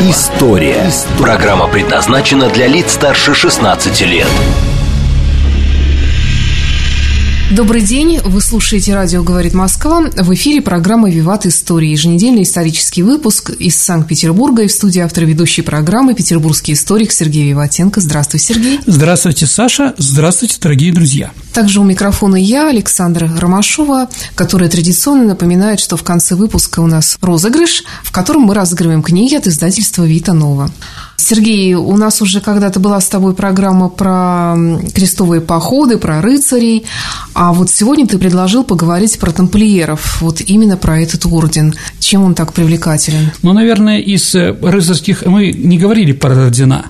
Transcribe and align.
История». 0.00 0.90
Программа 1.18 1.66
предназначена 1.66 2.48
для 2.50 2.68
лиц 2.68 2.92
старше 2.92 3.34
16 3.34 4.00
лет. 4.02 4.28
Добрый 7.50 7.80
день, 7.80 8.20
вы 8.24 8.40
слушаете 8.40 8.94
радио 8.94 9.24
«Говорит 9.24 9.54
Москва». 9.54 10.02
В 10.02 10.34
эфире 10.34 10.62
программа 10.62 11.10
«Виват 11.10 11.46
Истории». 11.46 11.88
Еженедельный 11.88 12.42
исторический 12.42 13.02
выпуск 13.02 13.50
из 13.50 13.76
Санкт-Петербурга. 13.76 14.62
И 14.62 14.68
в 14.68 14.72
студии 14.72 15.00
автор 15.00 15.24
ведущей 15.24 15.62
программы 15.62 16.14
петербургский 16.14 16.74
историк 16.74 17.10
Сергей 17.10 17.48
Виватенко. 17.48 18.00
Здравствуй, 18.00 18.38
Сергей. 18.38 18.78
Здравствуйте, 18.86 19.46
Саша. 19.46 19.94
Здравствуйте, 19.96 20.58
дорогие 20.60 20.92
друзья. 20.92 21.32
Также 21.58 21.80
у 21.80 21.82
микрофона 21.82 22.36
я, 22.36 22.68
Александра 22.68 23.28
Ромашова, 23.36 24.08
которая 24.36 24.68
традиционно 24.68 25.24
напоминает, 25.24 25.80
что 25.80 25.96
в 25.96 26.04
конце 26.04 26.36
выпуска 26.36 26.78
у 26.78 26.86
нас 26.86 27.18
розыгрыш, 27.20 27.82
в 28.04 28.12
котором 28.12 28.42
мы 28.42 28.54
разыгрываем 28.54 29.02
книги 29.02 29.34
от 29.34 29.48
издательства 29.48 30.04
«Вита 30.04 30.34
Нова». 30.34 30.70
Сергей, 31.20 31.74
у 31.74 31.96
нас 31.96 32.22
уже 32.22 32.40
когда-то 32.40 32.78
была 32.78 33.00
с 33.00 33.08
тобой 33.08 33.34
программа 33.34 33.88
про 33.88 34.56
крестовые 34.94 35.40
походы, 35.40 35.98
про 35.98 36.22
рыцарей, 36.22 36.86
а 37.34 37.52
вот 37.52 37.70
сегодня 37.70 38.06
ты 38.06 38.18
предложил 38.18 38.62
поговорить 38.62 39.18
про 39.18 39.32
тамплиеров, 39.32 40.22
вот 40.22 40.40
именно 40.40 40.76
про 40.76 41.00
этот 41.00 41.26
орден. 41.26 41.74
Чем 41.98 42.22
он 42.22 42.34
так 42.34 42.52
привлекателен? 42.52 43.32
Ну, 43.42 43.52
наверное, 43.52 43.98
из 43.98 44.32
э, 44.36 44.56
рыцарских 44.62 45.26
мы 45.26 45.50
не 45.50 45.76
говорили 45.76 46.12
про 46.12 46.46
ордена, 46.46 46.86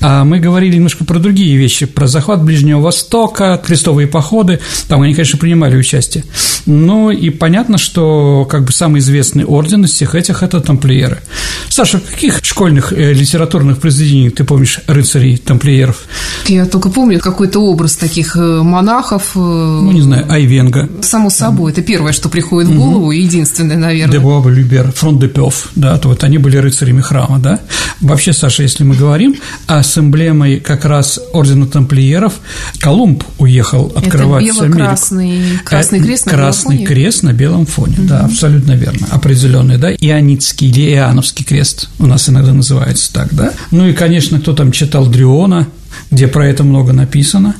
а 0.00 0.24
мы 0.24 0.38
говорили 0.38 0.76
немножко 0.76 1.04
про 1.04 1.18
другие 1.18 1.56
вещи, 1.56 1.86
про 1.86 2.06
захват 2.06 2.44
Ближнего 2.44 2.80
Востока, 2.80 3.60
крестовые 3.62 4.03
походы, 4.06 4.60
там 4.88 5.02
они, 5.02 5.14
конечно, 5.14 5.38
принимали 5.38 5.76
участие. 5.76 6.24
Ну, 6.66 7.10
и 7.10 7.30
понятно, 7.30 7.78
что 7.78 8.46
как 8.50 8.64
бы 8.64 8.72
самый 8.72 9.00
известный 9.00 9.44
орден 9.44 9.84
из 9.84 9.90
всех 9.90 10.14
этих– 10.14 10.42
это 10.42 10.60
тамплиеры. 10.60 11.20
Саша, 11.68 11.98
в 11.98 12.04
каких 12.04 12.40
школьных 12.42 12.92
э, 12.92 13.12
литературных 13.12 13.80
произведениях 13.80 14.34
ты 14.34 14.44
помнишь 14.44 14.80
рыцарей 14.86 15.36
тамплиеров? 15.36 16.04
Я 16.46 16.66
только 16.66 16.88
помню 16.88 17.18
какой-то 17.20 17.60
образ 17.60 17.96
таких 17.96 18.36
э, 18.36 18.62
монахов. 18.62 19.32
Э, 19.34 19.38
ну, 19.38 19.92
не 19.92 20.00
знаю, 20.00 20.30
Айвенга. 20.30 20.88
Само 21.02 21.30
собой, 21.30 21.72
это 21.72 21.82
первое, 21.82 22.12
что 22.12 22.28
приходит 22.28 22.70
в 22.70 22.76
голову, 22.76 23.06
угу. 23.06 23.12
единственное, 23.12 23.76
наверное. 23.76 24.12
Де 24.12 24.18
Буаба 24.18 24.50
Любер, 24.50 24.92
Фронт 24.92 25.20
де 25.20 25.28
Пёв, 25.28 25.70
да, 25.74 25.98
то 25.98 26.08
вот 26.08 26.24
они 26.24 26.38
были 26.38 26.56
рыцарями 26.56 27.00
храма, 27.00 27.38
да. 27.38 27.60
Вообще, 28.00 28.32
Саша, 28.32 28.62
если 28.62 28.84
мы 28.84 28.94
говорим 28.94 29.36
о 29.66 29.82
с 29.82 29.98
эмблемой 29.98 30.60
как 30.60 30.84
раз 30.84 31.20
ордена 31.32 31.66
тамплиеров, 31.66 32.34
Колумб 32.80 33.24
уехал 33.38 33.92
это 34.02 34.18
бело-красный 34.18 35.58
красный 35.64 36.00
крест 36.00 36.26
на 36.26 36.32
Красный 36.32 36.76
белом 36.76 36.86
крест 36.86 37.22
на 37.22 37.32
белом 37.32 37.66
фоне, 37.66 37.96
угу. 37.98 38.08
да, 38.08 38.20
абсолютно 38.20 38.72
верно, 38.72 39.06
определенный, 39.10 39.78
да, 39.78 39.92
Ионитский 39.92 40.68
или 40.68 40.90
Иоанновский 40.92 41.44
крест 41.44 41.88
у 41.98 42.06
нас 42.06 42.28
иногда 42.28 42.52
называется 42.52 43.12
так, 43.12 43.34
да. 43.34 43.52
Ну 43.70 43.86
и, 43.86 43.92
конечно, 43.92 44.40
кто 44.40 44.52
там 44.52 44.72
читал 44.72 45.06
Дриона, 45.06 45.68
где 46.10 46.28
про 46.28 46.48
это 46.48 46.64
много 46.64 46.92
написано. 46.92 47.54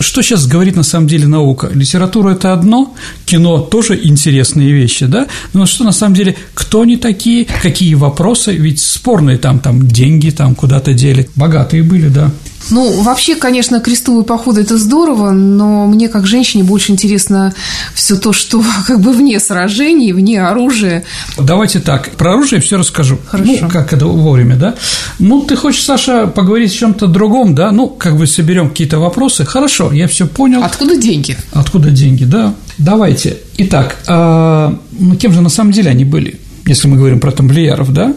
Что 0.00 0.22
сейчас 0.22 0.46
говорит 0.46 0.76
на 0.76 0.82
самом 0.82 1.08
деле 1.08 1.26
наука? 1.26 1.70
Литература– 1.72 2.30
это 2.32 2.52
одно, 2.52 2.94
кино– 3.24 3.58
тоже 3.70 3.98
интересные 4.02 4.72
вещи, 4.72 5.06
да? 5.06 5.26
Но 5.52 5.66
что 5.66 5.84
на 5.84 5.92
самом 5.92 6.14
деле, 6.14 6.36
кто 6.54 6.82
они 6.82 6.96
такие, 6.96 7.46
какие 7.62 7.94
вопросы, 7.94 8.52
ведь 8.52 8.80
спорные 8.80 9.38
там, 9.38 9.58
там 9.58 9.86
деньги 9.86 10.30
там 10.30 10.54
куда-то 10.54 10.92
дели, 10.92 11.28
богатые 11.34 11.82
были, 11.82 12.08
да. 12.08 12.30
Ну, 12.70 13.02
вообще, 13.02 13.36
конечно, 13.36 13.80
крестовые 13.80 14.24
походы– 14.24 14.60
это 14.62 14.76
здорово, 14.76 15.30
но 15.30 15.86
мне, 15.86 16.08
как 16.08 16.26
женщине, 16.26 16.64
больше 16.64 16.92
интересно 16.92 17.54
все 17.94 18.16
то, 18.16 18.32
что 18.32 18.62
как 18.86 19.00
бы 19.00 19.12
вне 19.12 19.38
сражений, 19.40 20.12
вне 20.12 20.42
оружия. 20.42 21.04
Давайте 21.38 21.80
так, 21.80 22.10
про 22.12 22.32
оружие 22.32 22.60
все 22.60 22.76
расскажу. 22.76 23.18
Хорошо. 23.26 23.52
Ну, 23.62 23.68
как 23.68 23.92
это 23.92 24.06
вовремя, 24.06 24.56
да? 24.56 24.74
Ну, 25.18 25.42
ты 25.42 25.56
хочешь, 25.56 25.84
Саша, 25.84 26.26
поговорить 26.26 26.72
о 26.72 26.76
чем-то 26.76 27.06
другом, 27.06 27.54
да? 27.54 27.70
Ну, 27.72 27.88
как 27.88 28.16
бы 28.16 28.26
соберем 28.26 28.70
какие-то 28.70 28.98
вопросы. 28.98 29.44
Хорошо, 29.44 29.92
я 29.92 30.08
все 30.08 30.26
понял. 30.26 30.62
Откуда 30.62 30.96
деньги? 30.96 31.36
Откуда 31.52 31.90
деньги, 31.90 32.24
да. 32.24 32.54
Давайте. 32.78 33.38
Итак, 33.58 33.96
ну, 34.06 35.16
кем 35.18 35.32
же 35.32 35.40
на 35.40 35.48
самом 35.48 35.72
деле 35.72 35.90
они 35.90 36.04
были? 36.04 36.40
Если 36.66 36.88
мы 36.88 36.96
говорим 36.96 37.20
про 37.20 37.32
тамплиеров, 37.32 37.92
да, 37.92 38.14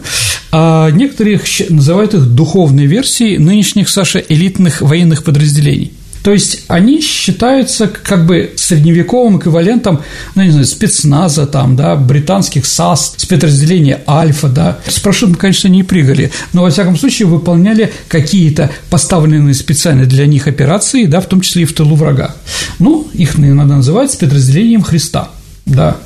а 0.52 0.90
некоторые 0.90 1.40
называют 1.68 2.14
их 2.14 2.26
духовной 2.26 2.86
версией 2.86 3.38
нынешних, 3.38 3.88
Саша, 3.88 4.18
элитных 4.18 4.82
военных 4.82 5.24
подразделений. 5.24 5.92
То 6.22 6.32
есть 6.32 6.64
они 6.68 7.00
считаются 7.00 7.88
как 7.88 8.26
бы 8.26 8.52
средневековым 8.56 9.38
эквивалентом, 9.38 10.00
ну, 10.34 10.42
не 10.42 10.50
знаю, 10.50 10.66
спецназа 10.66 11.46
там, 11.46 11.76
да, 11.76 11.96
британских 11.96 12.66
САС, 12.66 13.14
спецподразделения 13.16 14.02
Альфа, 14.06 14.48
да. 14.48 14.78
С 14.86 15.00
парашютом, 15.00 15.36
конечно, 15.36 15.68
не 15.68 15.82
прыгали, 15.82 16.30
но, 16.52 16.62
во 16.62 16.70
всяком 16.70 16.98
случае, 16.98 17.26
выполняли 17.26 17.90
какие-то 18.08 18.70
поставленные 18.90 19.54
специально 19.54 20.04
для 20.04 20.26
них 20.26 20.46
операции, 20.46 21.06
да, 21.06 21.20
в 21.20 21.26
том 21.26 21.40
числе 21.40 21.62
и 21.62 21.66
в 21.66 21.72
тылу 21.72 21.96
врага. 21.96 22.34
Ну, 22.78 23.08
их 23.14 23.38
иногда 23.38 23.76
называют 23.76 24.12
спецподразделением 24.12 24.82
Христа. 24.82 25.30
Да. 25.66 25.96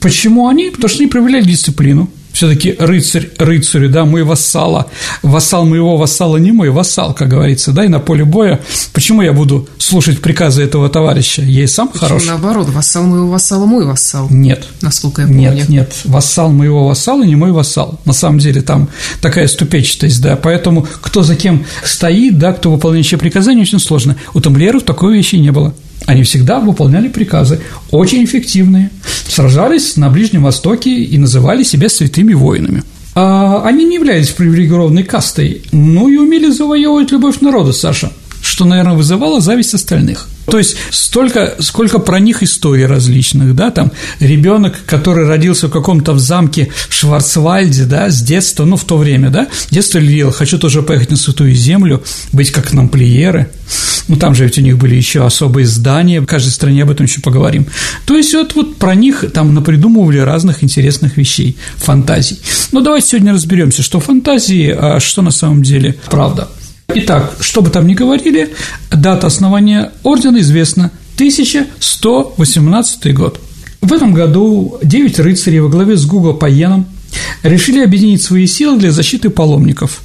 Почему 0.00 0.48
они? 0.48 0.70
Потому 0.70 0.88
что 0.88 0.98
они 1.00 1.08
проявляли 1.08 1.44
дисциплину, 1.44 2.10
все-таки 2.36 2.76
рыцарь 2.78 3.30
рыцарю, 3.38 3.88
да, 3.88 4.04
мой 4.04 4.22
вассала, 4.22 4.90
вассал 5.22 5.64
моего 5.64 5.96
вассала 5.96 6.36
не 6.36 6.52
мой 6.52 6.68
вассал, 6.68 7.14
как 7.14 7.28
говорится, 7.28 7.72
да, 7.72 7.86
и 7.86 7.88
на 7.88 7.98
поле 7.98 8.26
боя, 8.26 8.60
почему 8.92 9.22
я 9.22 9.32
буду 9.32 9.66
слушать 9.78 10.20
приказы 10.20 10.62
этого 10.62 10.90
товарища, 10.90 11.40
я 11.40 11.64
и 11.64 11.66
сам 11.66 11.88
почему 11.88 12.08
хорош. 12.08 12.26
наоборот, 12.26 12.68
вассал 12.68 13.04
моего 13.04 13.30
вассала 13.30 13.64
мой 13.64 13.86
вассал. 13.86 14.28
Нет. 14.28 14.66
Насколько 14.82 15.22
я 15.22 15.28
помню. 15.28 15.54
Нет, 15.54 15.68
нет, 15.70 15.94
вассал 16.04 16.52
моего 16.52 16.86
вассала 16.86 17.22
не 17.24 17.36
мой 17.36 17.52
вассал, 17.52 17.98
на 18.04 18.12
самом 18.12 18.38
деле 18.38 18.60
там 18.60 18.90
такая 19.22 19.48
ступечатость, 19.48 20.20
да, 20.20 20.36
поэтому 20.36 20.86
кто 21.00 21.22
за 21.22 21.36
кем 21.36 21.64
стоит, 21.84 22.38
да, 22.38 22.52
кто 22.52 22.70
выполняет 22.70 23.06
чьи 23.06 23.18
приказания, 23.18 23.62
очень 23.62 23.80
сложно. 23.80 24.14
У 24.34 24.42
тамплиеров 24.42 24.82
такой 24.82 25.16
вещи 25.16 25.36
не 25.36 25.52
было. 25.52 25.72
Они 26.06 26.22
всегда 26.22 26.60
выполняли 26.60 27.08
приказы, 27.08 27.60
очень 27.90 28.24
эффективные, 28.24 28.90
сражались 29.28 29.96
на 29.96 30.08
Ближнем 30.08 30.44
Востоке 30.44 30.90
и 30.90 31.18
называли 31.18 31.62
себя 31.62 31.88
святыми 31.88 32.32
воинами. 32.32 32.84
А 33.14 33.62
они 33.64 33.84
не 33.84 33.96
являлись 33.96 34.28
привилегированной 34.28 35.02
кастой, 35.02 35.62
но 35.72 36.08
и 36.08 36.16
умели 36.16 36.50
завоевывать 36.50 37.10
любовь 37.10 37.40
народа, 37.40 37.72
Саша, 37.72 38.12
что, 38.42 38.64
наверное, 38.64 38.94
вызывало 38.94 39.40
зависть 39.40 39.74
остальных– 39.74 40.28
то 40.46 40.58
есть 40.58 40.76
столько, 40.90 41.56
сколько 41.60 41.98
про 41.98 42.20
них 42.20 42.42
историй 42.42 42.86
различных, 42.86 43.54
да, 43.54 43.70
там 43.70 43.92
ребенок, 44.20 44.76
который 44.86 45.26
родился 45.26 45.68
в 45.68 45.70
каком-то 45.70 46.12
в 46.12 46.18
замке 46.18 46.70
в 46.88 46.94
Шварцвальде, 46.94 47.84
да, 47.84 48.10
с 48.10 48.22
детства, 48.22 48.64
ну, 48.64 48.76
в 48.76 48.84
то 48.84 48.96
время, 48.96 49.30
да, 49.30 49.48
детство 49.70 49.98
лил, 49.98 50.30
хочу 50.30 50.58
тоже 50.58 50.82
поехать 50.82 51.10
на 51.10 51.16
Святую 51.16 51.54
Землю, 51.54 52.02
быть 52.32 52.50
как 52.50 52.72
намплиеры, 52.72 53.48
ну, 54.08 54.16
там 54.16 54.34
же 54.34 54.44
ведь 54.44 54.58
у 54.58 54.62
них 54.62 54.78
были 54.78 54.94
еще 54.94 55.24
особые 55.24 55.66
здания, 55.66 56.20
в 56.20 56.26
каждой 56.26 56.50
стране 56.50 56.82
об 56.84 56.90
этом 56.90 57.06
еще 57.06 57.20
поговорим. 57.20 57.66
То 58.06 58.16
есть 58.16 58.32
вот, 58.34 58.54
вот 58.54 58.76
про 58.76 58.94
них 58.94 59.24
там 59.32 59.54
напридумывали 59.54 60.18
разных 60.18 60.62
интересных 60.62 61.16
вещей, 61.16 61.56
фантазий. 61.76 62.38
Ну, 62.72 62.80
давайте 62.80 63.08
сегодня 63.08 63.32
разберемся, 63.32 63.82
что 63.82 64.00
фантазии, 64.00 64.74
а 64.76 65.00
что 65.00 65.22
на 65.22 65.32
самом 65.32 65.62
деле 65.62 65.96
правда. 66.08 66.48
Итак, 66.88 67.36
что 67.40 67.62
бы 67.62 67.70
там 67.70 67.86
ни 67.86 67.94
говорили, 67.94 68.54
дата 68.90 69.26
основания 69.26 69.92
ордена 70.02 70.38
известна– 70.38 70.90
1118 71.16 73.14
год. 73.14 73.40
В 73.80 73.92
этом 73.92 74.12
году 74.12 74.78
девять 74.82 75.18
рыцарей 75.18 75.60
во 75.60 75.68
главе 75.70 75.96
с 75.96 76.04
Гуго 76.04 76.34
Паеном 76.34 76.86
решили 77.42 77.82
объединить 77.82 78.22
свои 78.22 78.46
силы 78.46 78.78
для 78.78 78.92
защиты 78.92 79.30
паломников. 79.30 80.02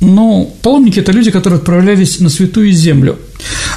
Но 0.00 0.44
паломники– 0.62 1.00
это 1.00 1.10
люди, 1.10 1.32
которые 1.32 1.58
отправлялись 1.58 2.20
на 2.20 2.28
святую 2.28 2.72
землю. 2.72 3.18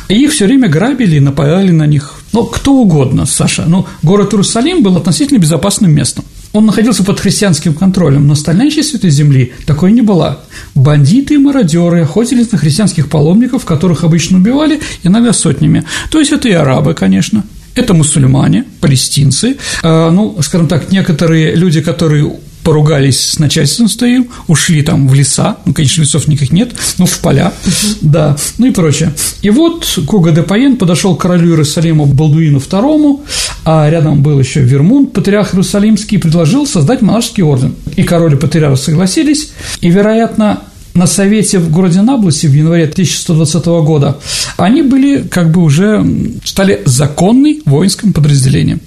Их 0.09 0.31
все 0.31 0.45
время 0.45 0.69
грабили 0.69 1.15
и 1.15 1.19
нападали 1.19 1.71
на 1.71 1.87
них. 1.87 2.19
Ну, 2.33 2.43
кто 2.43 2.73
угодно, 2.73 3.25
Саша. 3.25 3.65
Ну, 3.67 3.87
город 4.03 4.33
Иерусалим 4.33 4.83
был 4.83 4.95
относительно 4.95 5.39
безопасным 5.39 5.91
местом. 5.91 6.23
Он 6.55 6.65
находился 6.65 7.03
под 7.03 7.19
христианским 7.19 7.73
контролем, 7.73 8.27
но 8.27 8.33
остальная 8.33 8.71
часть 8.71 8.93
этой 8.93 9.09
земли 9.09 9.51
такой 9.65 9.91
не 9.91 10.01
была. 10.01 10.39
Бандиты 10.73 11.33
и 11.33 11.37
мародеры 11.37 12.03
охотились 12.03 12.49
на 12.53 12.57
христианских 12.57 13.09
паломников, 13.09 13.65
которых 13.65 14.05
обычно 14.05 14.37
убивали, 14.37 14.79
иногда 15.03 15.33
сотнями. 15.33 15.83
То 16.09 16.19
есть 16.19 16.31
это 16.31 16.47
и 16.47 16.53
арабы, 16.53 16.93
конечно, 16.93 17.43
это 17.75 17.93
мусульмане, 17.93 18.63
палестинцы, 18.79 19.57
э, 19.83 20.09
ну, 20.11 20.37
скажем 20.41 20.69
так, 20.69 20.93
некоторые 20.93 21.55
люди, 21.55 21.81
которые 21.81 22.31
поругались 22.65 23.19
с 23.19 23.39
начальством 23.39 23.87
своим, 23.87 24.27
ушли 24.47 24.81
там 24.81 25.07
в 25.07 25.13
леса, 25.13 25.57
ну, 25.65 25.73
конечно, 25.73 26.01
лесов 26.01 26.27
никаких 26.27 26.51
нет, 26.51 26.71
но 26.97 27.05
в 27.05 27.19
поля, 27.19 27.53
да, 28.01 28.35
ну 28.57 28.65
и 28.65 28.71
прочее. 28.71 29.13
И 29.43 29.51
вот 29.51 29.87
Гога 29.99 30.31
де 30.31 30.41
Паен 30.41 30.75
подошел 30.75 31.15
к 31.15 31.21
королю 31.21 31.51
Иерусалима 31.51 32.05
Балдуину 32.07 32.57
II, 32.57 33.21
а 33.65 33.87
рядом 33.89 34.23
был 34.23 34.39
еще 34.39 34.61
Вермун, 34.61 35.05
патриарх 35.05 35.53
Иерусалимский, 35.53 36.17
и 36.17 36.19
предложил 36.19 36.65
создать 36.65 37.03
монашеский 37.03 37.43
орден. 37.43 37.75
И 37.95 38.01
король 38.01 38.33
и 38.33 38.37
патриарх 38.37 38.79
согласились, 38.79 39.51
и, 39.81 39.89
вероятно, 39.89 40.63
на 40.95 41.05
совете 41.05 41.59
в 41.59 41.69
городе 41.69 42.01
Наблусе 42.01 42.47
в 42.47 42.53
январе 42.53 42.85
1120 42.85 43.65
года 43.85 44.17
они 44.57 44.81
были 44.81 45.21
как 45.21 45.51
бы 45.51 45.61
уже 45.61 46.03
стали 46.43 46.81
законным 46.85 47.57
воинским 47.65 48.11
подразделением 48.13 48.79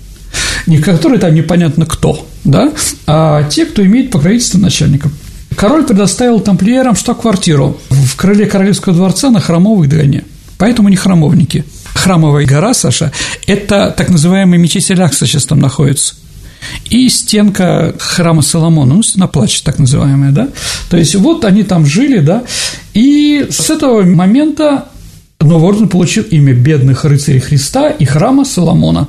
не 0.67 0.79
которые 0.79 1.21
там 1.21 1.35
непонятно 1.35 1.87
кто, 1.87 2.27
да, 2.45 2.73
а 3.07 3.45
те, 3.45 3.67
кто 3.67 3.85
имеет 3.85 4.11
покровительство 4.11 4.59
начальников. 4.59 5.13
Король 5.57 5.85
предоставил 5.85 6.41
тамплиерам 6.41 6.95
штаб-квартиру 6.95 7.81
в 7.89 8.17
крыле 8.17 8.47
Королевского 8.47 8.95
дворца 8.95 9.31
на 9.31 9.41
Храмовой 9.41 9.89
горе, 9.89 10.25
поэтому 10.57 10.89
не 10.89 10.97
храмовники. 10.97 11.65
Храмовая 11.95 12.47
гора, 12.47 12.75
Саша, 12.75 13.13
это 13.47 13.93
так 13.97 14.09
называемый 14.09 14.59
мечеть 14.59 14.91
Алякса 14.91 15.27
сейчас 15.27 15.47
там 15.47 15.59
находится– 15.59 16.15
и 16.91 17.09
стенка 17.09 17.95
храма 17.99 18.43
Соломона, 18.43 18.95
ну, 18.95 19.03
стена 19.03 19.27
плача, 19.27 19.63
так 19.63 19.79
называемая, 19.79 20.33
да, 20.33 20.49
то 20.91 20.97
есть 20.97 21.15
вот 21.15 21.45
они 21.45 21.63
там 21.63 21.87
жили, 21.87 22.21
да, 22.21 22.45
и 22.95 23.47
с 23.51 23.71
этого 23.71 24.03
момента 24.03 24.89
Новый 25.41 25.69
орден 25.69 25.89
получил 25.89 26.25
имя 26.25 26.53
бедных 26.53 27.05
рыцарей 27.05 27.41
Христа 27.41 27.91
и 27.91 28.05
храма 28.05 28.45
Соломона 28.45 29.07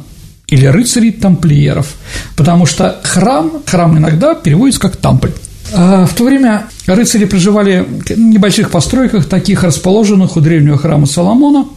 или 0.49 0.65
рыцарей 0.65 1.11
тамплиеров, 1.11 1.95
потому 2.35 2.65
что 2.65 2.99
храм, 3.03 3.51
храм 3.65 3.97
иногда 3.97 4.35
переводится 4.35 4.81
как 4.81 4.95
тампль. 4.97 5.31
А 5.71 6.05
в 6.07 6.13
то 6.15 6.23
время 6.23 6.65
рыцари 6.87 7.25
проживали 7.25 7.85
в 7.87 8.17
небольших 8.17 8.71
постройках, 8.71 9.25
таких 9.25 9.63
расположенных 9.63 10.35
у 10.35 10.41
древнего 10.41 10.77
храма 10.77 11.05
Соломона, 11.05 11.67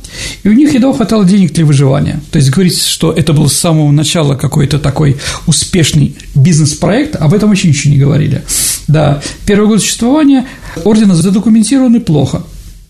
и 0.42 0.48
у 0.48 0.52
них 0.52 0.72
едва 0.72 0.94
хватало 0.94 1.24
денег 1.24 1.52
для 1.52 1.66
выживания. 1.66 2.20
То 2.30 2.38
есть 2.38 2.50
говорить, 2.50 2.82
что 2.82 3.12
это 3.12 3.32
был 3.32 3.48
с 3.48 3.54
самого 3.54 3.90
начала 3.90 4.34
какой-то 4.34 4.78
такой 4.78 5.18
успешный 5.46 6.16
бизнес-проект, 6.34 7.16
об 7.16 7.34
этом 7.34 7.50
вообще 7.50 7.68
ничего 7.68 7.92
не 7.92 8.00
говорили. 8.00 8.42
Да, 8.88 9.20
первый 9.46 9.68
год 9.68 9.82
существования 9.82 10.46
ордена 10.84 11.14
задокументированы 11.14 12.00
плохо. 12.00 12.42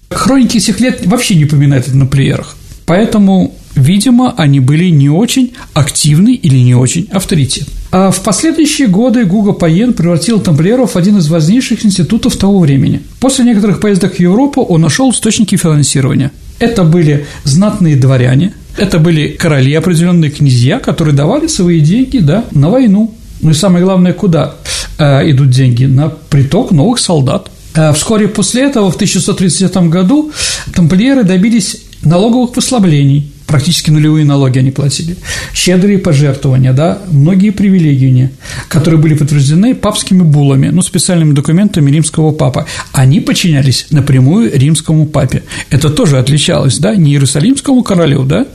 Хроники 0.09 0.59
этих 0.59 0.79
лет 0.79 1.05
вообще 1.07 1.35
не 1.35 1.47
упоминают 1.47 1.89
о 1.89 1.91
тамплиерах. 1.91 2.57
Поэтому 2.87 3.55
Видимо, 3.75 4.35
они 4.37 4.61
были 4.61 4.91
не 4.91 5.09
очень 5.09 5.53
активны 5.73 6.35
или 6.35 6.59
не 6.59 6.75
очень 6.75 7.09
авторитетны. 7.11 7.73
А 7.91 8.11
в 8.11 8.23
последующие 8.23 8.89
годы 8.89 9.25
Гуга 9.25 9.53
Паен 9.53 9.93
превратил 9.93 10.41
тамплиеров 10.41 10.93
в 10.95 10.97
один 10.97 11.19
из 11.19 11.29
важнейших 11.29 11.85
институтов 11.85 12.37
того 12.37 12.61
времени. 12.61 13.03
После 13.21 13.45
некоторых 13.45 13.81
поездок 13.81 14.15
в 14.15 14.21
Европу 14.21 14.63
он 14.63 14.83
нашел 14.83 15.11
источники 15.11 15.57
финансирования. 15.57 16.33
Это 16.59 16.85
были 16.85 17.27
знатные 17.45 17.97
дворяне, 17.97 18.55
это 18.77 18.99
были 18.99 19.29
короли, 19.29 19.75
определенные 19.75 20.31
князья, 20.31 20.79
которые 20.79 21.15
давали 21.15 21.47
свои 21.47 21.81
деньги 21.81 22.19
да, 22.19 22.45
на 22.53 22.71
войну. 22.71 23.15
Ну 23.41 23.51
и 23.51 23.55
самое 23.55 23.85
главное, 23.85 24.13
куда 24.13 24.55
э, 24.99 25.31
идут 25.31 25.51
деньги? 25.51 25.85
На 25.85 26.09
приток 26.09 26.71
новых 26.71 26.99
солдат. 26.99 27.51
Э, 27.75 27.93
вскоре 27.93 28.29
после 28.29 28.63
этого, 28.63 28.91
в 28.91 28.95
1630 28.95 29.77
году, 29.89 30.31
тамплиеры 30.75 31.25
добились 31.25 31.79
налоговых 32.03 32.53
послаблений– 32.53 33.32
практически 33.53 33.91
нулевые 33.91 34.25
налоги 34.25 34.59
они 34.59 34.71
платили, 34.71 35.17
щедрые 35.55 35.99
пожертвования, 35.99 36.73
да, 36.73 36.99
многие 37.09 37.51
привилегии, 37.51 38.31
которые 38.69 38.99
были 39.01 39.15
подтверждены 39.15 39.75
папскими 39.75 40.23
буллами, 40.23 40.69
ну, 40.69 40.83
специальными 40.83 41.35
документами 41.35 41.91
римского 41.91 42.33
папа. 42.33 42.67
Они 42.93 43.21
подчинялись 43.21 43.87
напрямую 43.91 44.51
римскому 44.53 45.07
папе. 45.07 45.43
Это 45.71 45.91
тоже 45.91 46.19
отличалось, 46.19 46.79
да, 46.79 46.97
не 46.97 47.13
иерусалимскому 47.13 47.83
королю, 47.83 48.25
да, 48.25 48.47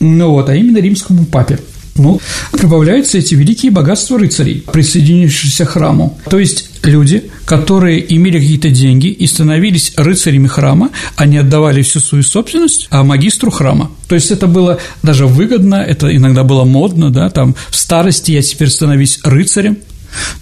ну 0.00 0.30
вот, 0.30 0.48
а 0.48 0.54
именно 0.54 0.78
римскому 0.78 1.24
папе. 1.24 1.58
Ну, 2.00 2.20
прибавляются 2.52 3.18
эти 3.18 3.34
великие 3.34 3.70
богатства 3.70 4.18
рыцарей, 4.18 4.64
присоединившихся 4.72 5.66
к 5.66 5.70
храму. 5.70 6.18
То 6.30 6.38
есть 6.38 6.70
люди, 6.82 7.30
которые 7.44 8.14
имели 8.14 8.38
какие-то 8.38 8.70
деньги 8.70 9.08
и 9.08 9.26
становились 9.26 9.92
рыцарями 9.96 10.46
храма, 10.46 10.90
они 11.16 11.36
отдавали 11.36 11.82
всю 11.82 12.00
свою 12.00 12.24
собственность 12.24 12.88
а 12.90 13.02
магистру 13.04 13.50
храма. 13.50 13.90
То 14.08 14.14
есть 14.14 14.30
это 14.30 14.46
было 14.46 14.78
даже 15.02 15.26
выгодно, 15.26 15.76
это 15.76 16.14
иногда 16.14 16.42
было 16.42 16.64
модно, 16.64 17.10
да, 17.10 17.28
там 17.28 17.54
в 17.68 17.76
старости 17.76 18.32
я 18.32 18.42
теперь 18.42 18.70
становлюсь 18.70 19.20
рыцарем, 19.22 19.76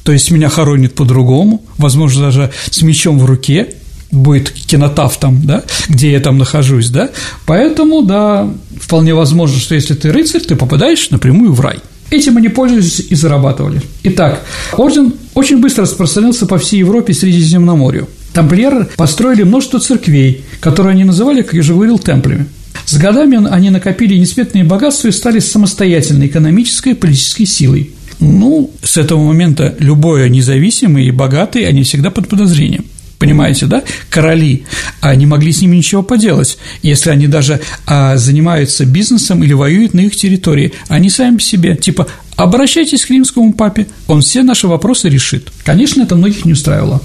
то 0.03 0.13
есть 0.13 0.31
меня 0.31 0.49
хоронят 0.49 0.95
по-другому, 0.95 1.65
возможно, 1.77 2.23
даже 2.23 2.51
с 2.71 2.83
мечом 2.83 3.19
в 3.19 3.25
руке, 3.25 3.75
будет 4.11 4.51
кинотав 4.51 5.19
там, 5.19 5.41
да, 5.45 5.65
где 5.89 6.13
я 6.13 6.21
там 6.21 6.39
нахожусь, 6.39 6.89
да, 6.89 7.11
поэтому, 7.47 8.03
да, 8.03 8.49
вполне 8.81 9.15
возможно, 9.15 9.59
что 9.59 9.75
если 9.75 9.95
ты 9.95 10.13
рыцарь, 10.13 10.43
ты 10.43 10.57
попадаешь 10.57 11.11
напрямую 11.11 11.53
в 11.53 11.61
рай. 11.61 11.79
Этим 12.11 12.39
они 12.39 12.49
пользовались 12.49 13.01
и 13.01 13.15
зарабатывали. 13.15 13.83
Итак, 14.03 14.43
орден 14.73 15.13
очень 15.35 15.59
быстро 15.59 15.83
распространился 15.83 16.47
по 16.47 16.57
всей 16.57 16.79
Европе 16.79 17.13
и 17.13 17.17
Средиземноморью. 17.17 18.09
Тамплиеры 18.33 18.89
построили 18.97 19.43
множество 19.43 19.79
церквей, 19.79 20.43
которые 20.61 20.93
они 20.93 21.05
называли, 21.05 21.43
как 21.43 21.55
я 21.55 21.61
уже 21.61 21.75
говорил, 21.75 21.99
темплями. 21.99 22.47
С 22.87 22.97
годами 22.97 23.47
они 23.51 23.69
накопили 23.69 24.17
несметные 24.17 24.65
богатства 24.65 25.09
и 25.09 25.13
стали 25.13 25.39
самостоятельной 25.41 26.29
экономической 26.29 26.93
и 26.93 26.95
политической 26.95 27.45
силой. 27.45 27.91
Ну, 28.21 28.71
с 28.83 28.97
этого 28.97 29.23
момента 29.23 29.75
любое 29.79 30.31
независимый 30.31 31.07
и 31.07 31.11
богатый, 31.11 31.65
они 31.65 31.83
всегда 31.83 32.11
под 32.11 32.29
подозрением– 32.29 32.87
Понимаете, 33.19 33.67
да? 33.67 33.83
Короли 34.11 34.65
а 35.01 35.15
не 35.15 35.27
могли 35.27 35.53
с 35.53 35.61
ними 35.61 35.77
ничего 35.77 36.03
поделать, 36.03 36.59
если 36.83 37.11
они 37.11 37.27
даже 37.27 37.61
а, 37.87 38.17
занимаются 38.17 38.85
бизнесом 38.85 39.43
или 39.43 39.53
воюют 39.53 39.95
на 39.95 40.01
их 40.01 40.17
территории. 40.17 40.73
Они 40.89 41.11
сами 41.11 41.37
по 41.37 41.43
себе, 41.43 41.77
типа, 41.77 42.07
обращайтесь 42.37 43.05
к 43.05 43.11
римскому 43.11 43.53
папе, 43.53 43.87
он 44.07 44.23
все 44.23 44.43
наши 44.43 44.69
вопросы 44.69 45.09
решит. 45.09 45.51
Конечно, 45.65 46.03
это 46.03 46.15
многих 46.15 46.45
не 46.45 46.53
устраивало. 46.53 47.03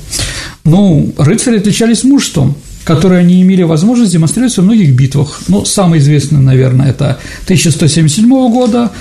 Ну, 0.63 1.13
рыцари 1.18 1.57
отличались 1.57 2.04
мужеством, 2.04 2.56
которые 2.83 3.19
они 3.19 3.42
имели 3.42 3.63
возможность 3.63 4.12
демонстрировать 4.12 4.57
во 4.57 4.63
многих 4.63 4.94
битвах. 4.95 5.42
Ну, 5.48 5.66
самый 5.66 6.00
известный, 6.00 6.39
наверное, 6.39 6.89
это 6.89 7.19
1177 7.45 8.27
года, 8.51 8.92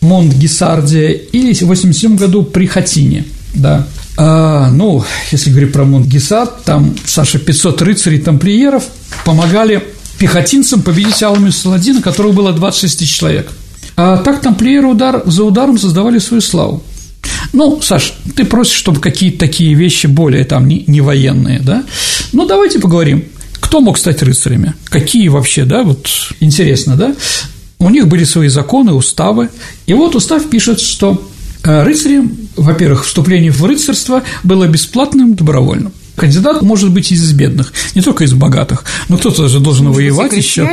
Монт 0.00 0.34
Гисардия 0.34 1.10
и 1.10 1.52
в 1.52 1.62
87 1.62 2.16
году 2.16 2.42
при 2.42 2.66
Хатине, 2.66 3.24
да. 3.54 3.86
А, 4.22 4.68
ну, 4.70 5.02
если 5.30 5.48
говорить 5.48 5.72
про 5.72 5.86
Монтгисат, 5.86 6.64
там, 6.64 6.94
Саша, 7.06 7.38
500 7.38 7.80
рыцарей-тамплиеров 7.80 8.84
помогали 9.24 9.82
пехотинцам 10.18 10.82
победить 10.82 11.22
Алмию 11.22 11.52
Саладина, 11.52 12.02
которого 12.02 12.32
было 12.32 12.52
26 12.52 12.98
тысяч 12.98 13.16
человек. 13.16 13.50
А 13.96 14.18
так 14.18 14.42
тамплиеры 14.42 14.88
удар 14.88 15.22
за 15.24 15.42
ударом 15.42 15.78
создавали 15.78 16.18
свою 16.18 16.42
славу. 16.42 16.82
Ну, 17.54 17.80
Саш, 17.80 18.12
ты 18.36 18.44
просишь, 18.44 18.76
чтобы 18.76 19.00
какие-то 19.00 19.38
такие 19.38 19.72
вещи 19.72 20.06
более 20.06 20.44
там 20.44 20.68
не, 20.68 20.84
не 20.86 21.00
военные, 21.00 21.60
да? 21.60 21.84
Ну, 22.34 22.46
давайте 22.46 22.78
поговорим. 22.78 23.24
Кто 23.54 23.80
мог 23.80 23.96
стать 23.96 24.22
рыцарями? 24.22 24.74
Какие 24.84 25.28
вообще, 25.28 25.64
да, 25.64 25.82
вот 25.82 26.10
интересно, 26.40 26.94
да? 26.96 27.16
У 27.78 27.88
них 27.88 28.06
были 28.06 28.24
свои 28.24 28.48
законы, 28.48 28.92
уставы. 28.92 29.48
И 29.86 29.94
вот 29.94 30.14
устав 30.14 30.50
пишет, 30.50 30.78
что 30.78 31.26
Э, 31.62 31.82
рыцари, 31.82 32.22
во-первых, 32.62 33.04
вступление 33.04 33.50
в 33.50 33.64
рыцарство 33.64 34.22
было 34.42 34.66
бесплатным, 34.66 35.34
добровольным. 35.34 35.92
Кандидат 36.16 36.62
может 36.62 36.90
быть 36.90 37.12
из 37.12 37.32
бедных, 37.32 37.72
не 37.94 38.02
только 38.02 38.24
из 38.24 38.34
богатых, 38.34 38.84
но 39.08 39.16
кто-то 39.16 39.48
же 39.48 39.60
должен 39.60 39.86
может 39.86 39.96
воевать 39.96 40.32
еще. 40.36 40.68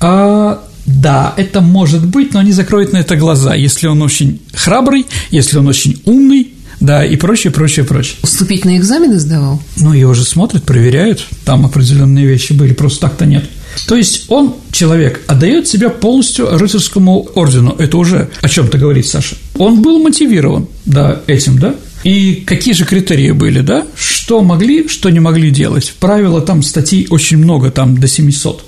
А, 0.00 0.64
да, 0.86 1.34
это 1.36 1.60
может 1.60 2.04
быть, 2.04 2.34
но 2.34 2.40
они 2.40 2.52
закроют 2.52 2.92
на 2.92 2.98
это 2.98 3.16
глаза, 3.16 3.54
если 3.54 3.86
он 3.86 4.02
очень 4.02 4.40
храбрый, 4.52 5.06
если 5.30 5.58
он 5.58 5.68
очень 5.68 6.00
умный, 6.04 6.52
да, 6.80 7.04
и 7.04 7.16
прочее, 7.16 7.52
прочее, 7.52 7.84
прочее. 7.84 8.16
Вступительные 8.24 8.78
экзамены 8.78 9.18
сдавал? 9.18 9.62
Ну, 9.76 9.92
его 9.92 10.12
же 10.14 10.24
смотрят, 10.24 10.64
проверяют, 10.64 11.26
там 11.44 11.64
определенные 11.64 12.26
вещи 12.26 12.52
были, 12.52 12.72
просто 12.72 13.02
так-то 13.02 13.26
нет. 13.26 13.44
То 13.86 13.96
есть 13.96 14.26
он, 14.28 14.54
человек, 14.70 15.22
отдает 15.26 15.68
себя 15.68 15.90
полностью 15.90 16.56
рыцарскому 16.56 17.28
ордену. 17.34 17.74
Это 17.78 17.96
уже 17.96 18.30
о 18.40 18.48
чем-то 18.48 18.78
говорит 18.78 19.06
Саша. 19.06 19.36
Он 19.56 19.82
был 19.82 20.02
мотивирован, 20.02 20.68
да, 20.84 21.20
этим, 21.26 21.58
да? 21.58 21.74
И 22.02 22.42
какие 22.46 22.74
же 22.74 22.84
критерии 22.84 23.30
были, 23.30 23.60
да? 23.60 23.86
Что 23.96 24.42
могли, 24.42 24.88
что 24.88 25.10
не 25.10 25.20
могли 25.20 25.50
делать? 25.50 25.94
Правила 26.00 26.40
там 26.40 26.62
статей 26.62 27.06
очень 27.08 27.38
много, 27.38 27.70
там 27.70 27.98
до 27.98 28.06
700. 28.08 28.64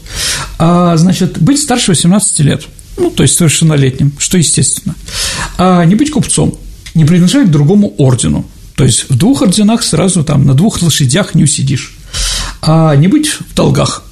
А, 0.59 0.97
значит, 0.97 1.39
быть 1.39 1.61
старше 1.61 1.93
18 1.93 2.41
лет, 2.41 2.65
ну, 2.97 3.11
то 3.11 3.23
есть 3.23 3.37
совершеннолетним, 3.37 4.13
что 4.19 4.39
естественно. 4.39 4.95
А 5.59 5.85
не 5.85 5.95
быть 5.95 6.11
купцом, 6.11 6.57
не 6.95 7.05
принадлежать 7.05 7.51
другому 7.51 7.95
ордену, 7.99 8.47
то 8.75 8.85
есть 8.85 9.11
в 9.11 9.17
двух 9.17 9.43
орденах 9.43 9.83
сразу 9.83 10.23
там 10.23 10.47
на 10.47 10.55
двух 10.55 10.81
лошадях 10.83 11.35
не 11.35 11.45
усидишь. 11.45 11.97
А 12.63 12.95
не 12.97 13.09
быть 13.09 13.29
в 13.29 13.55
долгах, 13.55 14.05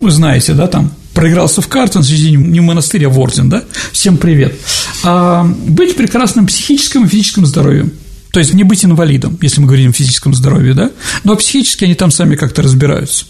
вы 0.00 0.10
знаете, 0.10 0.52
да, 0.54 0.66
там 0.66 0.92
проигрался 1.18 1.60
в 1.60 1.66
карты, 1.66 2.00
среди 2.00 2.36
не 2.36 2.60
в 2.60 2.62
монастырь, 2.62 3.04
а 3.06 3.08
в 3.08 3.18
орден, 3.18 3.48
да? 3.48 3.64
Всем 3.90 4.18
привет. 4.18 4.54
А 5.02 5.42
быть 5.42 5.96
прекрасным 5.96 6.46
психическим 6.46 7.04
и 7.04 7.08
физическим 7.08 7.44
здоровьем. 7.44 7.90
То 8.30 8.38
есть 8.38 8.54
не 8.54 8.62
быть 8.62 8.84
инвалидом, 8.84 9.36
если 9.42 9.60
мы 9.60 9.66
говорим 9.66 9.90
о 9.90 9.92
физическом 9.92 10.32
здоровье, 10.32 10.74
да? 10.74 10.92
Но 11.24 11.34
психически 11.34 11.86
они 11.86 11.96
там 11.96 12.12
сами 12.12 12.36
как-то 12.36 12.62
разбираются. 12.62 13.24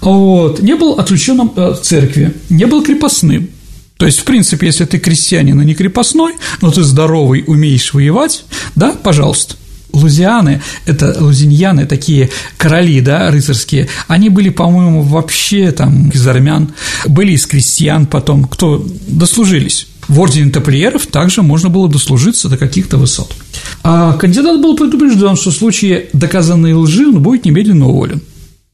Вот. 0.00 0.62
Не 0.62 0.76
был 0.76 0.92
отлученным 0.92 1.52
от 1.56 1.84
церкви, 1.84 2.34
не 2.50 2.66
был 2.66 2.84
крепостным. 2.84 3.50
То 3.96 4.06
есть, 4.06 4.20
в 4.20 4.22
принципе, 4.22 4.68
если 4.68 4.84
ты 4.84 5.00
крестьянин, 5.00 5.58
а 5.58 5.64
не 5.64 5.74
крепостной, 5.74 6.34
но 6.60 6.70
ты 6.70 6.84
здоровый, 6.84 7.42
умеешь 7.48 7.94
воевать, 7.94 8.44
да, 8.76 8.92
пожалуйста. 8.92 9.56
Лузианы, 9.92 10.60
это 10.86 11.16
лузиньяны, 11.18 11.86
такие 11.86 12.30
короли, 12.56 13.00
да, 13.00 13.30
рыцарские, 13.30 13.88
они 14.06 14.28
были, 14.28 14.50
по-моему, 14.50 15.02
вообще 15.02 15.72
там 15.72 16.10
из 16.10 16.26
армян, 16.26 16.72
были 17.06 17.32
из 17.32 17.46
крестьян 17.46 18.06
потом, 18.06 18.44
кто 18.44 18.84
дослужились. 19.06 19.86
В 20.08 20.20
ордене 20.20 20.50
тамплиеров 20.50 21.06
также 21.06 21.42
можно 21.42 21.68
было 21.68 21.88
дослужиться 21.88 22.48
до 22.48 22.56
каких-то 22.56 22.96
высот. 22.96 23.34
А 23.82 24.14
кандидат 24.14 24.60
был 24.60 24.74
предупрежден, 24.74 25.36
что 25.36 25.50
в 25.50 25.54
случае 25.54 26.08
доказанной 26.14 26.72
лжи 26.72 27.06
он 27.06 27.22
будет 27.22 27.44
немедленно 27.44 27.88
уволен. 27.88 28.22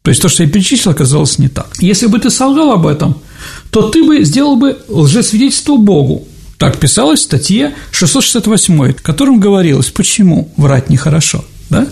То 0.02 0.10
есть 0.10 0.20
то, 0.20 0.28
что 0.28 0.42
я 0.42 0.48
перечислил, 0.48 0.92
оказалось 0.92 1.38
не 1.38 1.48
так. 1.48 1.68
Если 1.78 2.06
бы 2.06 2.18
ты 2.18 2.30
солгал 2.30 2.72
об 2.72 2.86
этом, 2.86 3.16
то 3.70 3.88
ты 3.88 4.04
бы 4.04 4.22
сделал 4.22 4.56
бы 4.56 4.76
лжесвидетельство 4.88 5.76
Богу, 5.76 6.28
так 6.64 6.78
писалось 6.78 7.20
в 7.20 7.24
статье 7.24 7.74
668, 7.90 8.94
в 8.94 9.02
котором 9.02 9.38
говорилось, 9.38 9.90
почему 9.90 10.50
врать 10.56 10.88
нехорошо. 10.88 11.44
Да? 11.68 11.86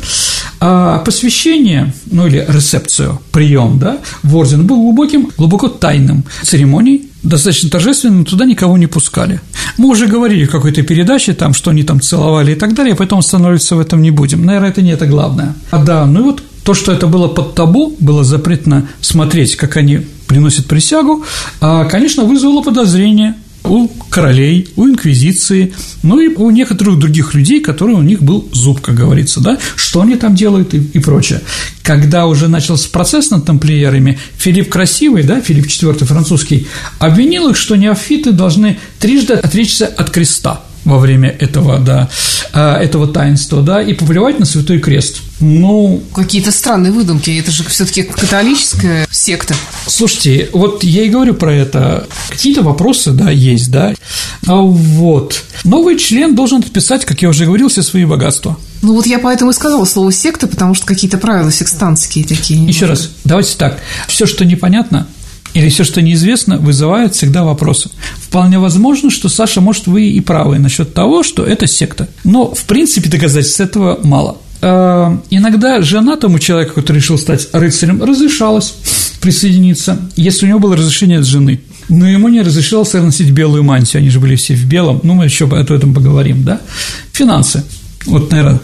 А 0.61 0.99
посвящение, 1.01 1.93
ну 2.07 2.27
или 2.27 2.43
рецепцию, 2.49 3.21
прием, 3.33 3.79
да, 3.79 3.99
в 4.23 4.35
орден 4.35 4.67
был 4.67 4.77
глубоким, 4.77 5.31
глубоко 5.37 5.69
тайным 5.69 6.25
церемонией, 6.43 7.11
достаточно 7.23 7.69
торжественно, 7.69 8.21
но 8.21 8.25
туда 8.25 8.47
никого 8.47 8.79
не 8.79 8.87
пускали. 8.87 9.41
Мы 9.77 9.89
уже 9.89 10.07
говорили 10.07 10.47
в 10.47 10.51
какой-то 10.51 10.83
передаче, 10.83 11.35
там, 11.35 11.53
что 11.53 11.71
они 11.71 11.83
там 11.83 12.01
целовали 12.01 12.53
и 12.53 12.55
так 12.55 12.75
далее, 12.75 12.95
поэтому 12.95 13.19
останавливаться 13.19 13.77
в 13.77 13.81
этом 13.81 14.01
не 14.01 14.11
будем. 14.11 14.47
Наверное, 14.47 14.71
это 14.71 14.81
не 14.81 14.93
это 14.93 15.07
главное. 15.07 15.55
А 15.71 15.83
да, 15.83 16.07
ну 16.07 16.21
и 16.21 16.23
вот 16.23 16.43
то, 16.65 16.73
что 16.73 16.93
это 16.93 17.07
было 17.07 17.29
под 17.29 17.55
табу, 17.55 17.95
было 18.01 18.25
запретно 18.25 18.89
смотреть, 19.01 19.57
как 19.57 19.77
они 19.77 20.01
приносят 20.27 20.67
присягу, 20.67 21.25
а, 21.61 21.85
конечно, 21.85 22.25
вызвало 22.25 22.63
подозрение 22.63 23.35
у 23.65 23.89
королей, 24.11 24.69
у 24.77 24.89
инквизиции, 24.89 25.73
ну 26.03 26.21
и 26.21 26.29
у 26.29 26.51
некоторых 26.51 26.99
других 26.99 27.35
людей, 27.35 27.61
которые 27.61 27.97
у 27.97 28.03
них 28.03 28.23
был 28.23 28.49
зуб, 28.53 28.81
как 28.81 28.95
говорится, 28.95 29.41
да, 29.41 29.59
что 29.77 30.01
они 30.01 30.17
там 30.17 30.35
делают 30.35 30.75
и, 30.75 30.79
и 30.79 30.99
прочее. 30.99 31.41
Когда 31.83 32.27
уже 32.27 32.49
начался 32.49 32.89
процесс 32.91 33.31
над 33.31 33.45
тамплиерами, 33.45 34.19
Филипп 34.37 34.71
Красивый, 34.71 35.23
да, 35.23 35.41
Филипп 35.41 35.67
IV 35.67 36.05
французский, 36.05 36.67
обвинил 36.99 37.49
их, 37.49 37.57
что 37.57 37.77
неофиты 37.77 38.33
должны 38.33 38.79
трижды 38.99 39.35
отречься 39.35 39.87
от 39.87 40.11
креста– 40.11 40.63
во 40.85 40.99
время 40.99 41.29
этого, 41.29 41.79
да, 41.79 42.09
а, 42.53 42.77
этого 42.79 43.07
таинства, 43.07 43.63
да, 43.63 43.83
и 43.83 43.95
повлиять 43.95 44.39
на 44.39 44.47
Святой 44.47 44.79
Крест. 44.79 45.23
Ну... 45.41 46.03
Какие-то 46.15 46.53
странные 46.53 46.93
выдумки, 46.93 47.39
это 47.39 47.51
же 47.51 47.65
все 47.65 47.85
таки 47.85 48.03
католическая 48.03 49.07
секта. 49.11 49.55
Слушайте, 49.87 50.49
вот 50.53 50.85
я 50.85 51.05
и 51.05 51.09
говорю 51.09 51.35
про 51.35 51.53
это. 51.53 52.07
Какие-то 52.31 52.63
вопросы, 52.63 53.13
да, 53.13 53.31
есть, 53.31 53.71
да. 53.71 53.95
А 54.47 54.57
вот. 54.57 55.43
Новый 55.65 55.99
член 55.99 56.35
должен 56.35 56.61
отписать, 56.61 57.05
как 57.05 57.23
я 57.23 57.29
уже 57.29 57.47
говорил, 57.47 57.69
все 57.69 57.83
свои 57.83 58.05
богатства. 58.05 58.59
Ну 58.83 58.95
вот 58.95 59.07
я 59.07 59.19
поэтому 59.19 59.53
и 59.53 59.55
сказала 59.55 59.85
слово 59.85 60.13
секта, 60.13 60.49
потому 60.49 60.75
что 60.75 60.87
какие-то 60.87 61.19
правила 61.19 61.53
секстантские 61.53 62.25
такие. 62.25 62.65
Еще 62.67 62.87
раз, 62.87 63.11
давайте 63.25 63.57
так. 63.57 63.81
Все, 64.09 64.27
что 64.27 64.45
непонятно, 64.45 65.07
или 65.55 65.69
все, 65.69 65.85
что 65.85 66.01
неизвестно, 66.03 66.59
вызывает 66.59 67.15
всегда 67.15 67.45
вопросы. 67.45 67.91
Вполне 68.17 68.59
возможно, 68.59 69.11
что 69.11 69.29
Саша, 69.29 69.61
может, 69.61 69.87
вы 69.87 70.09
и 70.09 70.21
правы 70.21 70.59
насчет 70.59 70.95
того, 70.95 71.23
что 71.23 71.45
это 71.45 71.67
секта. 71.67 72.09
Но, 72.25 72.55
в 72.55 72.65
принципе, 72.65 73.09
доказательств 73.11 73.61
этого 73.61 74.01
мало. 74.03 74.39
Э, 74.63 75.17
иногда 75.31 75.83
женатому 75.83 76.39
человеку, 76.39 76.75
который 76.75 76.99
решил 76.99 77.19
стать 77.19 77.49
рыцарем, 77.53 78.03
разрешалось 78.03 78.75
присоединиться, 79.21 79.99
если 80.17 80.47
у 80.47 80.49
него 80.49 80.59
было 80.59 80.77
разрешение 80.77 81.19
от 81.19 81.27
жены. 81.27 81.61
Но 81.89 82.09
ему 82.09 82.29
не 82.29 82.41
разрешалось 82.43 82.93
носить 82.93 83.31
белую 83.31 83.65
мантию, 83.65 84.01
они 84.01 84.11
же 84.11 84.21
были 84.21 84.37
все 84.37 84.55
в 84.55 84.65
белом, 84.67 85.01
ну, 85.03 85.15
мы 85.15 85.25
еще 85.25 85.45
об 85.45 85.55
этом 85.55 85.95
поговорим, 85.95 86.45
да? 86.45 86.61
Финансы. 87.13 87.65
Вот, 88.07 88.31
наверное, 88.31 88.61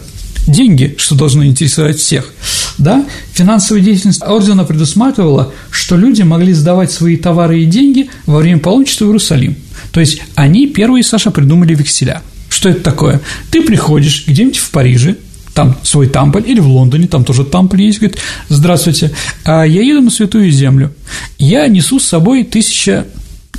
деньги, 0.49 0.95
что 0.97 1.15
должно 1.15 1.45
интересовать 1.45 1.97
всех. 1.97 2.33
Да? 2.77 3.05
Финансовая 3.33 3.81
деятельность 3.81 4.23
ордена 4.23 4.63
предусматривала, 4.63 5.53
что 5.69 5.95
люди 5.95 6.21
могли 6.21 6.53
сдавать 6.53 6.91
свои 6.91 7.17
товары 7.17 7.63
и 7.63 7.65
деньги 7.65 8.09
во 8.25 8.39
время 8.39 8.59
паломничества 8.59 9.05
в 9.05 9.07
Иерусалим. 9.09 9.55
То 9.91 9.99
есть 9.99 10.21
они 10.35 10.67
первые, 10.67 11.03
Саша, 11.03 11.31
придумали 11.31 11.75
векселя. 11.75 12.21
Что 12.49 12.69
это 12.69 12.81
такое? 12.81 13.21
Ты 13.51 13.61
приходишь 13.61 14.25
где-нибудь 14.27 14.57
в 14.57 14.71
Париже, 14.71 15.17
там 15.53 15.77
свой 15.83 16.07
тампль, 16.07 16.43
или 16.45 16.59
в 16.59 16.67
Лондоне, 16.67 17.07
там 17.07 17.25
тоже 17.25 17.43
тампль 17.43 17.81
есть, 17.81 17.99
говорит, 17.99 18.17
здравствуйте, 18.49 19.11
а 19.43 19.63
я 19.63 19.81
еду 19.81 20.01
на 20.01 20.09
Святую 20.09 20.51
Землю, 20.51 20.93
я 21.37 21.67
несу 21.67 21.99
с 21.99 22.05
собой 22.05 22.43
тысяча, 22.43 23.05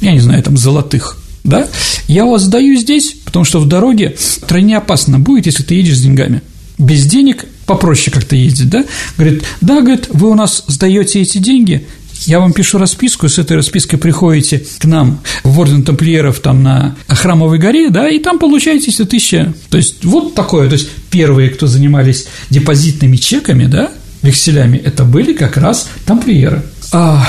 я 0.01 0.13
не 0.13 0.21
знаю, 0.21 0.43
там, 0.43 0.57
золотых, 0.57 1.19
да, 1.45 1.69
я 2.09 2.25
вас 2.25 2.43
сдаю 2.43 2.77
здесь, 2.77 3.17
потому 3.25 3.45
что 3.45 3.61
в 3.61 3.69
дороге 3.69 4.17
тройне 4.47 4.79
опасно 4.79 5.19
будет, 5.19 5.47
если 5.47 5.63
ты 5.63 5.75
едешь 5.75 5.99
с 5.99 6.03
деньгами 6.03 6.43
без 6.81 7.07
денег 7.07 7.45
попроще 7.67 8.13
как-то 8.13 8.35
ездить, 8.35 8.69
да? 8.69 8.85
Говорит, 9.17 9.45
да, 9.61 9.81
говорит, 9.81 10.09
вы 10.11 10.31
у 10.31 10.35
нас 10.35 10.65
сдаете 10.67 11.21
эти 11.21 11.39
деньги, 11.39 11.87
я 12.27 12.41
вам 12.41 12.53
пишу 12.53 12.79
расписку, 12.79 13.29
с 13.29 13.39
этой 13.39 13.57
распиской 13.57 13.99
приходите 13.99 14.63
к 14.79 14.85
нам 14.85 15.21
в 15.45 15.59
Орден 15.59 15.85
Тамплиеров 15.85 16.41
там 16.41 16.63
на 16.63 16.97
Храмовой 17.09 17.59
горе, 17.59 17.91
да, 17.91 18.09
и 18.09 18.19
там 18.19 18.39
получаете 18.39 18.91
эти 18.91 19.05
тысячи. 19.05 19.53
То 19.71 19.79
есть 19.79 20.05
вот 20.05 20.35
такое, 20.35 20.69
то 20.69 20.75
есть 20.75 20.91
первые, 21.11 21.51
кто 21.51 21.67
занимались 21.67 22.27
депозитными 22.51 23.17
чеками, 23.17 23.65
да, 23.65 23.91
векселями, 24.23 24.77
это 24.77 25.05
были 25.05 25.33
как 25.33 25.57
раз 25.57 25.89
тамплиеры. 26.05 26.63
А, 26.93 27.27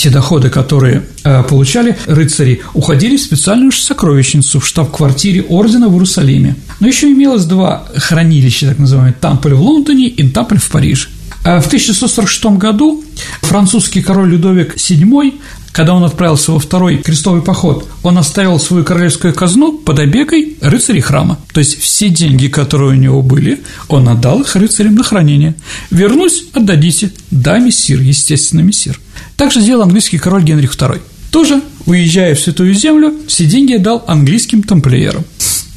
те 0.00 0.08
доходы, 0.08 0.48
которые 0.48 1.02
э, 1.24 1.42
получали 1.42 1.98
рыцари, 2.06 2.62
уходили 2.72 3.18
в 3.18 3.20
специальную 3.20 3.70
сокровищницу 3.70 4.58
в 4.58 4.66
штаб-квартире 4.66 5.42
ордена 5.42 5.88
в 5.88 5.92
Иерусалиме. 5.92 6.56
Но 6.80 6.86
еще 6.86 7.12
имелось 7.12 7.44
два 7.44 7.84
хранилища, 7.94 8.68
так 8.68 8.78
называемые, 8.78 9.14
Тампль 9.20 9.52
в 9.52 9.60
Лондоне 9.60 10.08
и 10.08 10.26
Тампль 10.26 10.56
в 10.56 10.70
Париже. 10.70 11.08
А 11.44 11.60
в 11.60 11.66
1646 11.66 12.58
году 12.58 13.04
французский 13.42 14.00
король 14.00 14.30
Людовик 14.30 14.76
VII, 14.76 15.34
когда 15.72 15.94
он 15.94 16.04
отправился 16.04 16.52
во 16.52 16.58
второй 16.58 16.98
крестовый 16.98 17.42
поход, 17.42 17.88
он 18.02 18.18
оставил 18.18 18.58
свою 18.58 18.84
королевскую 18.84 19.32
казну 19.32 19.72
под 19.72 19.98
опекой 19.98 20.56
рыцарей 20.60 21.00
храма. 21.00 21.38
То 21.52 21.60
есть 21.60 21.80
все 21.80 22.08
деньги, 22.08 22.48
которые 22.48 22.90
у 22.90 22.94
него 22.94 23.22
были, 23.22 23.62
он 23.88 24.08
отдал 24.08 24.40
их 24.40 24.56
рыцарям 24.56 24.94
на 24.94 25.04
хранение. 25.04 25.54
«Вернусь, 25.90 26.44
отдадите». 26.52 27.12
«Да, 27.30 27.58
мессир, 27.58 28.00
естественно, 28.00 28.60
мессир». 28.60 29.00
Также 29.36 29.60
сделал 29.60 29.82
английский 29.82 30.18
король 30.18 30.42
Генрих 30.42 30.74
II. 30.74 31.00
Тоже, 31.30 31.62
уезжая 31.86 32.34
в 32.34 32.40
Святую 32.40 32.74
Землю, 32.74 33.14
все 33.28 33.44
деньги 33.44 33.74
отдал 33.74 34.04
английским 34.06 34.62
тамплиерам. 34.62 35.24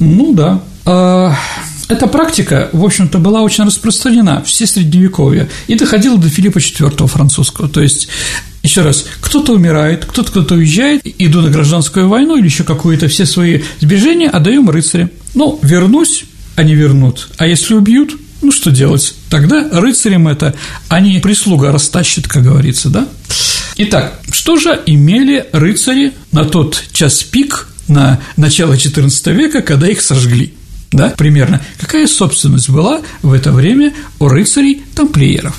Ну 0.00 0.32
да. 0.34 0.62
А, 0.84 1.36
эта 1.88 2.06
практика, 2.06 2.70
в 2.72 2.84
общем-то, 2.84 3.18
была 3.18 3.42
очень 3.42 3.64
распространена 3.64 4.42
все 4.44 4.66
средневековье 4.66 5.48
и 5.66 5.74
доходила 5.74 6.18
до 6.18 6.28
Филиппа 6.28 6.58
IV 6.58 7.06
французского. 7.06 7.68
То 7.68 7.82
есть 7.82 8.08
еще 8.62 8.82
раз, 8.82 9.04
кто-то 9.20 9.52
умирает, 9.52 10.06
кто-то 10.06 10.30
кто-то 10.30 10.54
уезжает, 10.54 11.02
иду 11.04 11.42
на 11.42 11.50
гражданскую 11.50 12.08
войну 12.08 12.36
или 12.36 12.46
еще 12.46 12.64
какую-то, 12.64 13.08
все 13.08 13.26
свои 13.26 13.60
сбежения 13.80 14.28
отдаем 14.28 14.70
рыцарям. 14.70 15.10
Ну, 15.34 15.58
вернусь, 15.62 16.24
они 16.56 16.74
вернут. 16.74 17.28
А 17.36 17.46
если 17.46 17.74
убьют, 17.74 18.18
ну, 18.40 18.52
что 18.52 18.70
делать? 18.70 19.14
Тогда 19.28 19.68
рыцарям 19.70 20.28
это, 20.28 20.54
они 20.88 21.18
прислуга 21.18 21.72
растащит, 21.72 22.26
как 22.26 22.42
говорится, 22.44 22.88
да? 22.88 23.06
Итак, 23.76 24.20
что 24.30 24.56
же 24.56 24.80
имели 24.86 25.46
рыцари 25.52 26.12
на 26.32 26.44
тот 26.44 26.84
час 26.92 27.22
пик, 27.24 27.68
на 27.88 28.20
начало 28.36 28.74
XIV 28.74 29.32
века, 29.32 29.62
когда 29.62 29.88
их 29.88 30.00
сожгли? 30.00 30.54
Да, 30.94 31.10
примерно. 31.10 31.60
Какая 31.78 32.06
собственность 32.06 32.70
была 32.70 33.00
в 33.22 33.32
это 33.32 33.52
время 33.52 33.92
у 34.20 34.28
рыцарей-тамплиеров? 34.28 35.54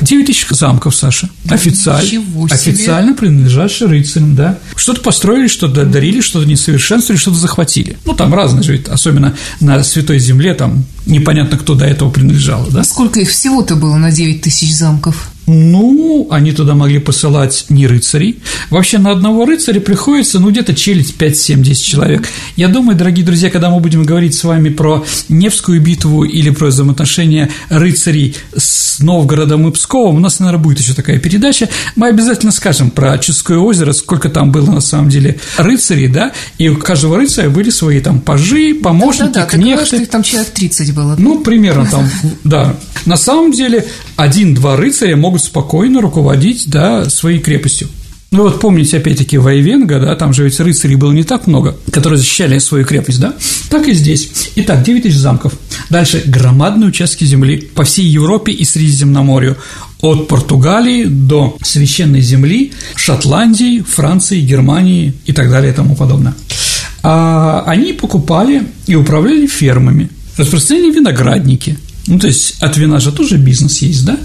9 0.00 0.26
тысяч 0.26 0.46
замков, 0.50 0.94
Саша, 0.94 1.30
официально, 1.48 2.22
официально 2.50 3.14
принадлежащие 3.14 3.88
рыцарям, 3.88 4.34
да. 4.34 4.58
Что-то 4.74 5.00
построили, 5.00 5.46
что-то 5.46 5.84
дарили, 5.86 6.20
что-то 6.20 6.46
несовершенствовали, 6.46 7.18
что-то 7.18 7.38
захватили. 7.38 7.96
Ну, 8.04 8.12
там 8.12 8.34
разные 8.34 8.62
же, 8.62 8.82
особенно 8.88 9.36
на 9.60 9.82
Святой 9.82 10.18
Земле, 10.18 10.52
там 10.54 10.84
непонятно, 11.06 11.56
кто 11.56 11.74
до 11.74 11.86
этого 11.86 12.10
принадлежал, 12.10 12.66
да. 12.70 12.84
Сколько 12.84 13.20
их 13.20 13.30
всего-то 13.30 13.76
было 13.76 13.96
на 13.96 14.10
9 14.10 14.42
тысяч 14.42 14.74
замков? 14.74 15.30
Ну, 15.46 16.26
они 16.30 16.52
туда 16.52 16.74
могли 16.74 16.98
посылать 16.98 17.66
не 17.68 17.86
рыцарей. 17.86 18.40
Вообще 18.70 18.98
на 18.98 19.10
одного 19.10 19.44
рыцаря 19.44 19.80
приходится, 19.80 20.40
ну, 20.40 20.50
где-то 20.50 20.74
челить 20.74 21.14
5-7-10 21.18 21.74
человек. 21.74 22.28
Я 22.56 22.68
думаю, 22.68 22.96
дорогие 22.96 23.24
друзья, 23.24 23.50
когда 23.50 23.70
мы 23.70 23.80
будем 23.80 24.04
говорить 24.04 24.34
с 24.34 24.44
вами 24.44 24.70
про 24.70 25.04
Невскую 25.28 25.80
битву 25.80 26.24
или 26.24 26.50
про 26.50 26.66
взаимоотношения 26.66 27.50
рыцарей 27.68 28.36
с 28.56 28.98
Новгородом 29.00 29.68
и 29.68 29.72
Псковом, 29.72 30.16
у 30.16 30.20
нас, 30.20 30.40
наверное, 30.40 30.62
будет 30.62 30.80
еще 30.80 30.94
такая 30.94 31.18
передача, 31.18 31.68
мы 31.94 32.08
обязательно 32.08 32.52
скажем 32.52 32.90
про 32.90 33.16
Чудское 33.18 33.58
озеро, 33.58 33.92
сколько 33.92 34.28
там 34.28 34.50
было 34.50 34.70
на 34.70 34.80
самом 34.80 35.10
деле 35.10 35.38
рыцарей, 35.58 36.08
да, 36.08 36.32
и 36.58 36.68
у 36.68 36.76
каждого 36.76 37.16
рыцаря 37.16 37.50
были 37.50 37.70
свои 37.70 38.00
там 38.00 38.20
пажи, 38.20 38.74
помощники, 38.74 39.32
да, 39.32 39.42
да, 39.42 39.46
кнехты. 39.46 39.70
Говоришь, 39.70 39.86
что 39.88 39.96
их 39.96 40.08
там 40.08 40.22
человек 40.22 40.50
30 40.50 40.94
было. 40.94 41.14
Ну, 41.18 41.40
примерно 41.40 41.86
там, 41.86 42.08
да. 42.44 42.76
На 43.04 43.16
самом 43.16 43.52
деле, 43.52 43.86
один-два 44.16 44.76
рыцаря 44.76 45.16
могут 45.16 45.42
спокойно 45.42 46.00
руководить, 46.00 46.68
да, 46.68 47.08
своей 47.08 47.38
крепостью. 47.38 47.88
Ну 48.32 48.42
вот 48.42 48.60
помните, 48.60 48.96
опять-таки, 48.96 49.38
Вайвенга, 49.38 50.00
да, 50.00 50.16
там 50.16 50.34
же 50.34 50.44
ведь 50.44 50.58
рыцарей 50.58 50.96
было 50.96 51.12
не 51.12 51.22
так 51.22 51.46
много, 51.46 51.76
которые 51.92 52.18
защищали 52.18 52.58
свою 52.58 52.84
крепость, 52.84 53.20
да? 53.20 53.34
Так 53.70 53.88
и 53.88 53.94
здесь. 53.94 54.50
Итак, 54.56 54.82
9 54.82 55.04
тысяч 55.04 55.16
замков. 55.16 55.52
Дальше 55.90 56.22
громадные 56.26 56.88
участки 56.88 57.24
земли 57.24 57.70
по 57.74 57.84
всей 57.84 58.04
Европе 58.04 58.52
и 58.52 58.64
Средиземноморью. 58.64 59.56
От 60.00 60.28
Португалии 60.28 61.04
до 61.04 61.56
Священной 61.62 62.20
Земли, 62.20 62.72
Шотландии, 62.96 63.80
Франции, 63.80 64.40
Германии 64.40 65.14
и 65.24 65.32
так 65.32 65.48
далее 65.48 65.72
и 65.72 65.74
тому 65.74 65.94
подобное. 65.94 66.34
А 67.02 67.62
они 67.66 67.92
покупали 67.92 68.64
и 68.86 68.96
управляли 68.96 69.46
фермами, 69.46 70.10
распространяли 70.36 70.90
виноградники, 70.90 71.78
ну, 72.06 72.18
то 72.18 72.26
есть 72.26 72.56
от 72.60 72.76
вина 72.76 73.00
же 73.00 73.12
тоже 73.12 73.36
бизнес 73.36 73.82
есть, 73.82 74.04
да? 74.04 74.18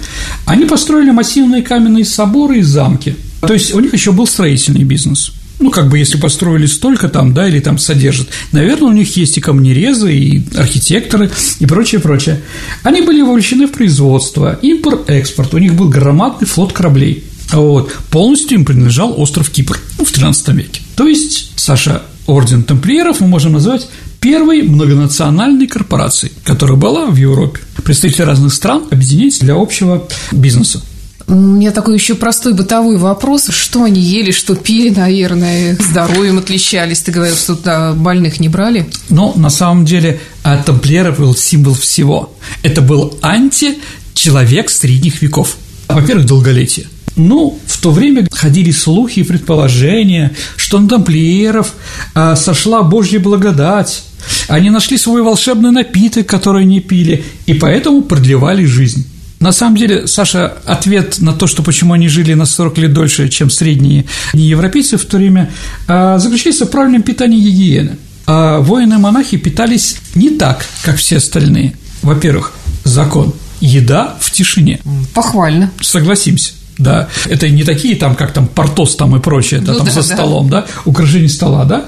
Они 0.46 0.66
построили 0.66 1.12
массивные 1.12 1.64
каменные 1.64 2.06
соборы 2.06 2.60
и 2.60 2.62
замки. 2.62 3.16
То 3.42 3.54
есть 3.54 3.74
у 3.74 3.80
них 3.80 3.94
еще 3.94 4.12
был 4.12 4.28
строительный 4.28 4.84
бизнес. 4.84 5.32
Ну, 5.60 5.70
как 5.70 5.90
бы, 5.90 6.00
если 6.00 6.18
построили 6.18 6.66
столько 6.66 7.08
там, 7.08 7.34
да, 7.34 7.48
или 7.48 7.60
там 7.60 7.78
содержат, 7.78 8.28
наверное, 8.52 8.90
у 8.90 8.94
них 8.94 9.16
есть 9.16 9.38
и 9.38 9.42
камнерезы, 9.42 10.14
и 10.14 10.44
архитекторы, 10.56 11.30
и 11.60 11.66
прочее, 11.68 12.02
прочее. 12.02 12.42
Они 12.82 13.02
были 13.02 13.22
вовлечены 13.22 13.68
в 13.68 13.72
производство, 13.72 14.58
импорт-экспорт, 14.62 15.54
у 15.54 15.60
них 15.60 15.76
был 15.76 15.88
громадный 15.88 16.48
флот 16.48 16.74
кораблей. 16.74 17.24
Вот. 17.52 17.94
Полностью 18.10 18.58
им 18.58 18.66
принадлежал 18.66 19.20
остров 19.20 19.50
Кипр 19.50 19.80
ну, 20.00 20.06
в 20.06 20.12
XIII 20.12 20.54
веке. 20.56 20.82
То 20.96 21.06
есть, 21.06 21.52
Саша, 21.58 22.04
орден 22.26 22.64
тамплиеров 22.64 23.20
мы 23.20 23.28
можем 23.28 23.54
назвать 23.54 23.88
первой 24.22 24.62
многонациональной 24.62 25.68
корпорацией, 25.68 26.32
которая 26.46 26.78
была 26.78 27.08
в 27.08 27.16
Европе. 27.16 27.60
Представители 27.84 28.22
разных 28.22 28.54
стран 28.54 28.84
объединились 28.92 29.40
для 29.40 29.56
общего 29.56 30.08
бизнеса. 30.32 30.82
У 31.28 31.34
меня 31.34 31.72
такой 31.72 31.96
еще 31.96 32.16
простой 32.16 32.54
бытовой 32.54 32.98
вопрос. 32.98 33.48
Что 33.50 33.84
они 33.84 34.00
ели, 34.00 34.32
что 34.32 34.56
пили, 34.56 34.94
наверное, 34.94 35.76
здоровьем 35.80 36.38
отличались? 36.38 37.00
Ты 37.00 37.12
говорил, 37.12 37.36
что 37.36 37.56
туда 37.56 37.94
больных 37.94 38.40
не 38.40 38.48
брали? 38.48 38.88
Но 39.10 39.34
на 39.36 39.50
самом 39.50 39.86
деле 39.86 40.20
тамплиеров 40.66 41.20
был 41.20 41.36
символ 41.36 41.74
всего. 41.74 42.34
Это 42.64 42.82
был 42.82 43.18
анти-человек 43.22 44.70
средних 44.70 45.22
веков. 45.22 45.58
Во-первых, 45.88 46.26
долголетие. 46.28 46.88
Ну, 47.16 47.60
в 47.66 47.82
то 47.82 47.92
время 47.92 48.28
ходили 48.32 48.72
слухи 48.72 49.20
и 49.20 49.24
предположения, 49.24 50.32
что 50.56 50.80
на 50.80 50.88
тамплиеров 50.88 51.74
а, 52.14 52.36
сошла 52.36 52.84
Божья 52.84 53.20
благодать, 53.20 54.04
они 54.48 54.70
нашли 54.70 54.98
свой 54.98 55.22
волшебный 55.22 55.72
напиток, 55.72 56.28
который 56.28 56.66
не 56.66 56.80
пили, 56.80 57.24
и 57.46 57.54
поэтому 57.54 58.02
продлевали 58.02 58.66
жизнь. 58.66 59.08
На 59.40 59.52
самом 59.52 59.76
деле, 59.76 60.06
Саша, 60.06 60.58
ответ 60.66 61.20
на 61.20 61.34
то, 61.34 61.48
что 61.48 61.64
почему 61.64 61.94
они 61.94 62.08
жили 62.08 62.36
на 62.36 62.46
40 62.46 62.78
лет 62.78 62.94
дольше, 62.94 63.28
чем 63.28 63.50
средние 63.50 64.06
европейцы 64.34 64.98
в 64.98 65.06
то 65.06 65.18
время, 65.18 65.52
а, 65.88 66.20
заключается 66.20 66.68
в 66.68 66.70
правильном 66.70 67.02
питании 67.02 67.42
гигиены. 67.42 67.98
А 68.28 68.60
воины-монахи 68.60 69.38
питались 69.38 69.98
не 70.14 70.30
так, 70.30 70.66
как 70.84 70.98
все 70.98 71.18
остальные. 71.18 71.74
Во-первых, 72.04 72.54
закон– 72.84 73.34
еда 73.62 74.16
в 74.20 74.32
тишине. 74.32 74.80
Похвально. 75.14 75.72
Согласимся. 75.82 76.54
Да, 76.82 77.08
это 77.30 77.48
не 77.50 77.64
такие 77.64 77.96
там, 77.96 78.16
как 78.16 78.34
там 78.34 78.48
портос 78.48 78.96
там 78.96 79.16
и 79.16 79.20
прочее, 79.20 79.62
это 79.62 79.74
ну, 79.74 79.78
там 79.78 79.88
да, 79.88 79.94
за 79.94 80.02
столом, 80.02 80.50
да. 80.50 80.62
да, 80.62 80.68
украшение 80.86 81.30
стола, 81.30 81.66
да. 81.66 81.86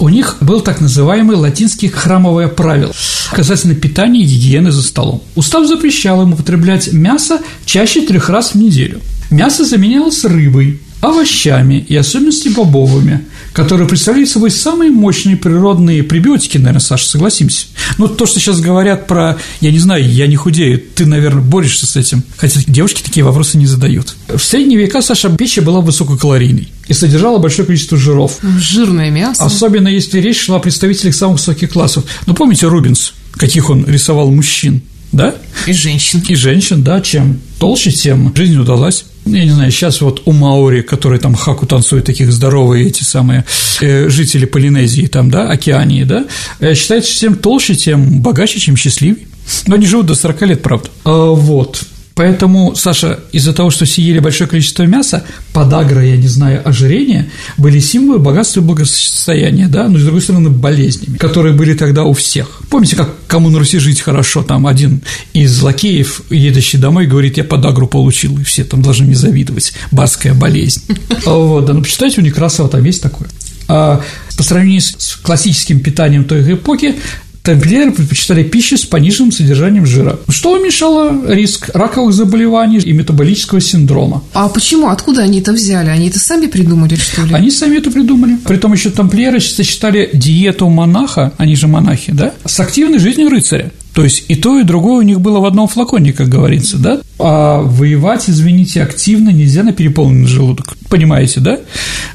У 0.00 0.08
них 0.08 0.38
был 0.40 0.60
так 0.60 0.80
называемый 0.80 1.36
латинский 1.36 1.88
храмовое 1.88 2.48
правило 2.48 2.92
касательно 3.32 3.74
питания 3.74 4.22
и 4.22 4.24
гигиены 4.24 4.72
за 4.72 4.82
столом. 4.82 5.22
Устав 5.34 5.66
запрещал 5.66 6.22
им 6.22 6.32
употреблять 6.32 6.92
мясо 6.92 7.40
чаще 7.64 8.00
трех 8.00 8.28
раз 8.28 8.52
в 8.52 8.54
неделю. 8.56 9.00
Мясо 9.30 9.64
заменялось 9.64 10.24
рыбой, 10.24 10.80
овощами 11.00 11.84
и 11.88 11.96
особенности 11.96 12.48
бобовыми, 12.48 13.24
которые 13.52 13.88
представляют 13.88 14.28
собой 14.28 14.50
самые 14.50 14.90
мощные 14.90 15.36
природные 15.36 16.02
пребиотики, 16.02 16.58
наверное, 16.58 16.80
Саша, 16.80 17.06
согласимся. 17.06 17.66
Ну, 17.98 18.08
то, 18.08 18.26
что 18.26 18.40
сейчас 18.40 18.60
говорят 18.60 19.06
про 19.06 19.38
«я 19.60 19.70
не 19.70 19.78
знаю, 19.78 20.08
я 20.08 20.26
не 20.26 20.36
худею», 20.36 20.80
ты, 20.94 21.06
наверное, 21.06 21.42
борешься 21.42 21.86
с 21.86 21.96
этим, 21.96 22.22
хотя 22.36 22.60
девушки 22.66 23.02
такие 23.02 23.24
вопросы 23.24 23.58
не 23.58 23.66
задают. 23.66 24.14
В 24.28 24.38
средние 24.38 24.78
века, 24.78 25.02
Саша, 25.02 25.30
пища 25.30 25.62
была 25.62 25.80
высококалорийной 25.80 26.68
и 26.88 26.92
содержала 26.92 27.38
большое 27.38 27.66
количество 27.66 27.96
жиров. 27.96 28.38
Жирное 28.58 29.10
мясо. 29.10 29.44
Особенно 29.44 29.88
если 29.88 30.20
речь 30.20 30.40
шла 30.40 30.56
о 30.56 30.60
представителях 30.60 31.14
самых 31.14 31.38
высоких 31.38 31.70
классов. 31.70 32.04
Ну, 32.26 32.34
помните 32.34 32.66
Рубинс, 32.66 33.12
каких 33.32 33.70
он 33.70 33.84
рисовал 33.86 34.30
мужчин? 34.30 34.82
Да? 35.12 35.34
И 35.66 35.72
женщин. 35.72 36.22
И 36.28 36.34
женщин, 36.34 36.82
да, 36.82 37.00
чем 37.00 37.40
толще, 37.58 37.90
тем 37.90 38.32
жизнь 38.34 38.56
удалась. 38.56 39.04
Я 39.26 39.44
не 39.44 39.50
знаю, 39.50 39.70
сейчас 39.70 40.00
вот 40.00 40.22
у 40.24 40.32
Маори, 40.32 40.80
которые 40.80 41.20
там 41.20 41.34
хаку 41.34 41.66
танцуют, 41.66 42.06
таких 42.06 42.32
здоровые 42.32 42.86
эти 42.86 43.02
самые 43.02 43.44
э, 43.80 44.08
жители 44.08 44.46
Полинезии, 44.46 45.06
там, 45.06 45.30
да, 45.30 45.50
Океании, 45.50 46.04
да, 46.04 46.26
э, 46.58 46.74
считается, 46.74 47.10
что 47.10 47.20
тем 47.20 47.36
толще, 47.36 47.74
тем 47.74 48.22
богаче, 48.22 48.58
чем 48.58 48.76
счастливее. 48.76 49.26
Но 49.66 49.74
они 49.74 49.86
живут 49.86 50.06
до 50.06 50.14
40 50.14 50.42
лет, 50.42 50.62
правда. 50.62 50.88
А, 51.04 51.30
вот. 51.30 51.82
Поэтому, 52.20 52.74
Саша, 52.76 53.18
из-за 53.32 53.54
того, 53.54 53.70
что 53.70 53.86
съели 53.86 54.18
большое 54.18 54.46
количество 54.46 54.82
мяса, 54.82 55.24
подагра, 55.54 56.04
я 56.04 56.18
не 56.18 56.28
знаю, 56.28 56.60
ожирение, 56.68 57.30
были 57.56 57.80
символы 57.80 58.18
богатства 58.18 58.60
и 58.60 58.62
благосостояния, 58.62 59.68
да, 59.68 59.88
но, 59.88 59.98
с 59.98 60.02
другой 60.02 60.20
стороны, 60.20 60.50
болезнями, 60.50 61.16
которые 61.16 61.54
были 61.54 61.72
тогда 61.72 62.04
у 62.04 62.12
всех. 62.12 62.60
Помните, 62.68 62.94
как 62.94 63.14
кому 63.26 63.48
на 63.48 63.58
Руси 63.58 63.78
жить 63.78 64.02
хорошо, 64.02 64.42
там 64.42 64.66
один 64.66 65.00
из 65.32 65.62
лакеев, 65.62 66.20
едущий 66.28 66.78
домой, 66.78 67.06
говорит, 67.06 67.38
я 67.38 67.44
подагру 67.44 67.86
получил, 67.86 68.38
и 68.38 68.44
все 68.44 68.64
там 68.64 68.82
должны 68.82 69.06
мне 69.06 69.16
завидовать, 69.16 69.72
барская 69.90 70.34
болезнь. 70.34 70.82
Вот, 71.24 71.64
да, 71.64 71.72
ну, 71.72 71.80
почитайте, 71.80 72.20
у 72.20 72.22
Некрасова 72.22 72.68
там 72.68 72.84
есть 72.84 73.00
такое. 73.00 73.30
А 73.66 74.02
по 74.36 74.42
сравнению 74.42 74.82
с 74.82 75.18
классическим 75.22 75.80
питанием 75.80 76.24
той 76.24 76.42
эпохи, 76.52 76.96
тамплиеры 77.42 77.92
предпочитали 77.92 78.42
пищу 78.42 78.76
с 78.76 78.84
пониженным 78.84 79.32
содержанием 79.32 79.86
жира, 79.86 80.18
что 80.28 80.52
уменьшало 80.52 81.32
риск 81.32 81.70
раковых 81.74 82.12
заболеваний 82.12 82.78
и 82.78 82.92
метаболического 82.92 83.60
синдрома. 83.60 84.22
А 84.34 84.48
почему? 84.48 84.88
Откуда 84.88 85.22
они 85.22 85.40
это 85.40 85.52
взяли? 85.52 85.88
Они 85.88 86.08
это 86.08 86.18
сами 86.18 86.46
придумали, 86.46 86.94
что 86.96 87.22
ли? 87.22 87.34
Они 87.34 87.50
сами 87.50 87.76
это 87.76 87.90
придумали. 87.90 88.36
Притом 88.44 88.72
еще 88.72 88.90
тамплиеры 88.90 89.40
сочетали 89.40 90.10
диету 90.12 90.68
монаха, 90.68 91.32
они 91.38 91.56
же 91.56 91.66
монахи, 91.66 92.12
да, 92.12 92.34
с 92.44 92.60
активной 92.60 92.98
жизнью 92.98 93.28
рыцаря. 93.30 93.72
То 93.94 94.04
есть 94.04 94.24
и 94.28 94.36
то, 94.36 94.58
и 94.58 94.64
другое 94.64 94.98
у 94.98 95.02
них 95.02 95.20
было 95.20 95.40
в 95.40 95.44
одном 95.44 95.66
флаконе, 95.66 96.12
как 96.12 96.28
говорится, 96.28 96.78
да? 96.78 97.00
А 97.18 97.60
воевать, 97.60 98.30
извините, 98.30 98.82
активно 98.82 99.30
нельзя 99.30 99.62
на 99.62 99.72
переполненный 99.72 100.28
желудок. 100.28 100.76
Понимаете, 100.88 101.40
да? 101.40 101.58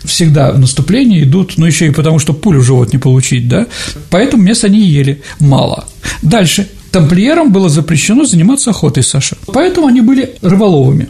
Всегда 0.03 0.51
в 0.51 0.59
наступление 0.59 1.23
идут, 1.23 1.53
ну 1.57 1.65
еще 1.65 1.87
и 1.87 1.91
потому, 1.91 2.19
что 2.19 2.33
пулю 2.33 2.61
в 2.61 2.63
живот 2.63 2.93
не 2.93 2.99
получить, 2.99 3.47
да? 3.47 3.67
Поэтому 4.09 4.43
мясо 4.43 4.67
они 4.67 4.81
ели 4.81 5.21
мало. 5.39 5.85
Дальше. 6.21 6.67
Тамплиерам 6.91 7.51
было 7.51 7.67
запрещено 7.67 8.23
заниматься 8.23 8.69
охотой, 8.69 9.03
Саша. 9.03 9.35
Поэтому 9.47 9.87
они 9.87 9.99
были 9.99 10.35
рыболовами. 10.41 11.09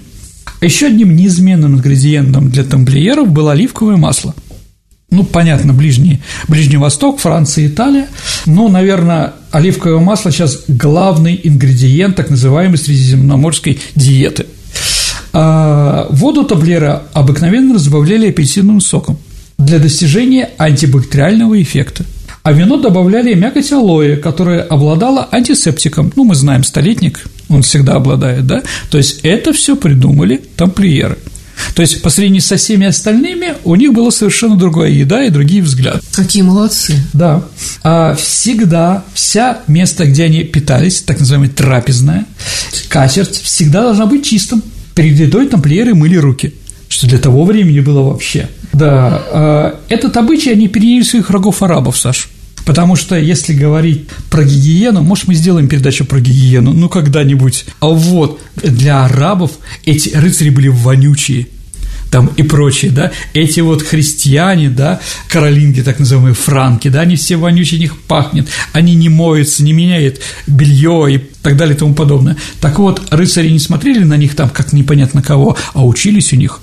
Еще 0.62 0.88
одним 0.88 1.16
неизменным 1.16 1.76
ингредиентом 1.76 2.50
для 2.50 2.64
тамплиеров 2.64 3.30
было 3.30 3.52
оливковое 3.52 3.98
масло– 3.98 4.34
ну, 5.16 5.24
понятно, 5.24 5.74
Ближний, 5.74 6.22
Ближний 6.48 6.78
Восток, 6.78 7.20
Франция, 7.20 7.68
Италия, 7.68 8.08
но, 8.46 8.68
наверное, 8.68 9.34
оливковое 9.52 10.00
масло 10.00 10.32
сейчас 10.32 10.64
главный 10.68 11.40
ингредиент 11.44 12.16
так 12.16 12.30
называемой 12.30 12.78
средиземноморской 12.78 13.80
диеты. 13.96 14.46
А 15.34 16.08
воду 16.12 16.44
таблера 16.44 17.04
обыкновенно 17.14 17.76
разбавляли 17.76 18.30
апельсиновым 18.30 18.82
соком 18.82 19.18
для 19.58 19.80
достижения 19.80 20.50
антибактериального 20.58 21.62
эффекта. 21.62 22.06
А 22.44 22.52
вино 22.52 22.78
добавляли 22.78 23.34
мякоть 23.34 23.72
алоэ, 23.72 24.18
которая 24.18 24.62
обладала 24.62 25.28
антисептиком. 25.32 26.12
Ну, 26.16 26.26
мы 26.26 26.36
знаем, 26.36 26.64
столетник, 26.64 27.26
он 27.50 27.64
всегда 27.64 27.94
обладает, 27.94 28.46
да? 28.46 28.62
То 28.92 28.98
есть 28.98 29.22
это 29.24 29.52
все 29.52 29.76
придумали 29.76 30.42
тамплиеры– 30.56 31.18
то 31.76 31.82
есть, 31.82 32.02
по 32.02 32.10
сравнению 32.10 32.42
со 32.42 32.58
всеми 32.58 32.88
остальными, 32.88 33.56
у 33.64 33.76
них 33.76 33.94
была 33.94 34.12
совершенно 34.12 34.56
другая 34.56 34.90
еда 34.90 35.24
и 35.24 35.30
другие 35.30 35.62
взгляды. 35.62 36.00
Какие 36.14 36.44
молодцы. 36.44 36.96
Да. 37.14 37.44
А 37.84 38.16
всегда, 38.16 39.04
вся 39.14 39.60
место, 39.68 40.06
где 40.06 40.26
они 40.26 40.44
питались, 40.44 41.02
так 41.02 41.20
называемая 41.20 41.50
трапезная, 41.50 42.26
катерть, 42.90 43.42
всегда 43.42 43.84
должна 43.84 44.06
быть 44.06 44.26
чистым. 44.26 44.62
Перед 44.94 45.20
едой 45.20 45.48
тамплиеры 45.48 45.94
мыли 45.94 46.16
руки, 46.16 46.54
что 46.88 47.08
для 47.08 47.20
того 47.20 47.44
времени 47.44 47.82
было 47.82 48.02
вообще. 48.02 48.50
Да, 48.72 49.22
а, 49.32 49.80
этот 49.90 50.16
обычай 50.18 50.52
они 50.52 50.68
переняли 50.68 51.04
своих 51.04 51.30
врагов 51.30 51.62
арабов, 51.64 51.98
Саш. 51.98 52.30
Потому 52.66 52.96
что 52.96 53.16
если 53.16 53.54
говорить 53.54 54.08
про 54.30 54.44
гигиену, 54.44 55.02
может, 55.02 55.28
мы 55.28 55.36
сделаем 55.36 55.68
передачу 55.68 56.04
про 56.04 56.20
гигиену, 56.20 56.74
ну, 56.74 56.90
когда-нибудь. 56.90 57.66
А 57.80 57.88
вот 57.88 58.42
для 58.56 59.06
арабов 59.06 59.52
эти 59.86 60.10
рыцари 60.10 60.50
были 60.50 60.68
вонючие 60.68 61.48
там 62.12 62.28
и 62.38 62.44
прочие, 62.44 62.92
да, 62.92 63.12
эти 63.34 63.60
вот 63.60 63.82
христиане, 63.82 64.70
да, 64.70 65.02
каролинги, 65.28 65.82
так 65.82 66.00
называемые 66.00 66.34
франки, 66.34 66.88
да, 66.88 67.02
они 67.02 67.18
все 67.18 67.36
вонючие, 67.36 67.80
них 67.80 68.00
пахнет, 68.04 68.48
они 68.72 68.96
не 68.96 69.10
моются, 69.10 69.64
не 69.64 69.74
меняют 69.74 70.22
белье 70.48 71.16
и 71.16 71.18
так 71.18 71.58
далее 71.58 71.76
и 71.76 71.78
тому 71.78 71.94
подобное. 71.94 72.38
Так 72.62 72.80
вот, 72.80 73.02
рыцари 73.12 73.50
не 73.50 73.60
смотрели 73.60 74.04
на 74.04 74.16
них 74.18 74.36
там, 74.36 74.50
как 74.50 74.72
непонятно 74.72 75.22
кого, 75.22 75.58
а 75.74 75.86
учились 75.86 76.32
у 76.32 76.38
них. 76.38 76.62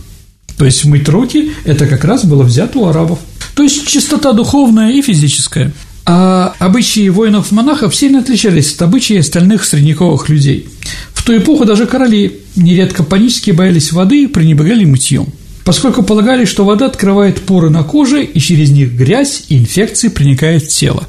То 0.57 0.65
есть 0.65 0.85
мыть 0.85 1.09
руки– 1.09 1.53
это 1.65 1.87
как 1.87 2.05
раз 2.05 2.25
было 2.25 2.45
взято 2.45 2.79
у 2.79 2.87
арабов. 2.87 3.19
То 3.55 3.63
есть 3.63 3.87
чистота 3.87 4.33
духовная 4.33 4.93
и 4.93 5.03
физическая. 5.03 5.73
А 6.05 6.55
обычаи 6.59 7.09
воинов-монахов 7.09 7.95
сильно 7.95 8.21
отличались 8.21 8.75
от 8.75 8.83
обычаев 8.83 9.21
остальных 9.21 9.65
средневековых 9.65 10.29
людей. 10.29 10.69
В 11.15 11.25
ту 11.25 11.37
эпоху 11.37 11.65
даже 11.65 11.87
короли 11.87 12.41
нередко 12.57 13.05
панически 13.05 13.53
боялись 13.53 13.93
воды 13.93 14.25
и 14.25 14.27
пренебрегали 14.27 14.85
мытьем, 14.85 15.29
поскольку 15.65 16.03
полагали, 16.03 16.45
что 16.45 16.65
вода 16.65 16.87
открывает 16.87 17.43
поры 17.43 17.71
на 17.71 17.85
коже, 17.85 18.25
и 18.25 18.41
через 18.41 18.71
них 18.71 18.93
грязь 18.93 19.45
и 19.49 19.59
инфекции 19.59 20.09
проникают 20.09 20.65
в 20.65 20.69
тело. 20.69 21.07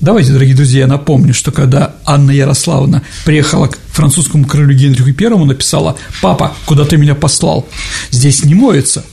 Давайте, 0.00 0.32
дорогие 0.32 0.54
друзья, 0.54 0.82
я 0.82 0.86
напомню, 0.86 1.34
что 1.34 1.50
когда 1.50 1.96
Анна 2.04 2.30
Ярославна 2.30 3.02
приехала 3.24 3.66
к 3.66 3.78
французскому 3.88 4.46
королю 4.46 4.74
Генриху 4.74 5.08
I, 5.08 5.44
написала 5.44 5.96
«Папа, 6.22 6.54
куда 6.66 6.84
ты 6.84 6.96
меня 6.96 7.16
послал? 7.16 7.66
Здесь 8.12 8.44
не 8.44 8.54
моется». 8.54 9.04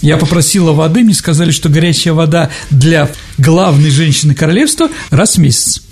Я 0.00 0.16
попросила 0.16 0.72
воды, 0.72 1.02
мне 1.02 1.14
сказали, 1.14 1.50
что 1.50 1.68
горячая 1.68 2.14
вода 2.14 2.50
для 2.70 3.10
главной 3.38 3.90
женщины 3.90 4.34
королевства 4.34 4.90
раз 5.10 5.36
в 5.36 5.38
месяц. 5.38 5.82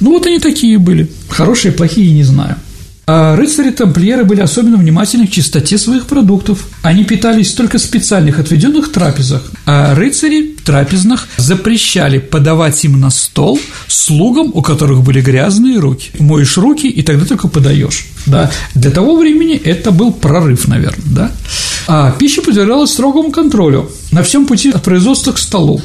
Ну 0.00 0.10
вот 0.10 0.26
они 0.26 0.38
такие 0.38 0.78
были, 0.78 1.10
хорошие, 1.28 1.72
плохие, 1.72 2.12
не 2.12 2.24
знаю. 2.24 2.56
А 3.12 3.34
рыцари-тамплиеры 3.34 4.24
были 4.24 4.40
особенно 4.40 4.76
внимательны 4.76 5.26
к 5.26 5.32
чистоте 5.32 5.78
своих 5.78 6.06
продуктов. 6.06 6.68
Они 6.82 7.02
питались 7.02 7.52
только 7.54 7.78
в 7.78 7.82
специальных 7.82 8.38
отведенных 8.38 8.92
трапезах, 8.92 9.42
а 9.66 9.96
рыцари 9.96 10.54
трапезных 10.64 11.26
запрещали 11.36 12.18
подавать 12.18 12.84
им 12.84 13.00
на 13.00 13.10
стол 13.10 13.58
слугам, 13.88 14.52
у 14.54 14.62
которых 14.62 15.02
были 15.02 15.20
грязные 15.20 15.80
руки. 15.80 16.12
Моешь 16.20 16.56
руки, 16.56 16.86
и 16.86 17.02
тогда 17.02 17.26
только 17.26 17.48
подаешь. 17.48 18.06
Да. 18.26 18.48
Для 18.76 18.92
того 18.92 19.16
времени 19.16 19.56
это 19.56 19.90
был 19.90 20.12
прорыв, 20.12 20.68
наверное, 20.68 21.04
да. 21.06 21.32
А 21.88 22.12
пища 22.12 22.42
подвергалась 22.42 22.92
строгому 22.92 23.32
контролю 23.32 23.90
на 24.12 24.22
всем 24.22 24.46
пути 24.46 24.70
от 24.70 24.84
производства 24.84 25.32
к 25.32 25.38
столу. 25.38 25.82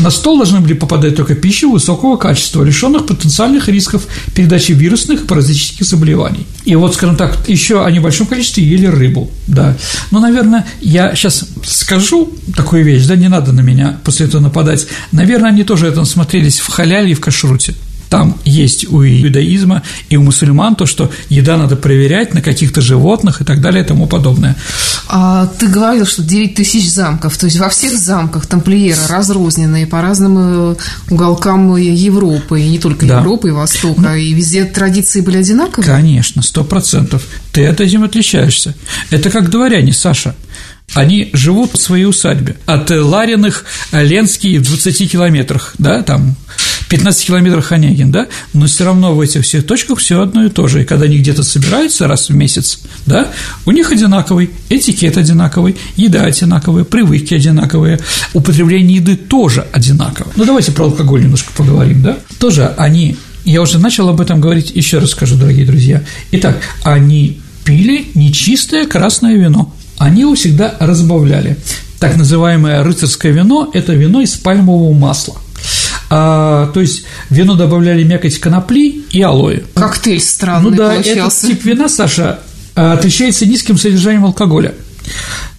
На 0.00 0.10
стол 0.10 0.38
должны 0.38 0.60
были 0.60 0.74
попадать 0.74 1.16
только 1.16 1.34
пища 1.34 1.68
высокого 1.68 2.16
качества, 2.16 2.64
лишенных 2.64 3.06
потенциальных 3.06 3.68
рисков 3.68 4.06
передачи 4.34 4.72
вирусных 4.72 5.22
и 5.22 5.26
паразитических 5.26 5.86
заболеваний. 5.86 6.46
И 6.64 6.74
вот, 6.74 6.94
скажем 6.94 7.16
так, 7.16 7.38
еще 7.48 7.84
о 7.84 7.90
небольшом 7.90 8.26
количестве 8.26 8.64
ели 8.64 8.86
рыбу, 8.86 9.30
да. 9.46 9.76
Но, 10.10 10.20
наверное, 10.20 10.66
я 10.80 11.14
сейчас 11.14 11.44
скажу 11.64 12.32
такую 12.56 12.84
вещь, 12.84 13.04
да, 13.04 13.16
не 13.16 13.28
надо 13.28 13.52
на 13.52 13.60
меня 13.60 13.98
после 14.04 14.26
этого 14.26 14.40
нападать. 14.40 14.86
Наверное, 15.12 15.50
они 15.50 15.64
тоже 15.64 15.86
это 15.86 16.04
смотрелись 16.04 16.60
в 16.60 16.68
халяле 16.68 17.12
и 17.12 17.14
в 17.14 17.20
кашруте 17.20 17.74
там 18.14 18.36
есть 18.44 18.86
у 18.92 19.02
иудаизма 19.02 19.82
и 20.08 20.16
у 20.16 20.22
мусульман 20.22 20.76
то, 20.76 20.86
что 20.86 21.10
еда 21.30 21.56
надо 21.56 21.74
проверять 21.74 22.32
на 22.32 22.42
каких-то 22.42 22.80
животных 22.80 23.40
и 23.40 23.44
так 23.44 23.60
далее 23.60 23.82
и 23.82 23.86
тому 23.86 24.06
подобное. 24.06 24.54
А 25.08 25.46
ты 25.58 25.66
говорил, 25.66 26.06
что 26.06 26.22
9 26.22 26.54
тысяч 26.54 26.88
замков, 26.92 27.36
то 27.36 27.46
есть 27.46 27.58
во 27.58 27.68
всех 27.68 27.98
замках 27.98 28.46
тамплиеры 28.46 29.00
разрозненные 29.08 29.88
по 29.88 30.00
разным 30.00 30.36
э, 30.38 30.74
уголкам 31.10 31.76
Европы, 31.76 32.60
и 32.60 32.68
не 32.68 32.78
только 32.78 33.04
да. 33.04 33.18
Европы 33.18 33.48
и 33.48 33.50
Востока, 33.50 34.00
ну, 34.00 34.14
и 34.14 34.32
везде 34.32 34.64
традиции 34.64 35.20
были 35.20 35.38
одинаковые? 35.38 35.84
Конечно, 35.84 36.40
сто 36.42 36.62
процентов. 36.62 37.24
Ты 37.52 37.66
от 37.66 37.80
этим 37.80 38.04
отличаешься. 38.04 38.76
Это 39.10 39.28
как 39.28 39.50
дворяне, 39.50 39.92
Саша. 39.92 40.36
Они 40.92 41.30
живут 41.32 41.72
в 41.74 41.82
своей 41.82 42.04
усадьбе. 42.04 42.56
От 42.66 42.90
Лариных 42.90 43.64
Ленский 43.90 44.58
в 44.58 44.62
20 44.62 45.10
километрах, 45.10 45.74
да, 45.78 46.02
там 46.02 46.36
15 46.88 47.26
километрах 47.26 47.72
Онегин, 47.72 48.10
да, 48.10 48.28
но 48.52 48.66
все 48.66 48.84
равно 48.84 49.14
в 49.14 49.20
этих 49.20 49.42
всех 49.44 49.66
точках 49.66 49.98
все 49.98 50.20
одно 50.20 50.44
и 50.44 50.48
то 50.48 50.68
же. 50.68 50.82
И 50.82 50.84
когда 50.84 51.06
они 51.06 51.18
где-то 51.18 51.42
собираются 51.42 52.06
раз 52.06 52.28
в 52.28 52.34
месяц, 52.34 52.80
да, 53.06 53.28
у 53.66 53.70
них 53.70 53.90
одинаковый, 53.92 54.50
этикет 54.68 55.16
одинаковый, 55.16 55.76
еда 55.96 56.22
одинаковая, 56.22 56.84
привычки 56.84 57.34
одинаковые, 57.34 58.00
употребление 58.32 58.96
еды 58.96 59.16
тоже 59.16 59.66
одинаковое. 59.72 60.32
Ну, 60.36 60.44
давайте 60.44 60.72
про 60.72 60.84
алкоголь 60.84 61.22
немножко 61.22 61.52
поговорим, 61.56 62.02
да. 62.02 62.18
Тоже 62.38 62.74
они, 62.76 63.16
я 63.44 63.62
уже 63.62 63.78
начал 63.78 64.08
об 64.08 64.20
этом 64.20 64.40
говорить, 64.40 64.70
еще 64.74 64.98
раз 64.98 65.10
скажу, 65.10 65.36
дорогие 65.36 65.66
друзья. 65.66 66.02
Итак, 66.32 66.60
они 66.82 67.40
пили 67.64 68.06
нечистое 68.14 68.86
красное 68.86 69.36
вино, 69.36 69.74
они 69.98 70.22
его 70.22 70.34
всегда 70.34 70.74
разбавляли. 70.80 71.56
Так 71.98 72.16
называемое 72.16 72.82
рыцарское 72.82 73.32
вино– 73.32 73.70
это 73.72 73.94
вино 73.94 74.20
из 74.20 74.34
пальмового 74.34 74.92
масла. 74.92 75.36
А, 76.16 76.70
то 76.72 76.80
есть 76.80 77.06
вино 77.28 77.56
добавляли 77.56 78.04
мякоть 78.04 78.38
конопли 78.38 79.02
и 79.10 79.20
алоэ. 79.20 79.62
Коктейль 79.74 80.20
странный 80.20 80.70
Ну 80.70 80.76
да, 80.76 80.90
получался. 80.90 81.46
этот 81.46 81.58
тип 81.58 81.64
вина, 81.64 81.88
Саша, 81.88 82.38
отличается 82.76 83.46
низким 83.46 83.76
содержанием 83.76 84.24
алкоголя. 84.24 84.74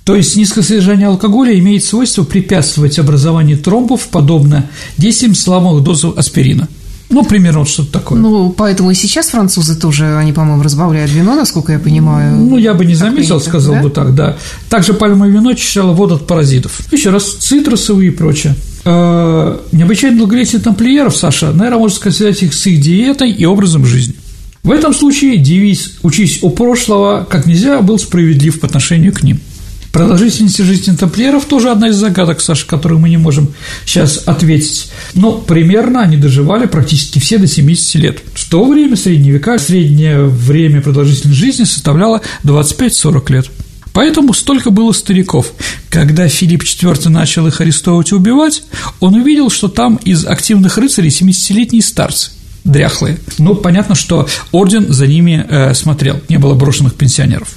То 0.05 0.15
есть 0.15 0.37
низкое 0.37 0.63
содержание 0.63 1.07
алкоголя 1.07 1.59
имеет 1.59 1.83
свойство 1.83 2.23
препятствовать 2.23 2.97
образованию 2.99 3.57
тромбов, 3.57 4.07
подобно 4.07 4.69
действиям 4.97 5.35
слабых 5.35 5.83
доз 5.83 6.05
аспирина. 6.05 6.69
Ну, 7.09 7.25
примерно 7.25 7.59
вот 7.59 7.67
что-то 7.67 7.91
такое. 7.91 8.17
Ну, 8.17 8.49
поэтому 8.51 8.91
и 8.91 8.93
сейчас 8.93 9.31
французы 9.31 9.75
тоже, 9.75 10.17
они, 10.17 10.31
по-моему, 10.31 10.63
разбавляют 10.63 11.11
вино, 11.11 11.35
насколько 11.35 11.73
я 11.73 11.79
понимаю. 11.79 12.33
Ну, 12.37 12.57
я 12.57 12.73
бы 12.73 12.85
не 12.85 12.95
заметил, 12.95 13.41
сказал 13.41 13.75
да? 13.75 13.81
бы 13.81 13.89
так, 13.89 14.15
да. 14.15 14.37
Также 14.69 14.93
пальмовое 14.93 15.31
вино 15.31 15.49
очищало 15.49 15.91
воду 15.91 16.15
от 16.15 16.27
паразитов. 16.27 16.79
Еще 16.93 17.09
раз, 17.09 17.25
цитрусовые 17.25 18.07
и 18.07 18.11
прочее. 18.11 18.55
Э, 18.85 19.59
необычайно 19.71 20.17
долголетие 20.17 20.61
тамплиеров, 20.61 21.15
Саша, 21.15 21.51
наверное, 21.51 21.79
можно 21.79 21.95
сказать 21.95 22.41
их 22.43 22.53
с 22.53 22.65
их 22.67 22.81
диетой 22.81 23.31
и 23.31 23.45
образом 23.45 23.85
жизни. 23.85 24.15
В 24.63 24.71
этом 24.71 24.93
случае 24.93 25.37
девиз 25.37 25.97
«учись 26.01 26.39
у 26.41 26.49
прошлого» 26.49 27.25
как 27.29 27.45
нельзя 27.45 27.81
был 27.81 27.99
справедлив 27.99 28.59
по 28.59 28.67
отношению 28.67 29.13
к 29.13 29.23
ним– 29.23 29.39
Продолжительность 29.95 30.61
жизни 30.61 30.93
тамплиеров 30.93 31.45
тоже 31.45 31.71
одна 31.71 31.87
из 31.87 31.95
загадок, 31.95 32.41
Саша, 32.41 32.67
которую 32.67 32.99
мы 32.99 33.07
не 33.07 33.15
можем 33.15 33.53
сейчас 33.85 34.23
ответить. 34.25 34.91
Но 35.13 35.31
примерно 35.31 36.01
они 36.01 36.17
доживали 36.17 36.65
практически 36.65 37.19
все 37.19 37.37
до 37.37 37.47
70 37.47 37.95
лет. 37.95 38.19
В 38.33 38.49
то 38.49 38.65
время, 38.65 38.97
средние 38.97 39.31
века, 39.31 39.57
среднее 39.57 40.25
время 40.25 40.81
продолжительности 40.81 41.39
жизни 41.39 41.63
составляло 41.63 42.19
25-40 42.43 43.31
лет. 43.31 43.49
Поэтому 43.95 44.33
столько 44.33 44.71
было 44.71 44.91
стариков. 44.91 45.53
Когда 45.89 46.27
Филипп 46.27 46.63
IV 46.63 47.07
начал 47.07 47.47
их 47.47 47.61
арестовывать 47.61 48.11
и 48.11 48.15
убивать, 48.15 48.63
он 48.99 49.15
увидел, 49.15 49.49
что 49.49 49.69
там 49.69 49.95
из 50.03 50.25
активных 50.25 50.77
рыцарей 50.77 51.09
70-летние 51.09 51.81
старцы 51.81 52.31
дряхлые. 52.65 53.19
Ну, 53.37 53.55
понятно, 53.55 53.95
что 53.95 54.27
орден 54.51 54.91
за 54.91 55.07
ними 55.07 55.45
э, 55.47 55.73
смотрел, 55.73 56.19
не 56.27 56.37
было 56.37 56.55
брошенных 56.55 56.95
пенсионеров. 56.95 57.55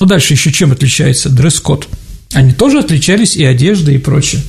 Ну, 0.00 0.06
дальше 0.06 0.32
еще 0.32 0.50
чем 0.50 0.72
отличается 0.72 1.28
дресс-код? 1.28 1.88
Они 2.32 2.52
тоже 2.52 2.78
отличались 2.78 3.36
и 3.36 3.44
одеждой, 3.44 3.96
и 3.96 3.98
прочее. 3.98 4.40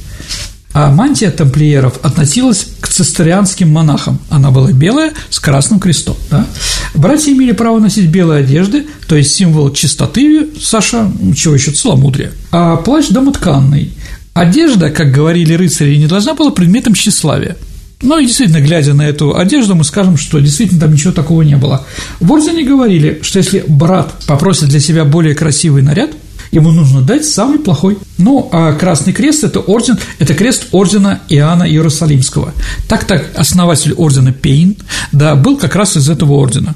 А 0.80 0.92
мантия 0.92 1.32
тамплиеров 1.32 1.96
относилась 2.04 2.68
к 2.80 2.88
цистерианским 2.88 3.68
монахам. 3.68 4.20
Она 4.30 4.52
была 4.52 4.72
белая 4.72 5.12
с 5.32 5.40
красным 5.40 5.80
крестом. 5.80 6.16
Да? 6.30 6.46
Братья 6.94 7.32
имели 7.32 7.52
право 7.54 7.80
носить 7.80 8.12
белые 8.12 8.42
одежды, 8.42 8.86
то 9.08 9.16
есть 9.16 9.34
символ 9.34 9.74
чистоты, 9.74 10.50
Саша, 10.62 11.12
чего 11.36 11.56
еще, 11.56 11.72
целомудрия. 11.72 12.32
А 12.52 12.76
плащ 12.76 13.08
домотканный. 13.08 13.92
Одежда, 14.36 14.92
как 14.92 15.12
говорили 15.12 15.56
рыцари, 15.56 15.96
не 15.96 16.06
должна 16.06 16.36
была 16.36 16.52
предметом 16.52 16.94
тщеславия. 16.94 17.58
Ну 18.04 18.20
и 18.20 18.28
действительно, 18.28 18.62
глядя 18.62 18.94
на 18.94 19.08
эту 19.08 19.36
одежду, 19.36 19.74
мы 19.74 19.84
скажем, 19.84 20.16
что 20.16 20.38
действительно 20.38 20.82
там 20.82 20.94
ничего 20.94 21.12
такого 21.12 21.42
не 21.42 21.58
было. 21.58 21.88
В 22.20 22.32
Ордене 22.32 22.63
говорили, 22.63 23.20
что 23.24 23.40
если 23.40 23.63
брат 23.68 24.13
попросит 24.28 24.70
для 24.70 24.80
себя 24.80 25.06
более 25.06 25.34
красивый 25.34 25.82
наряд, 25.82 26.12
ему 26.52 26.72
нужно 26.72 27.02
дать 27.02 27.26
самый 27.26 27.60
плохой. 27.60 27.98
Ну, 28.18 28.50
а 28.52 28.74
Красный 28.74 29.14
Крест– 29.14 29.44
это 29.44 29.60
орден, 29.60 29.98
это 30.20 30.34
крест 30.34 30.68
ордена 30.72 31.22
Иоанна 31.30 31.70
Иерусалимского. 31.70 32.54
Так-так, 32.88 33.32
основатель 33.36 33.94
ордена 33.94 34.34
Пейн, 34.34 34.76
да, 35.12 35.36
был 35.36 35.58
как 35.58 35.76
раз 35.76 35.98
из 35.98 36.10
этого 36.10 36.34
ордена. 36.34 36.76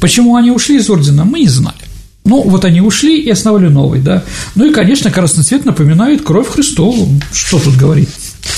Почему 0.00 0.36
они 0.36 0.50
ушли 0.50 0.76
из 0.76 0.88
ордена, 0.88 1.24
мы 1.24 1.40
не 1.40 1.48
знали. 1.48 1.76
Ну, 2.24 2.42
вот 2.42 2.64
они 2.64 2.80
ушли 2.80 3.20
и 3.20 3.30
основали 3.30 3.68
новый, 3.68 4.00
да. 4.00 4.22
Ну 4.54 4.70
и, 4.70 4.74
конечно, 4.74 5.10
красный 5.10 5.42
цвет 5.42 5.64
напоминает 5.64 6.22
кровь 6.22 6.48
Христову. 6.48 7.08
Что 7.32 7.58
тут 7.58 7.76
говорить? 7.76 8.10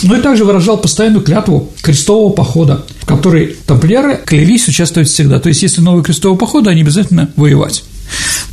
Ну 0.02 0.16
и 0.16 0.20
также 0.20 0.44
выражал 0.44 0.78
постоянную 0.78 1.22
клятву 1.22 1.72
крестового 1.80 2.32
похода, 2.32 2.84
в 3.00 3.06
которой 3.06 3.56
тамплиеры 3.66 4.20
клялись 4.24 4.66
участвовать 4.66 5.08
всегда. 5.08 5.38
То 5.38 5.48
есть, 5.48 5.62
если 5.62 5.80
новые 5.80 6.02
крестовые 6.02 6.38
походы, 6.38 6.70
они 6.70 6.82
обязательно 6.82 7.30
воевать. 7.36 7.84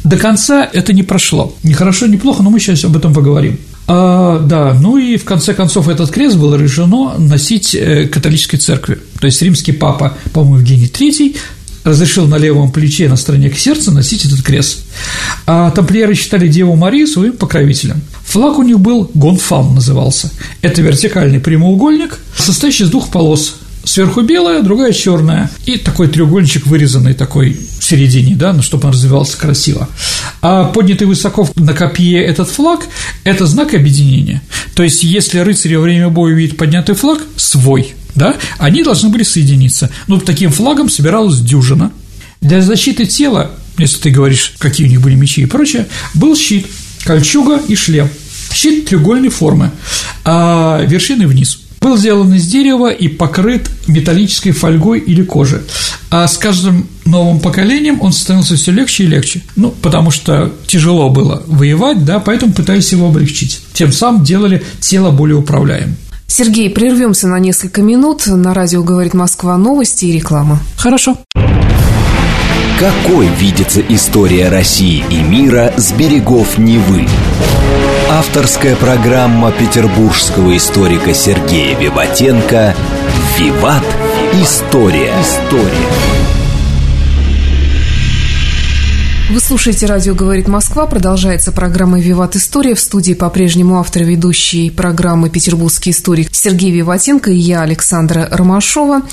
До 0.04 0.18
конца 0.18 0.68
это 0.72 0.94
не 0.94 1.04
прошло. 1.04 1.56
Не 1.64 1.74
хорошо, 1.74 2.08
не 2.08 2.18
плохо, 2.18 2.44
но 2.44 2.50
мы 2.50 2.60
сейчас 2.60 2.84
об 2.86 2.96
этом 2.96 3.14
поговорим. 3.14 3.60
А, 3.88 4.40
да, 4.40 4.74
ну 4.80 4.98
и 4.98 5.18
в 5.18 5.26
конце 5.26 5.54
концов 5.54 5.88
этот 5.90 6.12
крест 6.12 6.38
было 6.38 6.56
решено 6.56 7.18
носить 7.18 7.74
э, 7.74 8.08
католической 8.08 8.58
церкви. 8.58 9.00
То 9.20 9.26
есть 9.26 9.42
римский 9.42 9.72
папа, 9.72 10.16
по-моему, 10.32 10.60
Евгений 10.60 10.86
III 10.86 11.36
разрешил 11.84 12.28
на 12.28 12.36
левом 12.36 12.72
плече 12.72 13.10
на 13.10 13.16
стороне 13.16 13.50
к 13.50 13.58
сердцу 13.58 13.92
носить 13.92 14.26
этот 14.26 14.42
крест. 14.42 14.86
А 15.48 15.72
тамплиеры 15.72 16.14
считали 16.14 16.48
Деву 16.48 16.76
Марию 16.76 17.08
своим 17.08 17.34
покровителем. 17.34 18.02
Флаг 18.26 18.60
у 18.60 18.64
них 18.64 18.80
был 18.80 19.10
гонфам 19.14 19.74
назывался. 19.74 20.32
Это 20.62 20.82
вертикальный 20.82 21.40
прямоугольник, 21.40 22.20
состоящий 22.38 22.84
из 22.84 22.90
двух 22.90 23.10
полос 23.10 23.56
сверху 23.84 24.22
белая, 24.22 24.62
другая 24.62 24.94
черная, 24.94 25.50
и 25.66 25.78
такой 25.78 26.08
треугольничек 26.08 26.66
вырезанный 26.68 27.14
такой 27.14 27.58
в 27.80 27.84
середине, 27.84 28.36
да, 28.36 28.54
ну, 28.54 28.62
чтобы 28.62 28.88
он 28.88 28.94
развивался 28.94 29.38
красиво. 29.38 29.90
А 30.42 30.66
поднятый 30.66 31.08
высоко 31.08 31.50
на 31.56 31.74
копье 31.74 32.20
этот 32.20 32.50
флаг– 32.50 32.82
это 33.24 33.46
знак 33.46 33.74
объединения. 33.74 34.42
То 34.76 34.84
есть, 34.84 35.04
если 35.04 35.40
рыцари 35.40 35.76
во 35.76 35.84
время 35.84 36.10
боя 36.10 36.34
видят 36.34 36.58
поднятый 36.58 36.96
флаг, 36.96 37.20
свой, 37.36 37.94
да, 38.16 38.36
они 38.58 38.84
должны 38.84 39.10
были 39.10 39.24
соединиться. 39.24 39.90
Ну, 40.08 40.20
таким 40.20 40.52
флагом 40.52 40.90
собиралась 40.90 41.40
дюжина. 41.40 41.92
Для 42.42 42.62
защиты 42.62 43.06
тела, 43.06 43.52
если 43.78 43.98
ты 43.98 44.10
говоришь, 44.12 44.54
какие 44.60 44.88
у 44.88 44.90
них 44.90 45.02
были 45.02 45.16
мечи 45.16 45.42
и 45.42 45.46
прочее, 45.46 45.88
был 46.14 46.36
щит, 46.36 46.68
кольчуга 47.04 47.60
и 47.68 47.76
шлем. 47.76 48.10
Щит 48.54 48.88
треугольной 48.88 49.30
формы, 49.30 49.72
а 50.26 50.84
вершины 50.86 51.28
вниз– 51.28 51.60
был 51.82 51.98
сделан 51.98 52.34
из 52.34 52.48
дерева 52.48 52.92
и 52.92 53.08
покрыт 53.08 53.70
металлической 53.88 54.52
фольгой 54.52 55.00
или 55.00 55.24
кожей. 55.24 55.60
А 56.12 56.28
с 56.28 56.38
каждым 56.38 56.88
новым 57.06 57.40
поколением 57.40 58.02
он 58.02 58.14
становился 58.14 58.56
все 58.56 58.72
легче 58.72 59.04
и 59.04 59.08
легче. 59.08 59.42
Ну, 59.56 59.72
потому 59.72 60.12
что 60.12 60.52
тяжело 60.68 61.10
было 61.10 61.44
воевать, 61.48 62.04
да, 62.06 62.20
поэтому 62.20 62.54
пытались 62.54 62.92
его 62.92 63.08
облегчить. 63.08 63.62
Тем 63.74 63.92
самым 63.92 64.24
делали 64.24 64.64
тело 64.80 65.12
более 65.12 65.38
управляемым. 65.38 65.96
Сергей, 66.28 66.70
прервемся 66.70 67.28
на 67.28 67.40
несколько 67.40 67.82
минут. 67.82 68.28
На 68.28 68.54
радио 68.54 68.84
говорит 68.84 69.14
Москва 69.14 69.58
новости 69.58 70.06
и 70.06 70.12
реклама. 70.12 70.60
Хорошо. 70.78 71.18
Какой 72.80 73.28
видится 73.40 73.82
история 73.82 74.50
России 74.50 75.04
и 75.10 75.22
мира 75.22 75.74
с 75.76 75.92
берегов 75.92 76.58
Невы? 76.58 77.08
Авторская 78.12 78.76
программа 78.76 79.52
петербургского 79.52 80.58
историка 80.58 81.14
Сергея 81.14 81.78
Виватенко 81.78 82.76
«Виват. 83.38 83.86
История». 84.34 85.14
История. 85.22 85.90
Вы 89.30 89.40
слушаете 89.40 89.86
«Радио 89.86 90.16
говорит 90.16 90.48
Москва». 90.48 90.88
Продолжается 90.88 91.52
программа 91.52 92.00
«Виват 92.00 92.36
История». 92.36 92.74
В 92.74 92.80
студии 92.80 93.14
по-прежнему 93.14 93.80
автор 93.80 94.02
ведущей 94.02 94.72
программы 94.72 95.30
«Петербургский 95.30 95.92
историк» 95.92 96.30
Сергей 96.32 96.72
Виватенко 96.72 97.30
и 97.30 97.38
я, 97.38 97.62
Александра 97.62 98.28
Ромашова. 98.32 99.04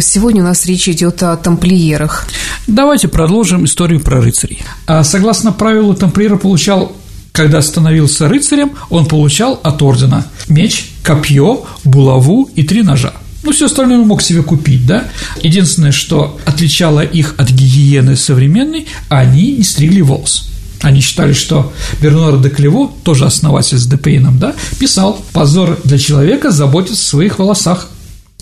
Сегодня 0.00 0.42
у 0.42 0.46
нас 0.46 0.64
речь 0.64 0.88
идет 0.88 1.24
о 1.24 1.36
тамплиерах. 1.36 2.28
Давайте 2.68 3.08
продолжим 3.08 3.64
историю 3.64 3.98
про 3.98 4.20
рыцарей. 4.20 4.62
А 4.86 5.02
согласно 5.02 5.50
правилу, 5.50 5.94
тамплиер 5.94 6.38
получал 6.38 6.92
когда 7.38 7.62
становился 7.62 8.26
рыцарем, 8.26 8.72
он 8.90 9.06
получал 9.06 9.60
от 9.62 9.80
ордена 9.80 10.26
меч, 10.48 10.86
копье, 11.04 11.64
булаву 11.84 12.50
и 12.56 12.64
три 12.64 12.82
ножа. 12.82 13.12
Ну, 13.44 13.52
все 13.52 13.66
остальное 13.66 14.00
он 14.00 14.08
мог 14.08 14.22
себе 14.22 14.42
купить, 14.42 14.84
да? 14.84 15.04
Единственное, 15.44 15.92
что 15.92 16.36
отличало 16.46 16.98
их 16.98 17.36
от 17.38 17.48
гигиены 17.48 18.16
современной, 18.16 18.88
они 19.08 19.52
не 19.52 19.62
стригли 19.62 20.00
волос. 20.00 20.50
Они 20.80 21.00
считали, 21.00 21.32
что 21.32 21.72
Бернар 22.02 22.40
де 22.40 22.48
Клево, 22.48 22.90
тоже 23.04 23.24
основатель 23.24 23.78
с 23.78 23.86
Депейном, 23.86 24.40
да, 24.40 24.56
писал 24.80 25.24
«Позор 25.32 25.78
для 25.84 25.98
человека 25.98 26.50
заботиться 26.50 27.04
о 27.04 27.06
своих 27.06 27.38
волосах». 27.38 27.88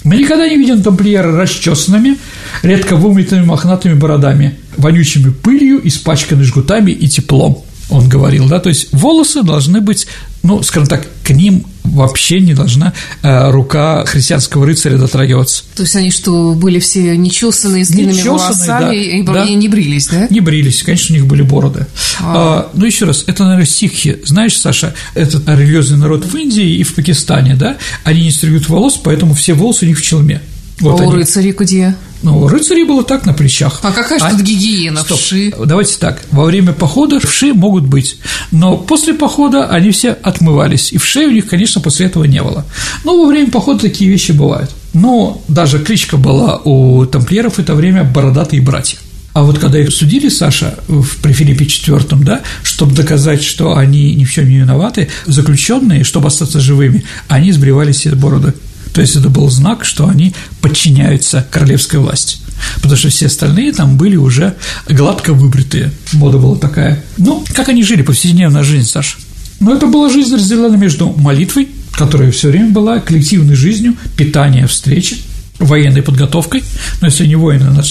Мы 0.05 0.17
никогда 0.17 0.49
не 0.49 0.57
видим 0.57 0.83
тамплиера 0.83 1.37
расчесанными, 1.37 2.17
редко 2.63 2.97
вымытыми 2.97 3.45
мохнатыми 3.45 3.93
бородами, 3.93 4.59
вонючими 4.79 5.29
пылью, 5.29 5.87
испачканными 5.87 6.47
жгутами 6.47 6.93
и 6.93 7.07
теплом 7.09 7.66
он 7.89 8.09
говорил, 8.09 8.49
да, 8.49 8.59
то 8.59 8.69
есть 8.69 8.89
волосы 8.93 9.43
должны 9.43 9.81
быть, 9.81 10.07
ну, 10.43 10.63
скажем 10.63 10.89
так, 10.89 11.07
к 11.23 11.31
ним 11.31 11.65
вообще 11.85 12.41
не 12.41 12.53
должна 12.53 12.93
э, 13.23 13.51
рука 13.51 14.05
христианского 14.05 14.67
рыцаря 14.67 14.99
дотрагиваться. 14.99 15.63
То 15.77 15.83
есть 15.83 15.95
они 15.95 16.11
что, 16.11 16.55
были 16.55 16.81
все 16.81 17.17
нечесанные, 17.17 17.85
с 17.85 17.89
длинными 17.89 18.15
нечесанные, 18.15 18.39
волосами 18.39 18.87
да, 18.87 18.93
и, 18.93 19.23
да. 19.23 19.45
и 19.45 19.55
не 19.55 19.69
брились, 19.69 20.09
да? 20.09 20.27
Не 20.29 20.41
брились, 20.41 20.83
конечно, 20.83 21.15
у 21.15 21.19
них 21.19 21.27
были 21.27 21.43
бороды. 21.43 21.87
А. 22.21 22.35
А, 22.37 22.71
ну, 22.75 22.85
еще 22.85 23.05
раз, 23.05 23.25
это, 23.27 23.45
наверное, 23.45 23.67
сикхи. 23.67 24.19
Знаешь, 24.25 24.59
Саша, 24.59 24.95
этот 25.15 25.49
религиозный 25.49 25.99
народ 25.99 26.25
в 26.25 26.35
Индии 26.37 26.77
и 26.77 26.83
в 26.83 26.95
Пакистане, 26.95 27.55
да, 27.55 27.77
они 28.05 28.23
не 28.23 28.31
стригут 28.31 28.69
волос, 28.69 28.99
поэтому 29.03 29.35
все 29.35 29.55
волосы 29.55 29.85
у 29.85 29.89
них 29.89 29.99
в 29.99 30.03
челме. 30.03 30.41
Вот 30.81 31.01
а 31.01 31.05
у 31.05 31.11
рыцарей 31.11 31.53
где? 31.53 31.95
Ну, 32.23 32.41
у 32.41 32.49
рыцарей 32.49 32.85
было 32.85 33.05
так 33.05 33.27
на 33.27 33.33
плечах. 33.33 33.81
А 33.83 33.93
какая 33.93 34.19
же 34.19 34.25
а... 34.25 34.31
тут 34.31 34.41
гигиена? 34.41 35.01
Стоп. 35.01 35.19
Вши? 35.19 35.53
Давайте 35.65 35.99
так. 35.99 36.23
Во 36.31 36.45
время 36.45 36.73
похода 36.73 37.21
вши 37.21 37.53
могут 37.53 37.85
быть, 37.85 38.19
но 38.51 38.77
после 38.77 39.15
похода 39.15 39.67
они 39.67 39.91
все 39.91 40.13
отмывались, 40.13 40.93
и 40.93 40.99
вшей 40.99 41.27
у 41.27 41.31
них, 41.31 41.47
конечно, 41.47 41.81
после 41.81 42.07
этого 42.07 42.25
не 42.25 42.43
было. 42.43 42.65
Но 43.05 43.17
во 43.23 43.29
время 43.29 43.51
похода 43.51 43.81
такие 43.81 44.11
вещи 44.11 44.33
бывают. 44.33 44.71
Но 44.93 45.43
даже 45.49 45.79
кличка 45.79 46.17
была 46.17 46.57
у 46.65 47.05
тамплиеров 47.07 47.59
это 47.59 47.75
время 47.75 48.03
«бородатые 48.05 48.63
братья». 48.63 48.99
А 49.37 49.43
вот 49.43 49.59
когда 49.59 49.79
их 49.79 49.93
судили, 49.93 50.31
Саша, 50.31 50.79
в, 50.89 51.21
при 51.21 51.35
Филиппе 51.35 51.67
IV, 51.67 52.25
да, 52.25 52.41
чтобы 52.63 52.95
доказать, 52.95 53.43
что 53.43 53.77
они 53.77 54.15
ни 54.15 54.25
в 54.25 54.33
чем 54.33 54.49
не 54.49 54.57
виноваты, 54.57 55.09
заключенные, 55.27 56.05
чтобы 56.05 56.29
остаться 56.29 56.59
живыми, 56.59 57.05
они 57.29 57.53
сбривали 57.53 57.93
себе 57.93 58.15
бороды. 58.15 58.55
То 58.97 59.03
есть 59.03 59.15
это 59.15 59.29
был 59.29 59.51
знак, 59.51 59.85
что 59.85 60.09
они 60.09 60.35
подчиняются 60.63 61.47
королевской 61.51 62.01
власти. 62.01 62.39
Потому 62.77 62.97
что 62.97 63.11
все 63.11 63.27
остальные 63.27 63.75
там 63.75 63.99
были 63.99 64.17
уже 64.17 64.55
гладко 64.89 65.35
выбритые. 65.35 65.93
Мода 66.15 66.39
была 66.39 66.57
такая. 66.57 67.05
Ну, 67.19 67.45
как 67.53 67.69
они 67.69 67.83
жили, 67.83 68.01
повседневная 68.01 68.63
жизнь, 68.63 68.89
Саша? 68.89 69.19
Ну, 69.61 69.75
это 69.75 69.87
была 69.87 70.09
жизнь 70.09 70.35
разделена 70.35 70.79
между 70.79 71.11
молитвой, 71.11 71.69
которая 71.93 72.33
все 72.33 72.49
время 72.49 72.71
была 72.71 72.99
коллективной 72.99 73.55
жизнью, 73.55 73.97
питание, 74.17 74.67
встречи, 74.67 75.19
военной 75.59 76.01
подготовкой, 76.01 76.65
но 77.03 77.09
если 77.09 77.27
не 77.27 77.37
воины, 77.37 77.67
надо 77.67 77.83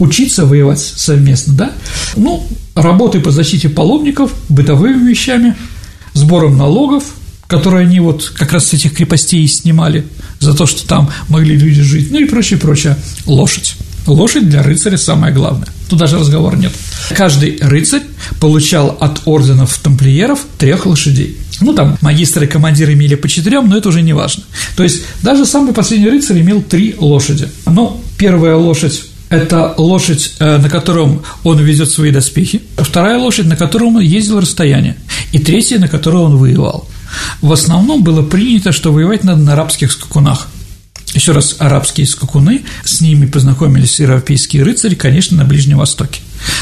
учиться 0.00 0.44
воевать 0.44 0.80
совместно, 0.80 1.54
да, 1.54 1.72
ну, 2.16 2.44
работой 2.74 3.20
по 3.20 3.30
защите 3.30 3.68
паломников, 3.68 4.34
бытовыми 4.48 5.08
вещами, 5.08 5.54
сбором 6.14 6.58
налогов, 6.58 7.04
которые 7.48 7.86
они 7.86 7.98
вот 7.98 8.32
как 8.36 8.52
раз 8.52 8.66
с 8.66 8.74
этих 8.74 8.94
крепостей 8.94 9.48
снимали 9.48 10.06
за 10.38 10.54
то, 10.54 10.66
что 10.66 10.86
там 10.86 11.10
могли 11.28 11.56
люди 11.56 11.82
жить, 11.82 12.12
ну 12.12 12.20
и 12.20 12.26
прочее, 12.26 12.60
прочее. 12.60 12.96
Лошадь. 13.26 13.74
Лошадь 14.06 14.48
для 14.48 14.62
рыцаря 14.62 14.96
самое 14.96 15.34
главное. 15.34 15.68
Тут 15.88 15.98
даже 15.98 16.18
разговора 16.18 16.56
нет. 16.56 16.72
Каждый 17.10 17.58
рыцарь 17.60 18.02
получал 18.40 18.96
от 19.00 19.22
орденов 19.26 19.76
тамплиеров 19.78 20.40
трех 20.58 20.86
лошадей. 20.86 21.36
Ну, 21.60 21.74
там 21.74 21.98
магистры 22.02 22.44
и 22.44 22.48
командиры 22.48 22.92
имели 22.92 23.16
по 23.16 23.28
четырем, 23.28 23.68
но 23.68 23.76
это 23.76 23.88
уже 23.88 24.02
не 24.02 24.12
важно. 24.12 24.44
То 24.76 24.82
есть 24.82 25.02
даже 25.22 25.44
самый 25.44 25.72
последний 25.72 26.08
рыцарь 26.08 26.40
имел 26.40 26.62
три 26.62 26.94
лошади. 26.98 27.48
Но 27.66 28.00
первая 28.16 28.56
лошадь 28.56 29.02
это 29.30 29.74
лошадь, 29.76 30.36
э, 30.38 30.56
на 30.56 30.70
котором 30.70 31.22
он 31.44 31.58
везет 31.58 31.90
свои 31.90 32.10
доспехи, 32.10 32.62
вторая 32.76 33.18
лошадь, 33.18 33.46
на 33.46 33.56
котором 33.56 33.96
он 33.96 34.00
ездил 34.00 34.40
расстояние, 34.40 34.96
и 35.32 35.38
третья, 35.38 35.78
на 35.78 35.88
которой 35.88 36.22
он 36.22 36.38
воевал. 36.38 36.88
В 37.40 37.52
основном 37.52 38.02
было 38.02 38.22
принято, 38.22 38.72
что 38.72 38.92
воевать 38.92 39.24
надо 39.24 39.42
на 39.42 39.52
арабских 39.52 39.92
скакунах. 39.92 40.48
Еще 41.14 41.32
раз, 41.32 41.56
арабские 41.58 42.06
скакуны, 42.06 42.64
с 42.84 43.00
ними 43.00 43.24
познакомились 43.24 43.98
европейские 43.98 44.62
рыцари, 44.62 44.94
конечно, 44.94 45.38
на 45.38 45.44
Ближнем 45.44 45.78
Востоке. 45.78 46.20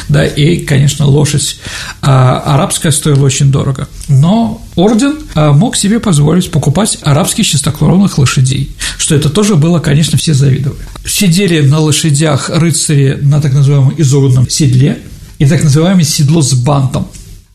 Да, 0.09 0.25
и, 0.25 0.59
конечно, 0.59 1.05
лошадь 1.05 1.59
а, 2.01 2.39
арабская 2.55 2.93
стоила 2.93 3.25
очень 3.25 3.51
дорого. 3.51 3.89
Но 4.09 4.63
орден 4.77 5.19
а, 5.35 5.53
мог 5.53 5.77
себе 5.77 5.99
позволить 5.99 6.51
покупать 6.51 6.99
арабских 7.03 7.47
чистокровных 7.47 8.19
лошадей, 8.19 8.71
что 8.99 9.17
это 9.17 9.31
тоже 9.31 9.57
было, 9.57 9.81
конечно, 9.81 10.17
все 10.17 10.33
завидовали. 10.33 10.79
Сидели 11.05 11.61
на 11.61 11.81
лошадях 11.81 12.49
рыцари 12.49 13.19
на 13.21 13.41
так 13.41 13.53
называемом 13.53 13.95
изогнутом 13.99 14.49
седле 14.49 15.01
и 15.39 15.47
так 15.47 15.65
называемое 15.65 16.05
седло 16.05 16.41
с 16.41 16.55
бантом. 16.55 17.09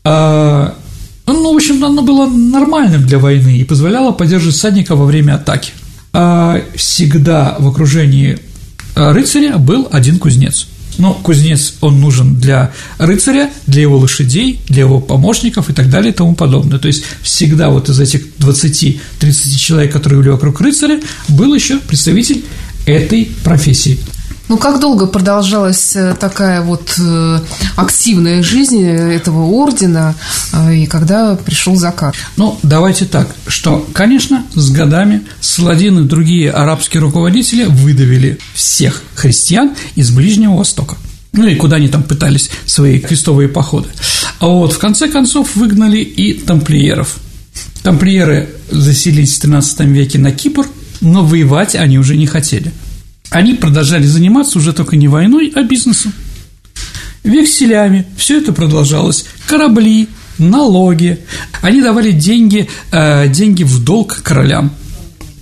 А, 0.04 0.76
ну, 1.26 1.52
в 1.52 1.56
общем, 1.56 1.84
оно 1.84 2.02
было 2.02 2.26
нормальным 2.26 3.06
для 3.06 3.18
войны 3.18 3.58
и 3.58 3.64
позволяло 3.64 4.12
поддерживать 4.12 4.56
всадника 4.56 4.96
во 4.96 5.04
время 5.04 5.34
атаки. 5.34 5.72
А 6.12 6.60
всегда 6.74 7.56
в 7.58 7.68
окружении 7.68 8.38
а, 8.94 9.12
рыцаря 9.12 9.58
был 9.58 9.88
один 9.90 10.18
кузнец. 10.18 10.66
Но 10.98 11.14
кузнец, 11.14 11.74
он 11.80 12.00
нужен 12.00 12.36
для 12.36 12.72
рыцаря, 12.98 13.50
для 13.66 13.82
его 13.82 13.96
лошадей, 13.96 14.60
для 14.68 14.80
его 14.80 15.00
помощников 15.00 15.70
и 15.70 15.72
так 15.72 15.88
далее 15.88 16.12
и 16.12 16.14
тому 16.14 16.34
подобное. 16.34 16.78
То 16.78 16.88
есть 16.88 17.04
всегда 17.22 17.70
вот 17.70 17.88
из 17.88 17.98
этих 17.98 18.26
20-30 18.38 18.98
человек, 19.56 19.92
которые 19.92 20.20
были 20.20 20.28
вокруг 20.30 20.60
рыцаря, 20.60 21.00
был 21.28 21.54
еще 21.54 21.78
представитель 21.78 22.44
этой 22.84 23.30
профессии. 23.42 23.98
Ну, 24.48 24.58
как 24.58 24.80
долго 24.80 25.06
продолжалась 25.06 25.96
э, 25.96 26.14
такая 26.18 26.62
вот 26.62 26.94
э, 26.98 27.38
активная 27.76 28.42
жизнь 28.42 28.82
этого 28.82 29.46
ордена, 29.46 30.14
э, 30.52 30.76
и 30.76 30.86
когда 30.86 31.36
пришел 31.36 31.76
закат? 31.76 32.14
Ну, 32.36 32.58
давайте 32.62 33.04
так, 33.04 33.28
что, 33.46 33.86
конечно, 33.92 34.44
с 34.54 34.70
годами 34.70 35.22
Саладин 35.40 36.00
и 36.00 36.08
другие 36.08 36.50
арабские 36.50 37.00
руководители 37.00 37.64
выдавили 37.64 38.38
всех 38.54 39.02
христиан 39.14 39.72
из 39.94 40.10
Ближнего 40.10 40.56
Востока. 40.56 40.96
Ну 41.32 41.46
и 41.46 41.54
куда 41.54 41.76
они 41.76 41.88
там 41.88 42.02
пытались 42.02 42.50
свои 42.66 43.00
крестовые 43.00 43.48
походы. 43.48 43.88
А 44.38 44.46
вот 44.48 44.74
в 44.74 44.78
конце 44.78 45.08
концов 45.08 45.56
выгнали 45.56 45.98
и 45.98 46.34
тамплиеров. 46.34 47.16
Тамплиеры 47.82 48.50
заселились 48.70 49.38
в 49.38 49.40
13 49.40 49.80
веке 49.80 50.18
на 50.18 50.30
Кипр, 50.30 50.66
но 51.00 51.24
воевать 51.24 51.74
они 51.74 51.98
уже 51.98 52.16
не 52.16 52.26
хотели. 52.26 52.72
Они 53.32 53.54
продолжали 53.54 54.04
заниматься 54.04 54.58
уже 54.58 54.72
только 54.72 54.96
не 54.96 55.08
войной, 55.08 55.52
а 55.54 55.62
бизнесом. 55.62 56.12
Векселями 57.24 58.06
все 58.16 58.38
это 58.38 58.52
продолжалось. 58.52 59.24
Корабли, 59.46 60.08
налоги. 60.38 61.18
Они 61.62 61.80
давали 61.80 62.10
деньги, 62.10 62.68
э, 62.90 63.28
деньги 63.28 63.62
в 63.62 63.82
долг 63.82 64.20
королям. 64.22 64.72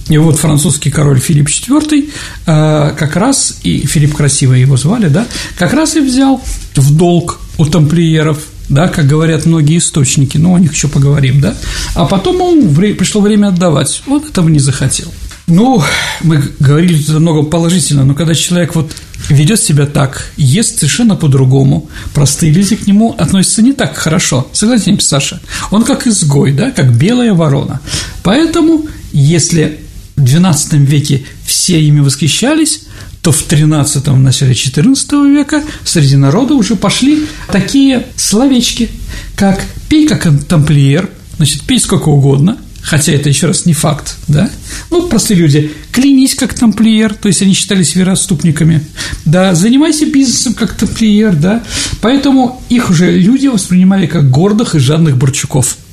И 0.08 0.18
вот 0.18 0.36
французский 0.36 0.90
король 0.90 1.20
Филипп 1.20 1.48
IV 1.48 2.10
э, 2.46 2.94
как 2.98 3.16
раз, 3.16 3.58
и 3.62 3.86
Филипп 3.86 4.16
красиво 4.16 4.54
его 4.54 4.76
звали, 4.76 5.08
да, 5.08 5.26
как 5.56 5.72
раз 5.72 5.96
и 5.96 6.00
взял 6.00 6.42
в 6.74 6.96
долг 6.96 7.40
у 7.58 7.64
тамплиеров 7.64 8.38
да, 8.68 8.86
как 8.86 9.06
говорят 9.06 9.46
многие 9.46 9.78
источники, 9.78 10.38
но 10.38 10.54
о 10.54 10.60
них 10.60 10.72
еще 10.72 10.86
поговорим, 10.86 11.40
да, 11.40 11.56
а 11.96 12.06
потом 12.06 12.36
ему 12.36 12.72
пришло 12.94 13.20
время 13.20 13.48
отдавать, 13.48 14.02
он 14.06 14.22
этого 14.22 14.48
не 14.48 14.60
захотел. 14.60 15.12
Ну, 15.50 15.82
мы 16.22 16.42
говорили 16.60 17.02
тут 17.02 17.18
много 17.18 17.42
положительно, 17.42 18.04
но 18.04 18.14
когда 18.14 18.34
человек 18.34 18.76
вот 18.76 18.92
ведет 19.28 19.60
себя 19.60 19.84
так, 19.84 20.30
ест 20.36 20.78
совершенно 20.78 21.16
по-другому, 21.16 21.90
простые 22.14 22.52
люди 22.52 22.76
к 22.76 22.86
нему 22.86 23.16
относятся 23.18 23.60
не 23.60 23.72
так 23.72 23.96
хорошо, 23.96 24.48
согласитесь, 24.52 25.08
Саша? 25.08 25.40
Он 25.72 25.82
как 25.82 26.06
изгой, 26.06 26.52
да, 26.52 26.70
как 26.70 26.96
белая 26.96 27.34
ворона. 27.34 27.80
Поэтому, 28.22 28.86
если 29.12 29.80
в 30.14 30.22
XII 30.22 30.78
веке 30.78 31.24
все 31.44 31.80
ими 31.80 31.98
восхищались, 31.98 32.82
то 33.20 33.32
в 33.32 33.44
XIII, 33.48 34.14
начале 34.16 34.52
XIV 34.52 35.32
века 35.32 35.64
среди 35.84 36.14
народа 36.14 36.54
уже 36.54 36.76
пошли 36.76 37.26
такие 37.50 38.06
словечки, 38.14 38.88
как 39.34 39.60
«пей 39.88 40.06
как 40.06 40.28
тамплиер», 40.44 41.10
значит, 41.38 41.62
пей 41.62 41.80
сколько 41.80 42.08
угодно– 42.08 42.56
хотя 42.82 43.12
это 43.12 43.28
еще 43.28 43.46
раз 43.46 43.66
не 43.66 43.72
факт, 43.72 44.16
да, 44.28 44.50
ну, 44.90 45.08
простые 45.08 45.38
люди, 45.38 45.72
клянись 45.92 46.34
как 46.34 46.54
тамплиер, 46.54 47.14
то 47.14 47.28
есть 47.28 47.42
они 47.42 47.54
считались 47.54 47.94
вероотступниками, 47.94 48.82
да, 49.24 49.54
занимайся 49.54 50.06
бизнесом 50.06 50.54
как 50.54 50.74
тамплиер, 50.74 51.34
да, 51.34 51.62
поэтому 52.00 52.62
их 52.68 52.90
уже 52.90 53.16
люди 53.16 53.46
воспринимали 53.46 54.06
как 54.06 54.30
гордых 54.30 54.74
и 54.74 54.78
жадных 54.78 55.16
борчуков– 55.16 55.76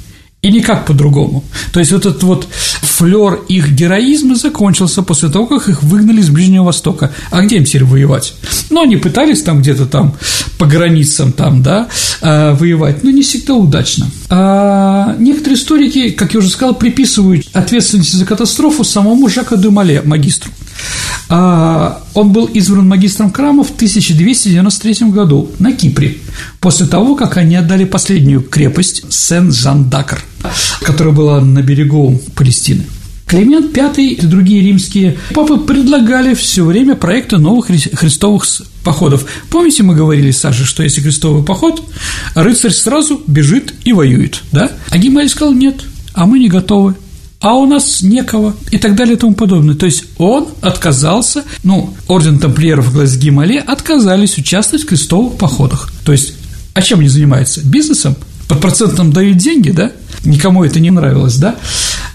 и 0.48 0.52
никак 0.52 0.86
по-другому. 0.86 1.44
То 1.74 1.80
есть 1.82 1.92
вот 1.92 2.06
этот 2.06 2.24
вот 2.24 2.48
флер 2.82 3.42
их 3.50 3.72
героизма 3.72 4.36
закончился 4.36 5.04
после 5.04 5.30
того, 5.30 5.46
как 5.46 5.68
их 5.68 5.84
выгнали 5.84 6.22
с 6.22 6.30
Ближнего 6.30 6.64
Востока. 6.64 7.12
А 7.32 7.42
где 7.42 7.58
им 7.58 7.66
теперь 7.66 7.84
воевать? 7.84 8.34
Ну, 8.70 8.82
они 8.82 8.96
пытались 8.96 9.44
там 9.44 9.62
где-то 9.62 9.86
там 9.86 10.16
по 10.58 10.66
границам 10.66 11.34
там, 11.34 11.62
да, 11.62 11.90
а, 12.22 12.56
воевать, 12.56 13.04
но 13.04 13.12
не 13.12 13.24
всегда 13.24 13.56
удачно. 13.56 14.10
А 14.30 15.16
некоторые 15.20 15.60
историки, 15.60 16.12
как 16.12 16.34
я 16.34 16.40
уже 16.40 16.50
сказал, 16.50 16.76
приписывают 16.76 17.48
ответственность 17.54 18.14
за 18.14 18.26
катастрофу 18.26 18.86
самому 18.86 19.28
Жаку 19.28 19.58
Дюмале, 19.58 20.02
магистру. 20.02 20.52
А, 21.30 22.04
он 22.14 22.32
был 22.32 22.46
избран 22.46 22.88
магистром 22.88 23.34
храма 23.34 23.64
в 23.64 23.72
1293 23.72 25.10
году 25.10 25.52
на 25.60 25.74
Кипре, 25.74 26.18
после 26.60 26.88
того, 26.88 27.15
как 27.15 27.38
они 27.38 27.56
отдали 27.56 27.86
последнюю 27.86 28.41
крепость 28.41 29.04
Сен-Жан-Дакр, 29.12 30.23
которая 30.82 31.13
была 31.13 31.41
на 31.41 31.62
берегу 31.62 32.21
Палестины. 32.36 32.86
Климент 33.26 33.76
V 33.76 34.02
и 34.02 34.26
другие 34.26 34.62
римские 34.62 35.17
папы 35.34 35.58
предлагали 35.58 36.34
все 36.34 36.63
время 36.63 36.95
проекты 36.95 37.38
новых 37.38 37.65
христовых 37.67 38.45
походов. 38.86 39.26
Помните, 39.50 39.84
мы 39.84 39.95
говорили, 39.95 40.32
Саша, 40.32 40.63
что 40.63 40.82
если 40.82 41.02
крестовый 41.02 41.43
поход, 41.43 41.84
рыцарь 42.36 42.71
сразу 42.71 43.21
бежит 43.28 43.73
и 43.84 43.91
воюет, 43.91 44.43
да? 44.54 44.71
А 44.89 44.97
Гималь 44.97 45.28
сказал, 45.28 45.54
нет, 45.54 45.84
а 46.13 46.26
мы 46.26 46.39
не 46.39 46.47
готовы 46.47 46.95
а 47.39 47.56
у 47.56 47.65
нас 47.65 48.02
некого 48.02 48.56
и 48.71 48.78
так 48.78 48.95
далее 48.95 49.15
и 49.15 49.19
тому 49.19 49.34
подобное. 49.34 49.76
То 49.76 49.86
есть 49.86 50.06
он 50.17 50.47
отказался, 50.62 51.43
ну, 51.63 51.93
орден 52.08 52.39
тамплиеров 52.39 52.93
глаз 52.93 53.15
Гимале 53.15 53.60
отказались 53.60 54.38
участвовать 54.38 54.86
в 54.86 54.88
крестовых 54.88 55.38
походах. 55.38 55.91
То 56.04 56.12
есть, 56.12 56.34
а 56.73 56.82
чем 56.82 57.00
они 57.00 57.10
занимаются? 57.10 57.62
Бизнесом? 57.65 58.15
Под 58.47 58.62
процентом 58.62 59.12
дают 59.12 59.38
деньги, 59.38 59.71
да? 59.71 59.91
Никому 60.23 60.63
это 60.63 60.80
не 60.80 60.89
нравилось, 60.89 61.36
да? 61.36 61.56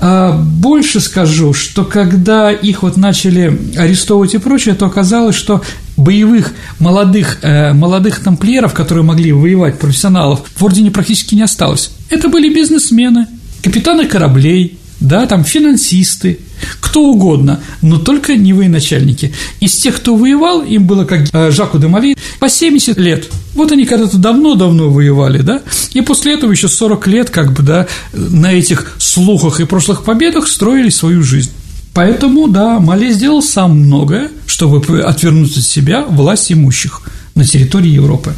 А 0.01 0.33
больше 0.33 1.01
скажу, 1.01 1.53
что 1.53 1.85
когда 1.85 2.51
их 2.51 2.83
вот 2.83 2.97
начали 2.97 3.59
арестовывать 3.77 4.35
и 4.35 4.39
прочее, 4.39 4.75
то 4.75 4.87
оказалось, 4.87 5.37
что 5.37 5.63
боевых 5.97 6.53
молодых, 6.79 7.39
э, 7.43 7.73
молодых 7.75 8.21
тамплиеров, 8.21 8.73
которые 8.73 9.05
могли 9.05 9.33
воевать, 9.33 9.79
профессионалов, 9.79 10.43
в 10.57 10.65
ордене 10.65 10.91
практически 10.91 11.35
не 11.35 11.43
осталось. 11.43 11.91
Это 12.09 12.29
были 12.29 12.53
бизнесмены, 12.53 13.27
капитаны 13.63 14.07
кораблей, 14.07 14.79
да, 15.03 15.27
там 15.27 15.45
финансисты, 15.45 16.39
кто 16.81 17.03
угодно, 17.03 17.61
но 17.83 17.99
только 17.99 18.37
не 18.37 18.53
военачальники. 18.53 19.35
Из 19.61 19.77
тех, 19.77 19.97
кто 19.97 20.15
воевал, 20.15 20.63
им 20.63 20.87
было, 20.87 21.05
как 21.05 21.29
э, 21.33 21.51
Жаку 21.51 21.79
де 21.79 21.89
Мали, 21.89 22.17
по 22.39 22.49
70 22.49 22.97
лет. 22.99 23.29
Вот 23.55 23.73
они 23.73 23.85
когда-то 23.85 24.17
давно-давно 24.17 24.91
воевали, 24.91 25.43
да, 25.43 25.61
и 25.93 26.01
после 26.01 26.35
этого 26.35 26.53
еще 26.53 26.69
40 26.69 27.07
лет, 27.09 27.31
как 27.31 27.53
бы, 27.53 27.63
да, 27.63 27.89
на 28.13 28.53
этих 28.53 28.95
слухах 28.99 29.61
и 29.61 29.65
прошлых 29.65 30.05
победах 30.05 30.49
строили 30.49 30.89
свою 30.89 31.23
жизнь. 31.23 31.51
Поэтому, 31.95 32.49
да, 32.49 32.79
Мале 32.79 33.13
сделал 33.13 33.43
сам 33.43 33.79
многое, 33.79 34.31
чтобы 34.47 35.03
отвернуть 35.03 35.57
от 35.59 35.65
себя 35.65 36.05
власть 36.05 36.51
имущих 36.53 37.03
на 37.35 37.45
территории 37.45 37.91
Европы. 37.91 38.35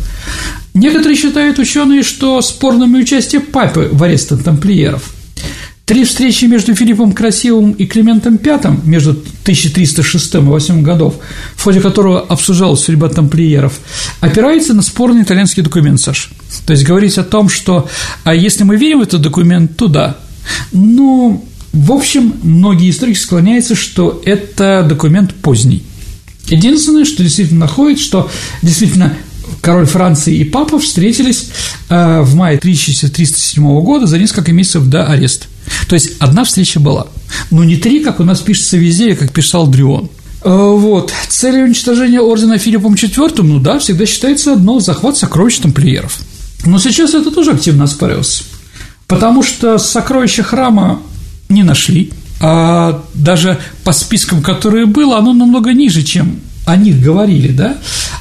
Некоторые 0.72 1.16
считают 1.16 1.58
ученые, 1.58 2.02
что 2.02 2.40
спорным 2.40 2.94
участие 2.94 3.40
папы 3.40 3.90
в 3.92 4.02
аресте 4.02 4.36
тамплиеров– 4.36 5.13
Три 5.84 6.04
встречи 6.04 6.46
между 6.46 6.74
Филиппом 6.74 7.12
Красивым 7.12 7.72
и 7.72 7.84
Климентом 7.84 8.38
V 8.42 8.80
между 8.84 9.10
1306 9.10 10.34
и 10.34 10.38
8 10.38 10.80
годов, 10.80 11.16
в 11.56 11.62
ходе 11.62 11.82
которого 11.82 12.20
обсуждалась 12.20 12.80
судьба 12.80 13.10
тамплиеров, 13.10 13.80
опирается 14.20 14.72
на 14.72 14.80
спорный 14.80 15.24
итальянский 15.24 15.62
документ, 15.62 16.00
Саш. 16.00 16.30
То 16.64 16.72
есть 16.72 16.84
говорить 16.84 17.18
о 17.18 17.22
том, 17.22 17.50
что 17.50 17.86
а 18.24 18.34
если 18.34 18.64
мы 18.64 18.76
верим 18.76 19.00
в 19.00 19.02
этот 19.02 19.20
документ, 19.20 19.76
то 19.76 19.88
да. 19.88 20.16
Но, 20.72 21.44
в 21.74 21.92
общем, 21.92 22.32
многие 22.42 22.88
историки 22.88 23.18
склоняются, 23.18 23.74
что 23.74 24.22
это 24.24 24.86
документ 24.88 25.34
поздний. 25.34 25.82
Единственное, 26.46 27.04
что 27.04 27.22
действительно 27.22 27.60
находит, 27.60 27.98
что 27.98 28.30
действительно 28.62 29.12
король 29.60 29.86
Франции 29.86 30.34
и 30.34 30.44
папа 30.44 30.78
встретились 30.78 31.50
э, 31.90 32.20
в 32.22 32.34
мае 32.36 32.56
1307 32.56 33.80
года 33.82 34.06
за 34.06 34.18
несколько 34.18 34.50
месяцев 34.52 34.86
до 34.86 35.06
ареста. 35.06 35.46
То 35.88 35.94
есть 35.94 36.12
одна 36.18 36.44
встреча 36.44 36.80
была. 36.80 37.06
Но 37.50 37.64
не 37.64 37.76
три, 37.76 38.00
как 38.00 38.20
у 38.20 38.24
нас 38.24 38.40
пишется 38.40 38.76
везде, 38.76 39.14
как 39.16 39.32
писал 39.32 39.66
Дрион. 39.66 40.10
Э, 40.42 40.50
вот. 40.50 41.12
Целью 41.28 41.64
уничтожения 41.64 42.20
ордена 42.20 42.58
Филиппом 42.58 42.94
IV, 42.94 43.42
ну 43.42 43.58
да, 43.58 43.78
всегда 43.78 44.06
считается 44.06 44.52
одно– 44.52 44.78
захват 44.80 45.16
сокровищ 45.16 45.58
тамплиеров. 45.58 46.18
Но 46.66 46.78
сейчас 46.78 47.14
это 47.14 47.30
тоже 47.30 47.52
активно 47.52 47.84
оспаривается, 47.84 48.44
потому 49.06 49.42
что 49.42 49.78
сокровища 49.78 50.42
храма 50.42 51.00
не 51.48 51.62
нашли, 51.62 52.10
а 52.40 53.04
даже 53.14 53.58
по 53.84 53.92
спискам, 53.92 54.42
которые 54.42 54.86
было, 54.86 55.18
оно 55.18 55.32
намного 55.32 55.72
ниже, 55.72 56.02
чем 56.02 56.40
о 56.66 56.76
них 56.76 57.00
говорили, 57.02 57.48
да, 57.48 57.76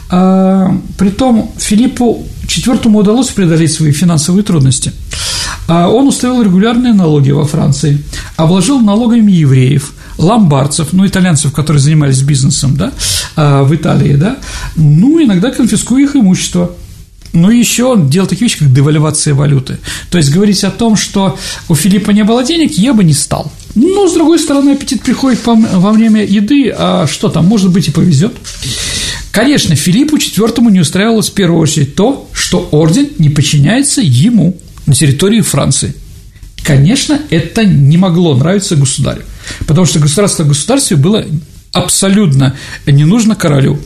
а, 0.10 0.78
притом 0.98 1.52
Филиппу 1.58 2.26
IV 2.48 2.90
удалось 2.94 3.30
преодолеть 3.30 3.74
свои 3.74 3.92
финансовые 3.92 4.44
трудности. 4.44 4.92
А 5.68 5.88
он 5.88 6.08
установил 6.08 6.44
регулярные 6.44 6.94
налоги 6.94 7.32
во 7.32 7.46
Франции, 7.46 8.04
обложил 8.36 8.80
налогами 8.80 9.32
евреев, 9.32 9.94
ломбардцев, 10.18 10.90
ну, 10.92 11.06
итальянцев, 11.08 11.54
которые 11.54 11.82
занимались 11.82 12.22
бизнесом, 12.22 12.76
да, 12.76 12.92
а, 13.36 13.64
в 13.64 13.74
Италии, 13.74 14.16
да, 14.16 14.38
ну, 14.76 15.24
иногда 15.24 15.52
конфискуя 15.52 16.04
их 16.04 16.16
имущество. 16.16 16.72
Ну, 17.32 17.50
еще 17.50 17.86
он 17.86 18.10
делал 18.10 18.28
такие 18.28 18.46
вещи, 18.46 18.60
как 18.60 18.72
девальвация 18.72 19.34
валюты. 19.34 19.80
То 20.12 20.20
есть 20.20 20.32
говорить 20.32 20.64
о 20.64 20.70
том, 20.70 20.96
что 20.96 21.36
у 21.68 21.74
Филиппа 21.74 22.12
не 22.12 22.24
было 22.24 22.44
денег, 22.44 22.74
я 22.74 22.94
бы 22.94 23.04
не 23.04 23.14
стал. 23.14 23.52
Но, 23.74 24.08
с 24.08 24.14
другой 24.14 24.38
стороны, 24.38 24.72
аппетит 24.72 25.02
приходит 25.02 25.40
во 25.44 25.92
время 25.92 26.24
еды, 26.24 26.70
а 26.70 27.08
что 27.08 27.30
там, 27.30 27.48
может 27.48 27.72
быть, 27.72 27.88
и 27.88 27.92
повезет. 27.92 28.34
Конечно, 29.32 29.76
Филиппу 29.76 30.18
IV 30.18 30.70
не 30.70 30.82
устраивалось 30.82 31.32
в 31.32 31.34
первую 31.34 31.60
очередь 31.60 31.96
то, 31.96 32.30
что 32.34 32.70
орден 32.72 33.10
не 33.18 33.30
подчиняется 33.30 34.02
ему 34.04 34.56
на 34.86 34.94
территории 34.94 35.42
Франции. 35.42 35.94
Конечно, 36.64 37.20
это 37.30 37.66
не 37.66 37.98
могло 37.98 38.36
нравиться 38.36 38.76
государю, 38.76 39.24
потому 39.68 39.86
что 39.86 40.00
государство 40.00 40.44
в 40.44 40.48
государстве 40.48 40.98
было 40.98 41.26
абсолютно 41.74 42.56
не 42.86 43.04
нужно 43.04 43.36
королю. 43.36 43.80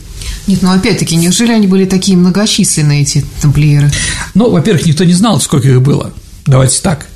Нет, 0.45 0.62
ну 0.62 0.72
опять-таки, 0.72 1.16
неужели 1.16 1.52
они 1.52 1.68
были 1.68 1.86
такие 1.86 2.18
многочисленные, 2.18 3.02
эти 3.02 3.26
тамплиеры? 3.41 3.91
Ну, 4.34 4.50
во-первых, 4.50 4.86
никто 4.86 5.04
не 5.04 5.14
знал, 5.14 5.41
сколько 5.41 5.68
их 5.68 5.82
было. 5.82 6.14
Давайте 6.45 6.82
так. 6.82 7.08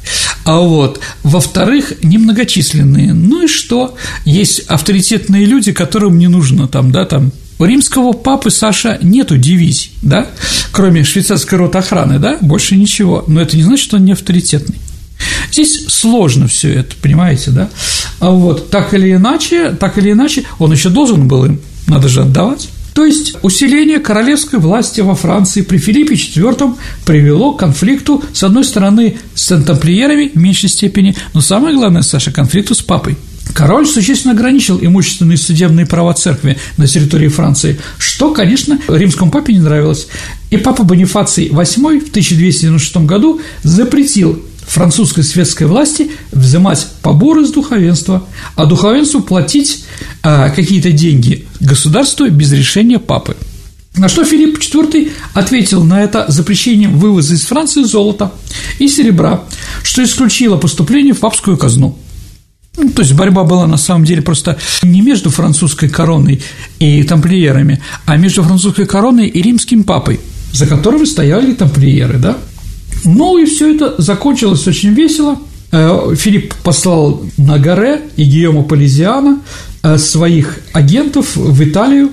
А 0.44 0.60
вот, 0.60 1.00
во-вторых, 1.24 1.94
немногочисленные. 2.04 3.14
Ну 3.14 3.46
и 3.46 3.48
что? 3.48 3.96
Есть 4.26 4.62
авторитетные 4.68 5.46
люди, 5.46 5.72
которым 5.72 6.18
не 6.18 6.28
нужно 6.28 6.68
там, 6.68 6.92
да, 6.92 7.06
там 7.06 7.32
у 7.62 7.66
римского 7.66 8.14
папы 8.14 8.50
Саша 8.50 8.98
нету 9.04 9.38
дивизий, 9.38 9.92
да, 10.02 10.28
кроме 10.72 11.04
швейцарской 11.04 11.60
роты 11.60 11.78
охраны, 11.78 12.18
да, 12.18 12.38
больше 12.42 12.76
ничего. 12.76 13.24
Но 13.28 13.40
это 13.40 13.56
не 13.56 13.62
значит, 13.62 13.86
что 13.86 13.98
он 13.98 14.06
не 14.06 14.14
авторитетный. 14.14 14.78
Здесь 15.52 15.86
сложно 15.88 16.48
все 16.48 16.74
это, 16.74 16.96
понимаете, 17.00 17.52
да? 17.52 17.70
А 18.20 18.32
вот 18.32 18.72
так 18.72 18.96
или 18.96 19.14
иначе, 19.14 19.70
так 19.80 20.00
или 20.00 20.12
иначе, 20.12 20.44
он 20.58 20.72
еще 20.72 20.90
должен 20.90 21.28
был 21.28 21.46
им, 21.46 21.62
надо 21.86 22.08
же 22.10 22.22
отдавать. 22.22 22.70
То 22.96 23.06
есть 23.06 23.36
усиление 23.44 24.00
королевской 24.00 24.58
власти 24.58 25.02
во 25.02 25.14
Франции 25.14 25.62
при 25.62 25.78
Филиппе 25.78 26.16
IV 26.16 26.76
привело 27.06 27.54
к 27.54 27.60
конфликту, 27.60 28.24
с 28.34 28.44
одной 28.44 28.64
стороны, 28.64 29.18
с 29.36 29.56
тамплиерами 29.62 30.32
в 30.34 30.36
меньшей 30.36 30.70
степени, 30.70 31.16
но 31.36 31.42
самое 31.42 31.76
главное, 31.76 32.02
Саша, 32.02 32.32
конфликту 32.32 32.74
с 32.74 32.82
папой. 32.82 33.18
Король 33.54 33.86
существенно 33.86 34.34
ограничил 34.34 34.80
имущественные 34.82 35.36
и 35.36 35.38
судебные 35.38 35.86
права 35.86 36.14
церкви 36.14 36.58
на 36.78 36.88
территории 36.88 37.28
Франции, 37.28 37.80
что, 37.98 38.32
конечно, 38.34 38.80
римскому 38.88 39.32
папе 39.32 39.54
не 39.54 39.60
нравилось. 39.60 40.08
И 40.52 40.58
папа 40.58 40.84
Бонифаций 40.84 41.50
VIII 41.50 42.00
в 42.00 42.10
1296 42.10 42.98
году 42.98 43.42
запретил 43.64 44.42
французской 44.66 45.24
светской 45.24 45.68
власти 45.68 46.12
взимать 46.32 46.88
поборы 47.02 47.46
с 47.46 47.52
духовенства, 47.52 48.26
а 48.56 48.66
духовенству 48.66 49.22
платить 49.22 49.86
а, 50.24 50.50
какие-то 50.50 50.92
деньги 50.92 51.46
государству 51.60 52.30
без 52.30 52.52
решения 52.54 53.00
папы. 53.00 53.36
На 53.98 54.08
что 54.08 54.24
Филипп 54.24 54.58
IV 54.58 55.12
ответил 55.34 55.84
на 55.84 56.02
это 56.02 56.26
запрещением 56.30 56.98
вывоза 56.98 57.34
из 57.34 57.44
Франции 57.44 57.84
золота 57.84 58.32
и 58.80 58.88
серебра, 58.88 59.44
что 59.84 60.02
исключило 60.04 60.56
поступление 60.56 61.14
в 61.14 61.20
папскую 61.20 61.58
казну. 61.58 61.98
Ну, 62.78 62.90
то 62.90 63.02
есть 63.02 63.14
борьба 63.14 63.44
была 63.44 63.68
на 63.68 63.78
самом 63.78 64.06
деле 64.06 64.22
просто 64.22 64.58
не 64.82 65.02
между 65.02 65.30
французской 65.30 65.90
короной 65.90 66.42
и 66.80 67.04
тамплиерами, 67.04 67.82
а 68.06 68.16
между 68.16 68.44
французской 68.44 68.86
короной 68.86 69.28
и 69.28 69.42
римским 69.42 69.84
папой, 69.84 70.22
за 70.54 70.68
которыми 70.68 71.04
стояли 71.04 71.54
тамплиеры, 71.54 72.18
да? 72.18 72.38
Ну 73.04 73.38
и 73.38 73.46
все 73.46 73.76
это 73.76 74.02
закончилось 74.02 74.66
очень 74.68 74.94
весело. 74.94 75.38
Э, 75.72 76.16
Филипп 76.16 76.54
послал 76.64 77.24
на 77.38 77.60
горе 77.60 78.04
и 78.16 78.24
Гиома 78.24 78.64
Полизиана 78.64 79.40
э, 79.40 79.71
своих 79.98 80.60
агентов 80.74 81.36
в 81.36 81.64
Италию, 81.64 82.12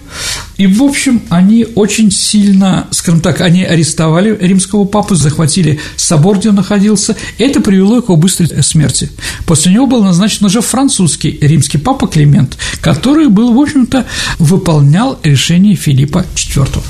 и, 0.56 0.66
в 0.66 0.82
общем, 0.82 1.22
они 1.28 1.66
очень 1.76 2.10
сильно, 2.10 2.88
скажем 2.90 3.20
так, 3.20 3.40
они 3.40 3.62
арестовали 3.62 4.36
римского 4.40 4.84
папу, 4.84 5.14
захватили 5.14 5.78
собор, 5.96 6.38
где 6.38 6.48
он 6.48 6.56
находился, 6.56 7.16
это 7.38 7.60
привело 7.60 8.02
к 8.02 8.06
его 8.06 8.16
быстрой 8.16 8.62
смерти. 8.62 9.10
После 9.46 9.72
него 9.72 9.86
был 9.86 10.02
назначен 10.02 10.46
уже 10.46 10.60
французский 10.60 11.38
римский 11.40 11.78
папа 11.78 12.08
Климент, 12.08 12.58
который 12.80 13.28
был, 13.28 13.52
в 13.52 13.60
общем-то, 13.60 14.04
выполнял 14.38 15.18
решение 15.22 15.76
Филиппа 15.76 16.24
IV. 16.34 16.82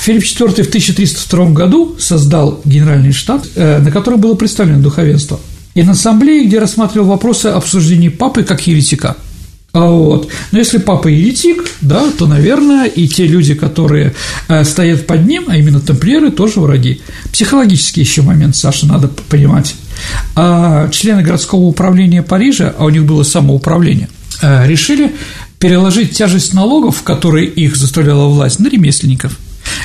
Филипп 0.00 0.24
IV 0.24 0.64
в 0.64 0.68
1302 0.68 1.46
году 1.50 1.96
создал 1.98 2.60
Генеральный 2.64 3.12
штаб, 3.12 3.46
э, 3.54 3.78
на 3.78 3.90
котором 3.90 4.20
было 4.20 4.34
представлено 4.34 4.82
духовенство, 4.82 5.40
и 5.74 5.82
на 5.82 5.92
ассамблее, 5.92 6.44
где 6.44 6.58
рассматривал 6.58 7.06
вопросы 7.06 7.46
обсуждения 7.46 8.10
папы 8.10 8.42
как 8.42 8.66
еретика. 8.66 9.16
А 9.72 9.86
вот. 9.86 10.28
Но 10.50 10.58
если 10.58 10.76
папа 10.76 11.08
еретик, 11.08 11.64
да, 11.80 12.10
то, 12.10 12.26
наверное, 12.26 12.86
и 12.86 13.08
те 13.08 13.26
люди, 13.26 13.54
которые 13.54 14.14
э, 14.48 14.64
стоят 14.64 15.06
под 15.06 15.26
ним, 15.26 15.44
а 15.48 15.56
именно 15.56 15.80
тамплиеры, 15.80 16.30
тоже 16.30 16.60
враги. 16.60 17.00
Психологический 17.32 18.02
еще 18.02 18.20
момент, 18.20 18.54
Саша, 18.54 18.86
надо 18.86 19.08
понимать. 19.08 19.74
А 20.36 20.90
члены 20.90 21.22
городского 21.22 21.60
управления 21.60 22.22
Парижа, 22.22 22.74
а 22.78 22.84
у 22.84 22.90
них 22.90 23.06
было 23.06 23.22
самоуправление, 23.22 24.10
э, 24.42 24.66
решили 24.66 25.12
переложить 25.58 26.10
тяжесть 26.10 26.52
налогов, 26.52 27.02
которые 27.02 27.46
их 27.46 27.76
заставляла 27.76 28.28
власть, 28.28 28.58
на 28.58 28.68
ремесленников. 28.68 29.38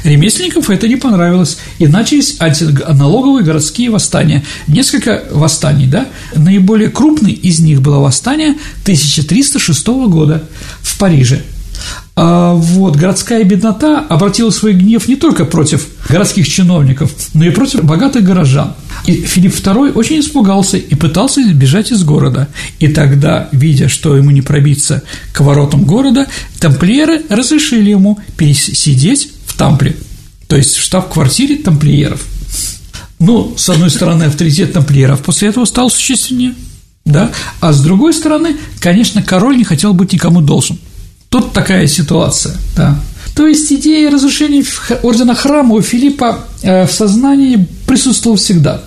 Ремесленников 0.03 0.69
это 0.69 0.87
не 0.87 0.95
понравилось, 0.95 1.57
и 1.79 1.87
начались 1.87 2.37
антиналоговые 2.39 3.43
городские 3.43 3.89
восстания. 3.89 4.45
Несколько 4.67 5.23
восстаний, 5.31 5.87
да? 5.87 6.07
Наиболее 6.35 6.89
крупный 6.89 7.31
из 7.31 7.59
них 7.59 7.81
было 7.81 7.99
восстание 7.99 8.55
1306 8.83 9.87
года 9.87 10.43
в 10.81 10.97
Париже. 10.97 11.41
А 12.15 12.53
вот 12.53 12.95
городская 12.95 13.43
беднота 13.43 13.99
обратила 13.99 14.49
свой 14.49 14.73
гнев 14.73 15.07
не 15.07 15.15
только 15.15 15.45
против 15.45 15.87
городских 16.09 16.47
чиновников, 16.47 17.11
но 17.35 17.45
и 17.45 17.51
против 17.51 17.83
богатых 17.83 18.23
горожан. 18.23 18.73
И 19.05 19.13
Филипп 19.13 19.53
II 19.53 19.93
очень 19.93 20.19
испугался 20.19 20.77
и 20.77 20.95
пытался 20.95 21.41
бежать 21.53 21.91
из 21.91 22.03
города. 22.03 22.47
И 22.79 22.87
тогда, 22.87 23.49
видя, 23.51 23.87
что 23.87 24.17
ему 24.17 24.31
не 24.31 24.41
пробиться 24.41 25.03
к 25.31 25.41
воротам 25.41 25.83
города, 25.83 26.27
тамплиеры 26.59 27.21
разрешили 27.29 27.91
ему 27.91 28.19
пересидеть 28.35 29.29
в 29.57 29.59
Тампле, 29.59 29.97
то 30.47 30.55
есть 30.55 30.75
в 30.75 30.83
штаб-квартире 30.83 31.57
тамплиеров. 31.57 32.23
Ну, 33.19 33.55
с 33.57 33.67
одной 33.69 33.89
стороны, 33.89 34.25
авторитет 34.25 34.73
тамплиеров 34.73 35.21
после 35.23 35.49
этого 35.49 35.65
стал 35.65 35.89
существеннее, 35.89 36.53
да, 37.05 37.31
а 37.59 37.73
с 37.73 37.81
другой 37.81 38.13
стороны, 38.13 38.55
конечно, 38.79 39.23
король 39.23 39.57
не 39.57 39.63
хотел 39.63 39.93
быть 39.93 40.13
никому 40.13 40.41
должен– 40.41 40.77
Тут 41.29 41.51
такая 41.51 41.87
ситуация, 41.87 42.55
да. 42.75 42.99
То 43.35 43.45
есть 43.45 43.71
идея 43.71 44.09
разрушения 44.09 44.63
ордена 45.03 45.35
храма 45.35 45.75
у 45.75 45.81
Филиппа 45.81 46.45
э, 46.63 46.87
в 46.87 46.91
сознании 46.91 47.67
присутствовала 47.85 48.37
всегда. 48.37 48.81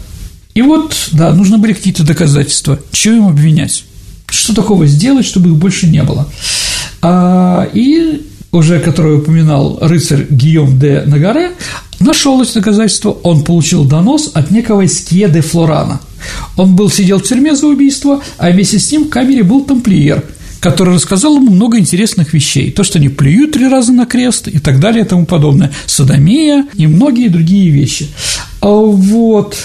И 0.55 0.63
вот, 0.63 0.97
да, 1.13 1.33
нужны 1.33 1.59
были 1.59 1.75
какие-то 1.75 2.03
доказательства, 2.03 2.81
чего 2.91 3.15
им 3.15 3.29
обвинять, 3.29 3.85
что 4.27 4.55
такого 4.55 4.87
сделать, 4.87 5.27
чтобы 5.27 5.51
их 5.51 5.57
больше 5.57 5.87
не 5.87 6.03
было. 6.03 6.29
А, 7.03 7.69
и 7.73 8.27
уже, 8.53 8.81
который 8.81 9.17
упоминал 9.17 9.79
рыцарь 9.81 10.27
Гийом 10.31 10.79
де 10.79 11.03
Нагаре, 11.07 11.53
нашел 12.01 12.43
эти 12.43 12.55
доказательства, 12.55 13.11
он 13.11 13.45
получил 13.45 13.85
донос 13.85 14.31
от 14.35 14.51
некого 14.51 14.87
Скье 14.87 15.29
де 15.29 15.41
Флорана. 15.41 16.01
Он 16.57 16.77
был 16.77 16.91
сидел 16.91 17.19
в 17.19 17.23
тюрьме 17.23 17.55
за 17.55 17.67
убийство, 17.67 18.23
а 18.39 18.51
вместе 18.51 18.79
с 18.79 18.91
ним 18.93 19.05
в 19.05 19.09
камере 19.09 19.43
был 19.43 19.65
тамплиер– 19.65 20.25
который 20.61 20.95
рассказал 20.95 21.37
ему 21.37 21.51
много 21.51 21.79
интересных 21.79 22.33
вещей. 22.35 22.71
То, 22.71 22.85
что 22.85 22.99
они 22.99 23.09
плюют 23.09 23.53
три 23.53 23.67
раза 23.67 23.93
на 23.93 24.07
крест 24.07 24.47
и 24.47 24.59
так 24.59 24.79
далее 24.79 25.05
и 25.05 25.09
тому 25.09 25.27
подобное. 25.27 25.73
Садомия 25.87 26.67
и 26.75 26.87
многие 26.87 27.29
другие 27.29 27.71
вещи. 27.71 28.09
А 28.61 28.69
вот. 28.69 29.57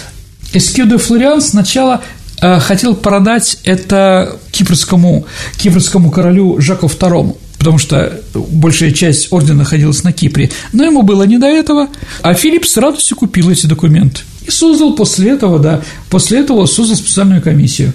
Эскью 0.53 0.87
де 0.87 0.97
Флориан 0.97 1.41
сначала 1.41 2.01
э, 2.41 2.59
хотел 2.59 2.95
продать 2.95 3.59
это 3.65 4.39
кипрскому, 4.51 5.25
кипрскому 5.57 6.11
королю 6.11 6.61
Жаку 6.61 6.87
II, 6.87 7.35
потому 7.65 7.79
что 7.79 8.21
большая 8.35 8.91
часть 8.91 9.29
ордена 9.31 9.59
находилась 9.59 10.03
на 10.03 10.13
Кипре, 10.13 10.51
но 10.71 10.85
ему 10.85 11.01
было 11.01 11.23
не 11.23 11.39
до 11.39 11.47
этого, 11.47 11.89
а 12.21 12.35
Филипп 12.35 12.63
с 12.63 12.77
радостью 12.77 13.17
купил 13.17 13.49
эти 13.49 13.65
документы 13.65 14.21
и 14.45 14.51
создал 14.51 14.93
после 14.93 15.31
этого, 15.31 15.57
да, 15.57 15.81
после 16.11 16.41
этого 16.41 16.67
создал 16.67 16.95
специальную 16.95 17.41
комиссию. 17.41 17.91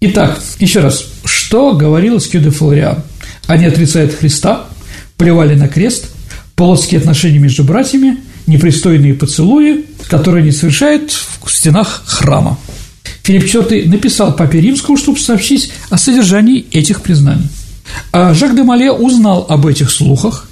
Итак, 0.00 0.42
еще 0.60 0.80
раз, 0.80 1.04
что 1.26 1.74
говорил 1.74 2.18
Скюде 2.20 2.48
Флориан? 2.48 3.02
Они 3.46 3.66
отрицают 3.66 4.14
Христа, 4.14 4.64
плевали 5.18 5.56
на 5.56 5.68
крест, 5.68 6.06
плотские 6.56 7.00
отношения 7.00 7.40
между 7.40 7.64
братьями, 7.64 8.16
непристойные 8.46 9.12
поцелуи, 9.12 9.84
которые 10.08 10.40
они 10.40 10.52
совершают 10.52 11.12
в 11.12 11.52
стенах 11.52 12.04
храма. 12.06 12.58
Филипп 13.24 13.44
IV 13.44 13.88
написал 13.90 14.34
папе 14.34 14.62
Римскому, 14.62 14.96
чтобы 14.96 15.18
сообщить 15.18 15.70
о 15.90 15.98
содержании 15.98 16.64
этих 16.72 17.02
признаний. 17.02 17.50
А 18.12 18.34
Жак 18.34 18.54
де 18.54 18.62
Мале 18.62 18.90
узнал 18.90 19.46
об 19.48 19.66
этих 19.66 19.90
слухах 19.90 20.48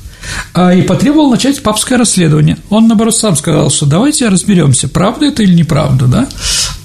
а, 0.54 0.74
и 0.74 0.82
потребовал 0.82 1.30
начать 1.30 1.62
папское 1.62 1.98
расследование. 1.98 2.58
Он, 2.70 2.88
наоборот, 2.88 3.16
сам 3.16 3.36
сказал, 3.36 3.70
что 3.70 3.86
давайте 3.86 4.28
разберемся, 4.28 4.88
правда 4.88 5.26
это 5.26 5.42
или 5.42 5.54
неправда, 5.54 6.06
да? 6.06 6.28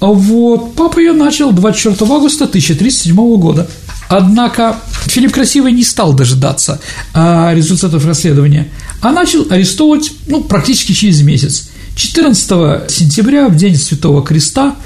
Вот, 0.00 0.74
папа 0.74 0.98
ее 1.00 1.12
начал 1.12 1.52
24 1.52 2.12
августа 2.12 2.44
1307 2.44 3.14
года. 3.38 3.68
Однако 4.08 4.76
Филипп 5.06 5.32
Красивый 5.32 5.72
не 5.72 5.84
стал 5.84 6.14
дожидаться 6.14 6.80
а, 7.12 7.52
результатов 7.54 8.06
расследования, 8.06 8.68
а 9.02 9.12
начал 9.12 9.46
арестовывать 9.50 10.10
ну, 10.26 10.42
практически 10.42 10.92
через 10.92 11.20
месяц. 11.22 11.68
14 11.94 12.90
сентября, 12.90 13.48
в 13.48 13.56
день 13.56 13.76
Святого 13.76 14.24
Креста, 14.24 14.76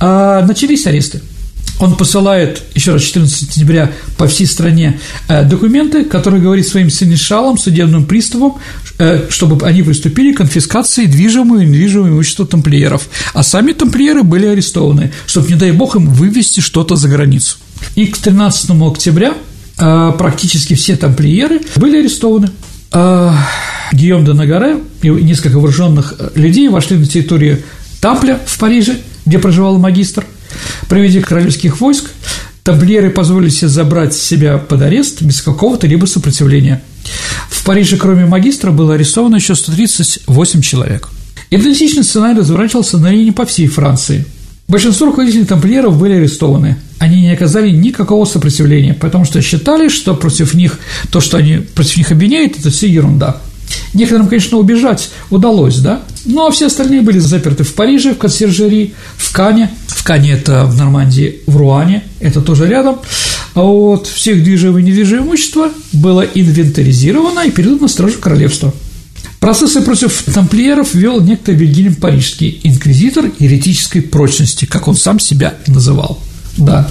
начались 0.00 0.84
аресты. 0.88 1.22
Он 1.78 1.94
посылает, 1.96 2.62
еще 2.74 2.92
раз, 2.92 3.02
14 3.02 3.52
сентября 3.52 3.92
по 4.16 4.26
всей 4.26 4.46
стране 4.46 4.98
э, 5.28 5.44
документы, 5.44 6.04
которые 6.04 6.42
говорят 6.42 6.66
своим 6.66 6.88
синешалам, 6.88 7.58
судебным 7.58 8.06
приставам, 8.06 8.54
э, 8.98 9.26
чтобы 9.28 9.64
они 9.66 9.82
приступили 9.82 10.32
к 10.32 10.38
конфискации 10.38 11.04
движимого 11.04 11.60
и 11.60 11.66
недвижимого 11.66 12.08
имущества 12.08 12.46
тамплиеров. 12.46 13.08
А 13.34 13.42
сами 13.42 13.72
тамплиеры 13.72 14.22
были 14.22 14.46
арестованы, 14.46 15.12
чтобы, 15.26 15.48
не 15.48 15.56
дай 15.56 15.72
бог, 15.72 15.96
им 15.96 16.08
вывести 16.08 16.60
что-то 16.60 16.96
за 16.96 17.08
границу. 17.08 17.58
И 17.94 18.06
к 18.06 18.16
13 18.16 18.70
октября 18.70 19.34
э, 19.78 20.12
практически 20.16 20.74
все 20.74 20.96
тамплиеры 20.96 21.60
были 21.76 21.98
арестованы. 21.98 22.50
Гийом 23.92 24.24
де 24.24 24.32
Нагаре 24.32 24.78
и 25.02 25.08
несколько 25.08 25.58
вооруженных 25.58 26.14
людей 26.34 26.68
вошли 26.68 26.96
на 26.96 27.06
территорию 27.06 27.62
Тампля 28.00 28.40
в 28.46 28.58
Париже, 28.58 28.98
где 29.26 29.38
проживал 29.38 29.78
магистр. 29.78 30.24
При 30.88 31.00
виде 31.00 31.20
королевских 31.20 31.80
войск 31.80 32.10
тамплиеры 32.62 33.10
позволили 33.10 33.50
себе 33.50 33.68
забрать 33.68 34.14
себя 34.14 34.58
под 34.58 34.82
арест 34.82 35.22
без 35.22 35.42
какого-то 35.42 35.86
либо 35.86 36.06
сопротивления. 36.06 36.82
В 37.48 37.64
Париже, 37.64 37.96
кроме 37.96 38.26
магистра, 38.26 38.70
было 38.70 38.94
арестовано 38.94 39.36
еще 39.36 39.54
138 39.54 40.60
человек. 40.60 41.08
Идентичный 41.50 42.04
сценарий 42.04 42.38
разворачивался 42.38 42.98
на 42.98 43.10
линии 43.10 43.30
по 43.30 43.46
всей 43.46 43.68
Франции. 43.68 44.26
Большинство 44.68 45.06
руководителей 45.06 45.44
тамплиеров 45.44 45.96
были 45.96 46.14
арестованы. 46.14 46.76
Они 46.98 47.20
не 47.20 47.30
оказали 47.30 47.70
никакого 47.70 48.24
сопротивления, 48.24 48.94
потому 48.94 49.24
что 49.24 49.40
считали, 49.40 49.88
что 49.88 50.14
против 50.14 50.54
них, 50.54 50.80
то, 51.12 51.20
что 51.20 51.36
они 51.36 51.58
против 51.58 51.98
них 51.98 52.10
обвиняют, 52.10 52.58
это 52.58 52.70
все 52.70 52.88
ерунда. 52.88 53.40
Некоторым, 53.94 54.28
конечно, 54.28 54.58
убежать 54.58 55.10
удалось, 55.30 55.78
да, 55.78 56.02
ну 56.24 56.46
а 56.46 56.50
все 56.50 56.66
остальные 56.66 57.02
были 57.02 57.18
заперты 57.18 57.64
в 57.64 57.74
Париже, 57.74 58.14
в 58.14 58.18
консьержери, 58.18 58.94
в 59.16 59.32
Кане. 59.32 59.70
В 60.06 60.08
Кане 60.08 60.34
это 60.34 60.66
в 60.66 60.76
Нормандии, 60.76 61.40
в 61.48 61.56
Руане, 61.56 62.04
это 62.20 62.40
тоже 62.40 62.68
рядом. 62.68 63.00
А 63.54 63.62
вот 63.62 64.06
всех 64.06 64.44
движимое 64.44 64.80
и 64.80 64.84
недвижимое 64.84 65.24
имущество 65.24 65.70
было 65.92 66.20
инвентаризировано 66.20 67.40
и 67.40 67.50
передано 67.50 67.88
стражу 67.88 68.20
королевства. 68.20 68.72
Процессы 69.40 69.80
против 69.80 70.22
тамплиеров 70.32 70.94
вел 70.94 71.20
некто 71.20 71.50
Вильгельм 71.50 71.96
Парижский, 71.96 72.60
инквизитор 72.62 73.32
еретической 73.40 74.00
прочности, 74.00 74.64
как 74.64 74.86
он 74.86 74.94
сам 74.94 75.18
себя 75.18 75.54
называл. 75.66 76.20
Да. 76.56 76.88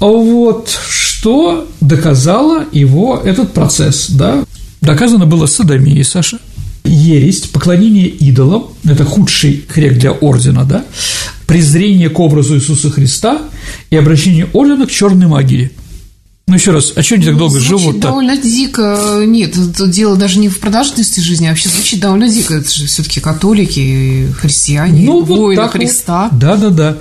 А 0.00 0.06
вот 0.06 0.78
что 0.88 1.68
доказало 1.80 2.66
его 2.70 3.20
этот 3.24 3.52
процесс, 3.52 4.10
да? 4.10 4.44
Доказано 4.80 5.26
было 5.26 5.46
садомией, 5.46 6.04
Саша, 6.04 6.38
ересь, 6.88 7.42
поклонение 7.42 8.08
идолам, 8.08 8.68
это 8.84 9.04
худший 9.04 9.64
грех 9.74 9.98
для 9.98 10.12
ордена, 10.12 10.64
да, 10.64 10.84
презрение 11.46 12.10
к 12.10 12.18
образу 12.18 12.56
Иисуса 12.56 12.90
Христа 12.90 13.42
и 13.90 13.96
обращение 13.96 14.48
ордена 14.52 14.86
к 14.86 14.90
черной 14.90 15.26
магии. 15.26 15.70
Ну, 16.48 16.54
еще 16.54 16.70
раз, 16.70 16.94
а 16.96 17.02
что 17.02 17.16
они 17.16 17.24
так 17.24 17.34
ну, 17.34 17.40
долго 17.40 17.60
живут-то? 17.60 18.00
довольно 18.00 18.34
дико. 18.38 19.22
Нет, 19.26 19.54
дело 19.90 20.16
даже 20.16 20.38
не 20.38 20.48
в 20.48 20.58
продолжительности 20.60 21.20
жизни, 21.20 21.46
а 21.46 21.50
вообще 21.50 21.68
звучит 21.68 22.00
довольно 22.00 22.26
дико. 22.26 22.54
Это 22.54 22.72
же 22.72 22.86
все-таки 22.86 23.20
католики, 23.20 24.32
христиане, 24.40 25.04
ну, 25.04 25.22
воины 25.22 25.60
вот 25.60 25.72
Христа. 25.72 26.30
Вот. 26.30 26.38
Да, 26.38 26.56
да, 26.56 26.70
да. 26.70 26.98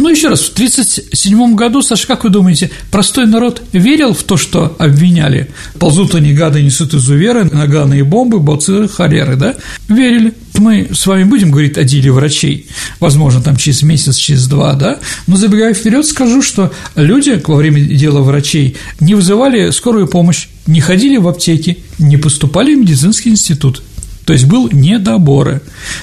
Ну, 0.00 0.08
еще 0.08 0.28
раз, 0.28 0.40
в 0.40 0.52
1937 0.54 1.54
году, 1.54 1.82
Саша, 1.82 2.06
как 2.06 2.24
вы 2.24 2.30
думаете, 2.30 2.70
простой 2.90 3.26
народ 3.26 3.62
верил 3.72 4.14
в 4.14 4.22
то, 4.22 4.38
что 4.38 4.74
обвиняли? 4.78 5.50
Ползут 5.78 6.14
они, 6.14 6.32
гады, 6.32 6.62
несут 6.62 6.94
изуверы, 6.94 7.44
наганые 7.44 8.02
бомбы, 8.02 8.40
бациллы, 8.40 8.88
холеры, 8.88 9.36
да? 9.36 9.56
Верили. 9.88 10.32
Мы 10.56 10.88
с 10.94 11.06
вами 11.06 11.24
будем 11.24 11.50
говорить 11.50 11.76
о 11.76 11.84
деле 11.84 12.12
врачей, 12.12 12.66
возможно, 12.98 13.42
там 13.42 13.56
через 13.56 13.82
месяц, 13.82 14.16
через 14.16 14.46
два, 14.46 14.72
да? 14.72 15.00
Но 15.26 15.36
забегая 15.36 15.74
вперед, 15.74 16.06
скажу, 16.06 16.40
что 16.40 16.72
люди 16.96 17.38
во 17.46 17.56
время 17.56 17.82
дела 17.82 18.22
врачей 18.22 18.78
не 19.00 19.14
вызывали 19.14 19.70
скорую 19.70 20.08
помощь, 20.08 20.48
не 20.66 20.80
ходили 20.80 21.18
в 21.18 21.28
аптеки, 21.28 21.76
не 21.98 22.16
поступали 22.16 22.74
в 22.74 22.78
медицинский 22.78 23.28
институт. 23.28 23.82
То 24.24 24.32
есть 24.32 24.46
был 24.46 24.70
недоборы. 24.72 25.60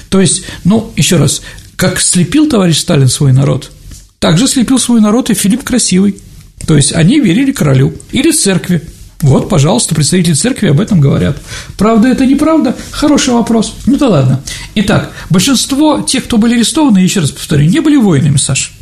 То 0.08 0.20
есть, 0.20 0.44
ну, 0.62 0.92
еще 0.94 1.16
раз, 1.16 1.42
как 1.74 2.00
слепил 2.00 2.48
товарищ 2.48 2.78
Сталин 2.78 3.08
свой 3.08 3.32
народ– 3.32 3.72
также 4.18 4.48
слепил 4.48 4.78
свой 4.78 5.00
народ 5.00 5.30
и 5.30 5.34
Филипп 5.34 5.64
Красивый. 5.64 6.16
То 6.66 6.76
есть 6.76 6.92
они 6.92 7.20
верили 7.20 7.52
королю 7.52 7.94
или 8.12 8.30
церкви. 8.30 8.82
Вот, 9.20 9.48
пожалуйста, 9.48 9.94
представители 9.94 10.34
церкви 10.34 10.68
об 10.68 10.80
этом 10.80 11.00
говорят. 11.00 11.38
Правда 11.76 12.08
это 12.08 12.24
неправда? 12.24 12.76
Хороший 12.92 13.34
вопрос. 13.34 13.74
Ну 13.86 13.96
да 13.96 14.08
ладно. 14.08 14.42
Итак, 14.76 15.12
большинство 15.28 16.00
тех, 16.02 16.24
кто 16.24 16.38
были 16.38 16.54
арестованы, 16.54 16.98
еще 16.98 17.20
раз 17.20 17.32
повторю, 17.32 17.68
не 17.68 17.80
были 17.80 17.96
воинами, 17.96 18.36
Саш. 18.36 18.72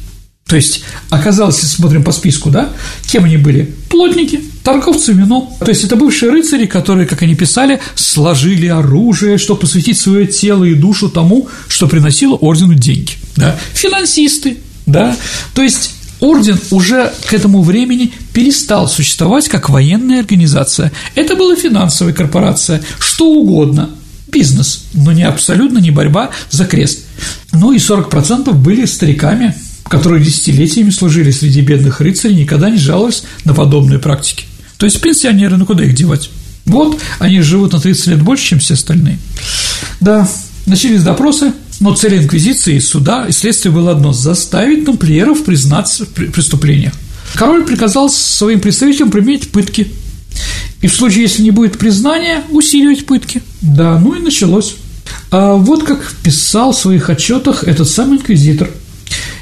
То 0.46 0.54
есть, 0.54 0.84
оказалось, 1.10 1.56
если 1.56 1.74
смотрим 1.76 2.04
по 2.04 2.12
списку, 2.12 2.50
да, 2.50 2.70
кем 3.10 3.24
они 3.24 3.36
были? 3.36 3.74
Плотники, 3.90 4.44
торговцы 4.62 5.12
вином. 5.12 5.52
То 5.58 5.70
есть, 5.70 5.82
это 5.82 5.96
бывшие 5.96 6.30
рыцари, 6.30 6.66
которые, 6.66 7.08
как 7.08 7.22
они 7.22 7.34
писали, 7.34 7.80
сложили 7.96 8.68
оружие, 8.68 9.38
чтобы 9.38 9.60
посвятить 9.60 9.98
свое 9.98 10.24
тело 10.26 10.62
и 10.62 10.74
душу 10.74 11.08
тому, 11.08 11.48
что 11.66 11.88
приносило 11.88 12.36
ордену 12.36 12.74
деньги. 12.74 13.14
Да? 13.34 13.58
Финансисты, 13.74 14.58
да, 14.86 15.16
то 15.54 15.62
есть 15.62 15.94
орден 16.20 16.58
уже 16.70 17.12
к 17.26 17.34
этому 17.34 17.62
времени 17.62 18.12
перестал 18.32 18.88
существовать 18.88 19.48
как 19.48 19.68
военная 19.68 20.20
организация. 20.20 20.92
Это 21.14 21.36
была 21.36 21.56
финансовая 21.56 22.14
корпорация, 22.14 22.82
что 22.98 23.26
угодно, 23.26 23.90
бизнес, 24.32 24.84
но 24.94 25.12
не 25.12 25.22
абсолютно 25.22 25.78
не 25.78 25.90
борьба 25.90 26.30
за 26.50 26.64
крест. 26.64 27.04
Ну 27.52 27.72
и 27.72 27.78
40% 27.78 28.52
были 28.52 28.84
стариками, 28.86 29.54
которые 29.84 30.24
десятилетиями 30.24 30.90
служили 30.90 31.30
среди 31.30 31.60
бедных 31.60 32.00
рыцарей, 32.00 32.34
никогда 32.34 32.70
не 32.70 32.78
жаловались 32.78 33.22
на 33.44 33.54
подобные 33.54 33.98
практики. 33.98 34.46
То 34.78 34.86
есть 34.86 35.00
пенсионеры, 35.00 35.56
ну 35.56 35.66
куда 35.66 35.84
их 35.84 35.94
девать? 35.94 36.30
Вот, 36.64 37.00
они 37.20 37.40
живут 37.40 37.72
на 37.72 37.80
30 37.80 38.06
лет 38.08 38.22
больше, 38.22 38.44
чем 38.44 38.58
все 38.58 38.74
остальные. 38.74 39.18
Да, 40.00 40.28
начались 40.66 41.02
допросы, 41.02 41.52
но 41.80 41.94
цель 41.94 42.18
инквизиции, 42.18 42.78
суда 42.78 43.26
и 43.28 43.32
следствия 43.32 43.70
было 43.70 43.92
одно– 43.92 44.12
заставить 44.14 44.84
тамплиеров 44.84 45.44
признаться 45.44 46.06
в 46.06 46.08
преступлениях. 46.08 46.92
Король 47.34 47.64
приказал 47.64 48.08
своим 48.08 48.60
представителям 48.60 49.10
применить 49.10 49.50
пытки. 49.50 49.88
И 50.80 50.86
в 50.86 50.94
случае, 50.94 51.22
если 51.22 51.42
не 51.42 51.50
будет 51.50 51.78
признания, 51.78 52.44
усиливать 52.50 53.06
пытки. 53.06 53.42
Да, 53.60 53.98
ну 53.98 54.14
и 54.14 54.20
началось. 54.20 54.76
А 55.30 55.54
вот 55.54 55.84
как 55.84 56.12
писал 56.22 56.72
в 56.72 56.78
своих 56.78 57.10
отчетах 57.10 57.64
этот 57.64 57.88
самый 57.88 58.18
инквизитор. 58.18 58.70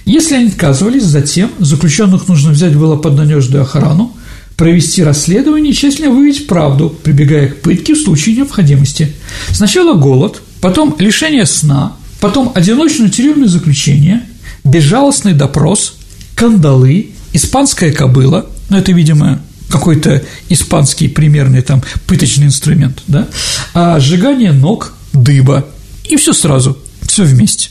Если 0.05 0.35
они 0.35 0.49
отказывались, 0.49 1.05
затем 1.05 1.51
заключенных 1.59 2.29
нужно 2.29 2.51
взять 2.51 2.77
было 2.77 2.97
под 2.97 3.15
надежную 3.15 3.63
охрану, 3.63 4.15
провести 4.57 5.03
расследование 5.03 5.73
и 5.73 5.75
тщательно 5.75 6.11
выявить 6.11 6.47
правду, 6.47 6.95
прибегая 7.03 7.49
к 7.49 7.63
пытке 7.63 7.95
в 7.95 7.99
случае 7.99 8.37
необходимости. 8.37 9.13
Сначала 9.51 9.95
голод, 9.95 10.43
потом 10.61 10.95
лишение 10.99 11.47
сна, 11.47 11.97
потом 12.25 12.53
одиночное 12.55 13.11
тюремное 13.11 13.49
заключение, 13.49 14.23
безжалостный 14.65 15.35
допрос, 15.35 15.99
кандалы, 16.35 17.11
испанская 17.35 17.93
кобыла, 17.93 18.47
ну, 18.71 18.79
это, 18.79 18.93
видимо, 18.93 19.43
какой-то 19.69 20.23
испанский 20.49 21.09
примерный 21.09 21.61
там 21.61 21.83
пыточный 22.07 22.47
инструмент, 22.47 23.03
да, 23.09 23.29
а 23.75 24.01
сжигание 24.01 24.53
ног, 24.53 24.95
дыба, 25.13 25.67
и 26.09 26.17
все 26.17 26.33
сразу, 26.33 26.79
все 27.03 27.25
вместе. 27.25 27.69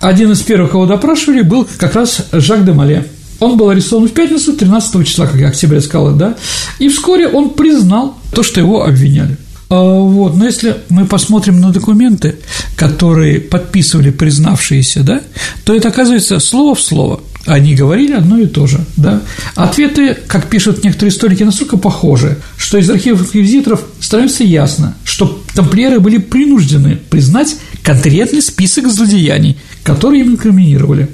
Один 0.00 0.32
из 0.32 0.42
первых, 0.42 0.72
кого 0.72 0.84
допрашивали, 0.84 1.40
был 1.40 1.66
как 1.78 1.94
раз 1.94 2.26
Жак 2.30 2.66
де 2.66 2.72
Мале. 2.72 3.06
Он 3.40 3.56
был 3.56 3.70
арестован 3.70 4.06
в 4.06 4.12
пятницу, 4.12 4.52
13 4.52 5.08
числа, 5.08 5.26
как 5.26 5.40
я 5.40 5.48
октября 5.48 5.80
сказал, 5.80 6.14
да, 6.14 6.36
и 6.78 6.90
вскоре 6.90 7.26
он 7.26 7.54
признал 7.54 8.18
то, 8.34 8.42
что 8.42 8.60
его 8.60 8.84
обвиняли. 8.84 9.38
А, 9.70 9.74
вот, 9.76 10.36
но 10.36 10.44
если 10.44 10.76
мы 10.88 11.06
посмотрим 11.06 11.60
на 11.60 11.70
документы, 11.70 12.36
которые 12.76 13.40
подписывали 13.40 14.10
признавшиеся, 14.10 15.02
да, 15.02 15.22
то 15.64 15.74
это 15.74 15.88
оказывается 15.88 16.38
слово 16.38 16.74
в 16.74 16.80
слово. 16.80 17.20
Они 17.46 17.74
говорили 17.74 18.12
одно 18.12 18.38
и 18.38 18.46
то 18.46 18.66
же, 18.66 18.80
да. 18.96 19.20
Ответы, 19.54 20.14
как 20.26 20.48
пишут 20.48 20.82
некоторые 20.82 21.10
историки, 21.10 21.42
настолько 21.42 21.76
похожи, 21.76 22.38
что 22.56 22.78
из 22.78 22.88
архивов 22.88 23.22
инквизиторов 23.22 23.84
становится 24.00 24.44
ясно, 24.44 24.96
что 25.04 25.42
тамплиеры 25.54 26.00
были 26.00 26.16
принуждены 26.18 26.98
признать 27.10 27.56
конкретный 27.82 28.40
список 28.40 28.90
злодеяний, 28.90 29.58
которые 29.82 30.22
им 30.22 30.32
инкриминировали. 30.32 31.08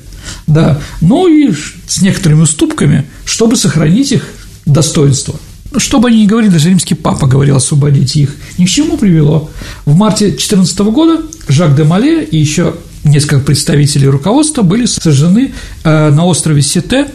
Да, 0.46 0.80
ну 1.00 1.26
и 1.26 1.52
с 1.52 2.00
некоторыми 2.00 2.42
уступками, 2.42 3.06
чтобы 3.24 3.56
сохранить 3.56 4.12
их 4.12 4.28
достоинство– 4.66 5.34
что 5.76 6.00
бы 6.00 6.08
они 6.08 6.22
ни 6.22 6.26
говорили, 6.26 6.50
даже 6.50 6.68
римский 6.68 6.94
папа 6.94 7.26
говорил 7.26 7.56
освободить 7.56 8.16
их, 8.16 8.36
ни 8.58 8.66
к 8.66 8.68
чему 8.68 8.96
привело. 8.96 9.50
В 9.84 9.96
марте 9.96 10.26
2014 10.26 10.78
года 10.80 11.22
Жак 11.48 11.76
де 11.76 11.84
Мале 11.84 12.24
и 12.24 12.38
еще 12.38 12.74
несколько 13.04 13.44
представителей 13.44 14.08
руководства 14.08 14.62
были 14.62 14.86
сожжены 14.86 15.52
э, 15.84 16.10
на 16.10 16.26
острове 16.26 16.62
Сите, 16.62 17.08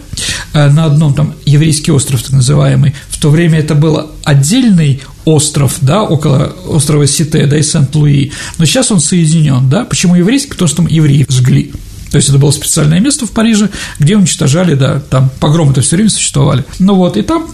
э, 0.53 0.69
на 0.69 0.85
одном 0.85 1.13
там 1.13 1.35
еврейский 1.45 1.91
остров 1.91 2.23
так 2.23 2.31
называемый. 2.31 2.95
В 3.09 3.19
то 3.19 3.29
время 3.29 3.59
это 3.59 3.75
был 3.75 4.11
отдельный 4.23 5.01
остров, 5.25 5.77
да, 5.81 6.03
около 6.03 6.55
острова 6.67 7.05
Сите, 7.07 7.45
да, 7.45 7.57
и 7.57 7.63
Сент-Луи, 7.63 8.31
но 8.57 8.65
сейчас 8.65 8.91
он 8.91 8.99
соединен, 8.99 9.69
да. 9.69 9.85
Почему 9.85 10.15
еврейский? 10.15 10.51
Потому 10.51 10.67
что 10.67 10.77
там 10.77 10.87
евреи 10.87 11.25
сжгли. 11.29 11.71
То 12.11 12.17
есть 12.17 12.29
это 12.29 12.37
было 12.37 12.51
специальное 12.51 12.99
место 12.99 13.25
в 13.25 13.31
Париже, 13.31 13.69
где 13.99 14.15
уничтожали, 14.15 14.75
да, 14.75 15.01
там 15.09 15.29
погромы-то 15.39 15.81
все 15.81 15.97
время 15.97 16.09
существовали. 16.09 16.63
Ну 16.79 16.95
вот, 16.95 17.17
и 17.17 17.21
там 17.21 17.47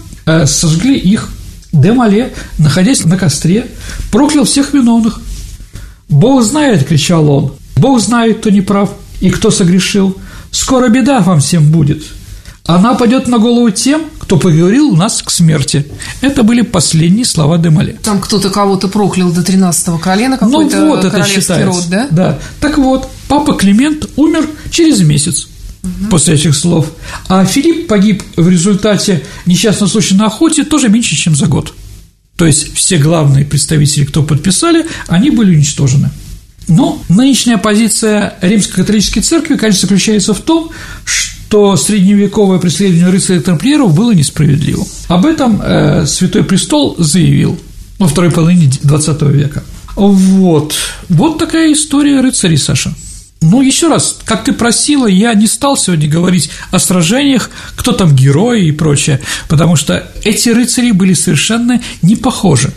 сожгли 0.45 0.97
их. 0.97 1.29
Демале, 1.71 2.33
находясь 2.57 3.05
на 3.05 3.17
костре, 3.17 3.67
проклял 4.11 4.43
всех 4.43 4.73
виновных. 4.73 5.21
«Бог 6.09 6.43
знает!»– 6.43 6.85
кричал 6.89 7.29
он. 7.29 7.53
«Бог 7.77 8.01
знает, 8.01 8.39
кто 8.39 8.49
не 8.49 8.61
прав 8.61 8.91
и 9.21 9.29
кто 9.29 9.51
согрешил. 9.51 10.17
Скоро 10.51 10.89
беда 10.89 11.21
вам 11.21 11.39
всем 11.39 11.71
будет. 11.71 12.03
Она 12.65 12.93
пойдет 12.93 13.27
на 13.27 13.37
голову 13.37 13.69
тем, 13.71 14.01
кто 14.19 14.37
поговорил 14.37 14.95
нас 14.95 15.21
к 15.21 15.31
смерти. 15.31 15.85
Это 16.21 16.43
были 16.43 16.61
последние 16.61 17.25
слова 17.25 17.57
Демале. 17.57 17.97
Там 18.03 18.19
кто-то 18.19 18.49
кого-то 18.49 18.87
проклял 18.87 19.31
до 19.31 19.41
13 19.41 19.99
колена, 19.99 20.37
Ну 20.41 20.47
какой-то 20.47 20.85
вот 20.85 21.05
это 21.05 21.23
считается. 21.25 21.65
род, 21.65 21.85
да? 21.89 22.07
Да. 22.11 22.39
Так 22.59 22.77
вот, 22.77 23.09
папа 23.27 23.53
Климент 23.55 24.07
умер 24.15 24.47
через 24.69 25.01
месяц 25.01 25.47
после 26.09 26.35
этих 26.35 26.55
слов, 26.55 26.91
а 27.27 27.45
Филипп 27.45 27.87
погиб 27.87 28.23
в 28.35 28.47
результате 28.47 29.23
несчастного 29.45 29.89
случая 29.89 30.15
на 30.15 30.27
охоте 30.27 30.63
тоже 30.63 30.89
меньше, 30.89 31.15
чем 31.15 31.35
за 31.35 31.47
год. 31.47 31.73
То 32.35 32.45
есть 32.45 32.73
все 32.73 32.97
главные 32.97 33.45
представители, 33.45 34.05
кто 34.05 34.23
подписали, 34.23 34.85
они 35.07 35.29
были 35.29 35.55
уничтожены. 35.55 36.09
Но 36.67 37.01
нынешняя 37.09 37.57
позиция 37.57 38.35
Римско-католической 38.41 39.21
церкви, 39.21 39.57
конечно, 39.57 39.81
заключается 39.81 40.33
в 40.33 40.39
том, 40.39 40.71
что 41.03 41.75
средневековое 41.75 42.59
преследование 42.59 43.09
рыцарей 43.09 43.41
тамплиеров 43.41 43.93
было 43.93 44.11
несправедливым. 44.11 44.85
Об 45.07 45.25
этом 45.25 45.61
э, 45.61 46.05
Святой 46.05 46.43
Престол 46.43 46.95
заявил 46.97 47.59
во 47.99 48.07
второй 48.07 48.31
половине 48.31 48.67
XX 48.67 49.31
века. 49.31 49.63
Вот. 49.95 50.75
Вот 51.09 51.37
такая 51.39 51.73
история 51.73 52.21
рыцарей, 52.21 52.57
Саша. 52.57 52.93
Ну, 53.43 53.63
еще 53.63 53.87
раз, 53.87 54.19
как 54.23 54.43
ты 54.43 54.53
просила, 54.53 55.07
я 55.07 55.33
не 55.33 55.47
стал 55.47 55.75
сегодня 55.75 56.07
говорить 56.07 56.51
о 56.69 56.77
сражениях, 56.77 57.49
кто 57.75 57.91
там 57.91 58.15
герои 58.15 58.67
и 58.67 58.71
прочее, 58.71 59.19
потому 59.49 59.75
что 59.75 60.11
эти 60.23 60.49
рыцари 60.49 60.91
были 60.91 61.15
совершенно 61.15 61.81
не 62.03 62.15
похожи. 62.15 62.71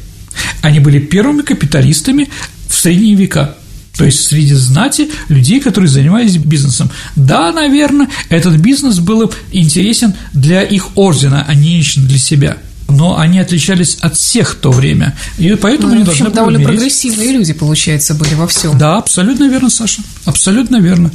Они 0.63 0.81
были 0.81 1.01
первыми 1.01 1.43
капиталистами 1.43 2.31
в 2.67 2.75
средние 2.75 3.15
века. 3.15 3.57
То 3.95 4.07
есть 4.07 4.27
среди 4.27 4.55
знати 4.55 5.11
людей, 5.29 5.61
которые 5.61 5.89
занимались 5.89 6.39
бизнесом. 6.39 6.91
Да, 7.15 7.53
наверное, 7.53 8.09
этот 8.31 8.57
бизнес 8.57 9.01
был 9.01 9.33
интересен 9.53 10.15
для 10.33 10.63
их 10.63 10.97
ордена, 10.97 11.45
а 11.47 11.55
не 11.55 11.77
лично 11.77 12.05
для 12.05 12.19
себя 12.19 12.57
но 12.89 13.19
они 13.19 13.39
отличались 13.39 13.97
от 14.01 14.17
всех 14.17 14.53
в 14.53 14.55
то 14.57 14.71
время, 14.71 15.17
и 15.39 15.55
поэтому 15.55 15.89
Ну, 15.89 15.95
они 15.95 16.05
в 16.05 16.09
общем, 16.09 16.25
должны 16.25 16.25
были 16.27 16.35
довольно 16.37 16.59
умереть. 16.59 16.77
прогрессивные 16.79 17.33
люди, 17.33 17.53
получается, 17.53 18.15
были 18.15 18.35
во 18.35 18.47
всем. 18.47 18.77
Да, 18.79 18.99
абсолютно 18.99 19.49
верно, 19.49 19.71
Саша, 19.71 20.03
абсолютно 20.25 20.77
верно. 20.77 21.11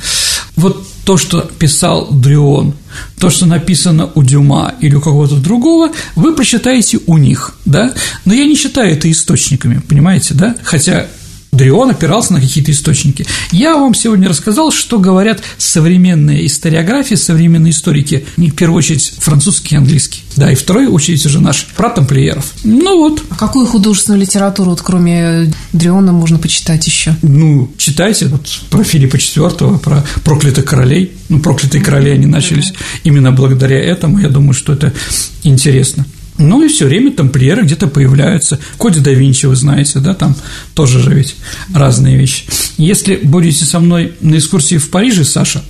Вот 0.56 0.86
то, 1.06 1.18
что 1.18 1.42
писал 1.42 2.08
Дрион, 2.12 2.74
то, 3.20 3.30
что 3.30 3.46
написано 3.46 4.10
у 4.16 4.24
Дюма 4.24 4.74
или 4.82 4.96
у 4.96 5.02
кого-то 5.02 5.36
другого, 5.36 5.92
вы 6.16 6.36
прочитаете 6.36 7.00
у 7.08 7.18
них, 7.18 7.56
да, 7.66 7.94
но 8.26 8.34
я 8.34 8.46
не 8.46 8.56
считаю 8.56 8.92
это 8.94 9.10
источниками, 9.10 9.82
понимаете, 9.88 10.34
да, 10.34 10.56
хотя 10.64 11.08
Дрион 11.52 11.90
опирался 11.90 12.34
на 12.34 12.42
какие-то 12.42 12.72
источники. 12.72 13.26
Я 13.52 13.76
вам 13.76 13.94
сегодня 13.94 14.30
рассказал, 14.30 14.72
что 14.72 15.00
говорят 15.00 15.42
современные 15.58 16.46
историографии, 16.46 17.16
современные 17.16 17.72
историки, 17.72 18.26
не 18.38 18.50
в 18.50 18.56
первую 18.56 18.78
очередь 18.78 19.14
французский 19.20 19.76
и 19.76 19.78
английский, 19.78 20.22
да, 20.36 20.52
и 20.52 20.56
в 20.56 20.60
вторую 20.60 20.92
очередь 20.92 21.26
уже 21.26 21.40
наши, 21.42 21.66
про 21.76 21.90
тамплиеров. 21.90 22.54
Ну 22.64 22.98
вот, 22.98 23.24
А 23.30 23.36
какую 23.36 23.66
художественную 23.66 24.22
литературу, 24.22 24.72
вот, 24.72 24.82
кроме 24.82 25.52
Дриона, 25.74 26.12
можно 26.12 26.38
почитать 26.38 26.86
еще? 26.86 27.16
Ну, 27.22 27.72
читайте 27.78 28.28
вот 28.28 28.48
про 28.70 28.84
Филиппа 28.84 29.16
IV, 29.16 29.80
про 29.80 30.06
проклятых 30.24 30.66
королей. 30.66 31.14
Ну, 31.30 31.40
проклятые 31.40 31.84
короли, 31.84 32.12
они 32.12 32.26
начались 32.26 32.74
именно 33.04 33.32
благодаря 33.32 33.80
этому. 33.80 34.20
Я 34.20 34.30
думаю, 34.30 34.54
что 34.54 34.74
это 34.74 34.94
интересно. 35.44 36.06
Ну 36.40 36.64
и 36.64 36.70
все 36.70 36.86
время 36.86 37.12
тамплиеры 37.12 37.64
где-то 37.64 37.88
появляются. 37.88 38.60
Коди 38.80 39.02
да 39.02 39.12
Винчи, 39.12 39.46
вы 39.46 39.58
знаете, 39.58 40.00
да, 40.00 40.14
там 40.14 40.36
тоже 40.74 41.00
же 41.00 41.14
ведь 41.14 41.36
разные 41.74 42.18
вещи. 42.18 42.46
Если 42.78 43.18
будете 43.18 43.66
со 43.66 43.80
мной 43.80 44.14
на 44.22 44.38
экскурсии 44.38 44.78
в 44.78 44.90
Париже, 44.90 45.26
Саша, 45.26 45.62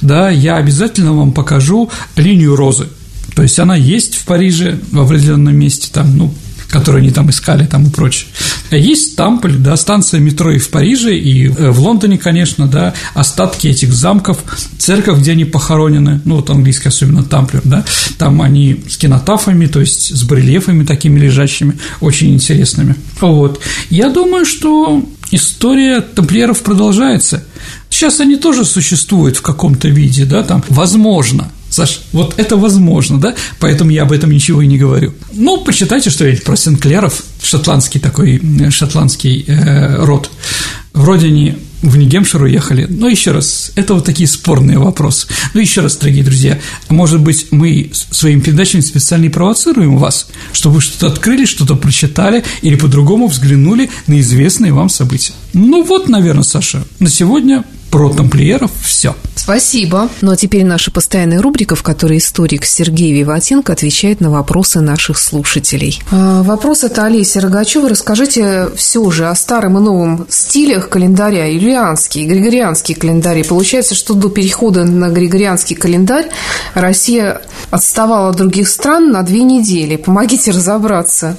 да, 0.00 0.30
я 0.30 0.56
обязательно 0.56 1.12
вам 1.12 1.32
покажу 1.32 1.90
линию 2.16 2.56
розы. 2.56 2.88
То 3.36 3.42
есть 3.42 3.58
она 3.58 3.76
есть 3.76 4.14
в 4.14 4.24
Париже 4.24 4.80
в 4.90 5.00
определенном 5.00 5.54
месте, 5.56 5.88
там, 5.92 6.16
ну, 6.16 6.34
которые 6.74 7.02
они 7.02 7.12
там 7.12 7.30
искали 7.30 7.66
там 7.66 7.86
и 7.86 7.90
прочее. 7.90 8.26
Есть 8.72 9.14
Тампль, 9.14 9.54
да, 9.58 9.76
станция 9.76 10.18
метро 10.18 10.50
и 10.50 10.58
в 10.58 10.70
Париже, 10.70 11.16
и 11.16 11.46
э, 11.46 11.70
в 11.70 11.78
Лондоне, 11.78 12.18
конечно, 12.18 12.66
да, 12.66 12.94
остатки 13.14 13.68
этих 13.68 13.92
замков, 13.92 14.38
церковь, 14.76 15.20
где 15.20 15.32
они 15.32 15.44
похоронены, 15.44 16.20
ну, 16.24 16.34
вот 16.34 16.50
английский 16.50 16.88
особенно 16.88 17.22
Тамплер, 17.22 17.62
да, 17.62 17.84
там 18.18 18.42
они 18.42 18.82
с 18.88 18.96
кинотафами, 18.96 19.66
то 19.66 19.78
есть 19.78 20.16
с 20.16 20.24
барельефами 20.24 20.84
такими 20.84 21.20
лежащими, 21.20 21.78
очень 22.00 22.34
интересными. 22.34 22.96
Вот. 23.20 23.60
Я 23.88 24.08
думаю, 24.08 24.44
что 24.44 25.00
история 25.30 26.00
тамплиеров 26.00 26.60
продолжается. 26.62 27.44
Сейчас 27.88 28.18
они 28.18 28.34
тоже 28.34 28.64
существуют 28.64 29.36
в 29.36 29.42
каком-то 29.42 29.86
виде, 29.86 30.24
да, 30.24 30.42
там, 30.42 30.64
возможно, 30.68 31.52
Саш, 31.74 32.02
вот 32.12 32.34
это 32.36 32.56
возможно, 32.56 33.18
да? 33.18 33.34
Поэтому 33.58 33.90
я 33.90 34.02
об 34.02 34.12
этом 34.12 34.30
ничего 34.30 34.62
и 34.62 34.66
не 34.68 34.78
говорю. 34.78 35.12
Ну, 35.32 35.64
почитайте 35.64 36.08
что-нибудь 36.08 36.44
про 36.44 36.54
Сенклеров, 36.54 37.20
шотландский 37.42 37.98
такой, 37.98 38.40
э, 38.60 38.70
шотландский 38.70 39.44
э, 39.48 39.96
род. 40.04 40.30
Вроде 40.92 41.26
они 41.26 41.56
в 41.82 41.96
Нью-Гемпшир 41.96 42.42
уехали. 42.42 42.86
Но 42.88 43.08
еще 43.08 43.32
раз, 43.32 43.72
это 43.74 43.94
вот 43.94 44.04
такие 44.04 44.28
спорные 44.28 44.78
вопросы. 44.78 45.26
Ну, 45.52 45.60
еще 45.60 45.80
раз, 45.80 45.96
дорогие 45.96 46.22
друзья, 46.22 46.60
может 46.90 47.20
быть, 47.20 47.48
мы 47.50 47.90
своими 47.92 48.38
передачами 48.38 48.80
специально 48.80 49.24
и 49.24 49.28
провоцируем 49.28 49.96
вас, 49.96 50.28
чтобы 50.52 50.76
вы 50.76 50.80
что-то 50.80 51.08
открыли, 51.08 51.44
что-то 51.44 51.74
прочитали 51.74 52.44
или 52.62 52.76
по-другому 52.76 53.26
взглянули 53.26 53.90
на 54.06 54.20
известные 54.20 54.72
вам 54.72 54.88
события. 54.88 55.32
Ну 55.54 55.82
вот, 55.82 56.08
наверное, 56.08 56.44
Саша, 56.44 56.84
на 57.00 57.10
сегодня 57.10 57.64
про 57.94 58.08
тамплиеров 58.08 58.72
все. 58.82 59.14
Спасибо. 59.36 60.08
Ну 60.20 60.32
а 60.32 60.36
теперь 60.36 60.64
наша 60.64 60.90
постоянная 60.90 61.40
рубрика, 61.40 61.76
в 61.76 61.84
которой 61.84 62.18
историк 62.18 62.64
Сергей 62.64 63.12
Виватенко 63.12 63.72
отвечает 63.72 64.20
на 64.20 64.30
вопросы 64.30 64.80
наших 64.80 65.16
слушателей. 65.16 66.02
А, 66.10 66.42
вопрос 66.42 66.82
от 66.82 66.98
Олеси 66.98 67.38
Рогачева. 67.38 67.88
Расскажите 67.88 68.70
все 68.74 69.08
же 69.12 69.28
о 69.28 69.34
старом 69.36 69.78
и 69.78 69.80
новом 69.80 70.26
стилях 70.28 70.88
календаря. 70.88 71.46
Юлианский, 71.46 72.26
григорианский 72.26 72.96
календарь. 72.96 73.44
Получается, 73.44 73.94
что 73.94 74.14
до 74.14 74.28
перехода 74.28 74.82
на 74.82 75.10
григорианский 75.10 75.76
календарь 75.76 76.30
Россия 76.74 77.42
отставала 77.70 78.30
от 78.30 78.36
других 78.38 78.66
стран 78.66 79.12
на 79.12 79.22
две 79.22 79.44
недели. 79.44 79.94
Помогите 79.94 80.50
разобраться. 80.50 81.36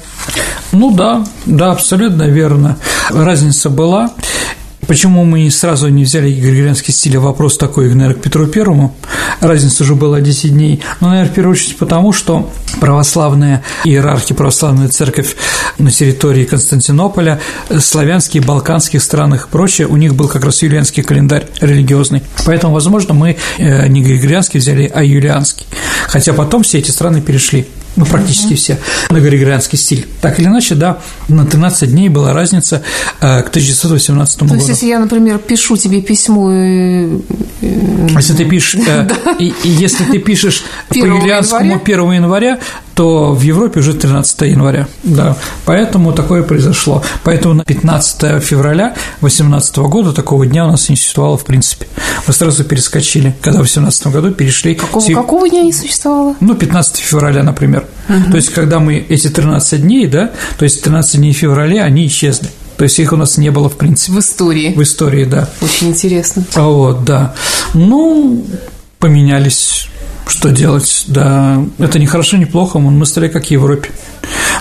Ну 0.71 0.95
да, 0.95 1.25
да, 1.45 1.71
абсолютно 1.71 2.23
верно. 2.29 2.77
Разница 3.09 3.69
была. 3.69 4.13
Почему 4.87 5.25
мы 5.25 5.49
сразу 5.49 5.87
не 5.87 6.03
взяли 6.03 6.31
григорианский 6.31 6.93
стиль, 6.93 7.17
а 7.17 7.19
вопрос 7.19 7.57
такой, 7.57 7.93
наверное, 7.93 8.15
к 8.15 8.21
Петру 8.21 8.45
Первому, 8.45 8.95
разница 9.41 9.83
уже 9.83 9.95
была 9.95 10.21
10 10.21 10.51
дней, 10.51 10.81
ну, 11.01 11.09
наверное, 11.09 11.31
в 11.31 11.33
первую 11.33 11.53
очередь 11.53 11.77
потому, 11.77 12.13
что 12.13 12.51
православная 12.79 13.63
иерархи, 13.83 14.33
православная 14.33 14.89
церковь 14.89 15.35
на 15.79 15.91
территории 15.91 16.45
Константинополя, 16.45 17.39
славянские, 17.79 18.43
балканских 18.43 19.01
странах 19.01 19.47
и 19.47 19.51
прочее, 19.51 19.87
у 19.87 19.97
них 19.97 20.13
был 20.13 20.27
как 20.27 20.43
раз 20.43 20.61
юлианский 20.61 21.01
календарь 21.01 21.47
религиозный, 21.61 22.21
поэтому, 22.45 22.73
возможно, 22.73 23.13
мы 23.13 23.37
э, 23.57 23.87
не 23.87 24.03
григорианский 24.03 24.59
взяли, 24.59 24.91
а 24.93 25.03
юлианский, 25.03 25.65
хотя 26.07 26.33
потом 26.33 26.63
все 26.63 26.79
эти 26.79 26.91
страны 26.91 27.21
перешли 27.21 27.67
ну, 27.95 28.05
практически 28.05 28.55
все, 28.55 28.77
на 29.09 29.19
григорианский 29.19 29.77
стиль. 29.77 30.07
Так 30.21 30.39
или 30.39 30.47
иначе, 30.47 30.75
да, 30.75 30.99
на 31.27 31.45
13 31.45 31.91
дней 31.91 32.09
была 32.09 32.33
разница 32.33 32.83
э, 33.21 33.41
к 33.41 33.49
1918 33.49 34.39
То 34.39 34.45
году. 34.45 34.55
есть, 34.55 34.69
если 34.69 34.87
я, 34.87 34.99
например, 34.99 35.37
пишу 35.39 35.77
тебе 35.77 36.01
письмо 36.01 36.51
и... 36.51 37.21
Если 37.61 38.33
ты 38.33 38.45
пишешь, 38.45 38.81
э, 38.87 39.07
и, 39.39 39.53
и 39.63 39.69
если 39.69 40.03
ты 40.03 40.19
пишешь 40.19 40.63
по 40.89 40.95
1 40.95 41.05
юлианскому 41.05 41.71
января? 41.71 42.03
1 42.03 42.11
января, 42.11 42.59
то 42.95 43.33
в 43.33 43.41
Европе 43.41 43.81
уже 43.81 43.93
13 43.93 44.41
января, 44.41 44.87
да, 45.03 45.35
поэтому 45.65 46.13
такое 46.13 46.43
произошло. 46.43 47.03
Поэтому 47.23 47.53
на 47.53 47.63
15 47.65 48.41
февраля 48.41 48.95
2018 49.19 49.77
года 49.77 50.13
такого 50.13 50.45
дня 50.45 50.65
у 50.65 50.71
нас 50.71 50.89
не 50.89 50.95
существовало 50.95 51.37
в 51.37 51.43
принципе. 51.43 51.87
Мы 52.25 52.33
сразу 52.33 52.63
перескочили, 52.63 53.35
когда 53.41 53.59
в 53.59 53.63
2018 53.63 54.07
году 54.07 54.31
перешли... 54.31 54.75
Какого, 54.75 55.03
с 55.03 55.13
какого 55.13 55.49
дня 55.49 55.61
не 55.61 55.73
существовало? 55.73 56.35
Ну, 56.39 56.55
15 56.55 56.97
февраля, 56.97 57.43
например. 57.43 57.85
То 58.07 58.37
есть, 58.37 58.49
когда 58.49 58.79
мы 58.79 58.95
эти 58.97 59.27
13 59.29 59.81
дней, 59.81 60.07
да, 60.07 60.31
то 60.57 60.63
есть 60.63 60.81
13 60.81 61.17
дней 61.17 61.33
в 61.33 61.37
феврале, 61.37 61.81
они 61.83 62.07
исчезли. 62.07 62.49
То 62.77 62.83
есть, 62.83 62.99
их 62.99 63.13
у 63.13 63.17
нас 63.17 63.37
не 63.37 63.49
было 63.51 63.69
в 63.69 63.75
принципе 63.75 64.13
В 64.13 64.19
истории. 64.19 64.73
в 64.73 64.81
истории, 64.81 65.25
да. 65.25 65.49
Очень 65.61 65.89
интересно. 65.89 66.43
А 66.55 66.63
Вот, 66.63 67.03
да. 67.03 67.33
Ну, 67.73 68.45
поменялись. 68.99 69.89
Что 70.27 70.49
делать? 70.49 71.05
Да, 71.07 71.63
это 71.77 71.99
не 71.99 72.07
хорошо, 72.07 72.37
не 72.37 72.45
плохо, 72.45 72.79
мы 72.79 73.05
стали 73.05 73.27
как 73.27 73.45
в 73.45 73.51
Европе. 73.51 73.89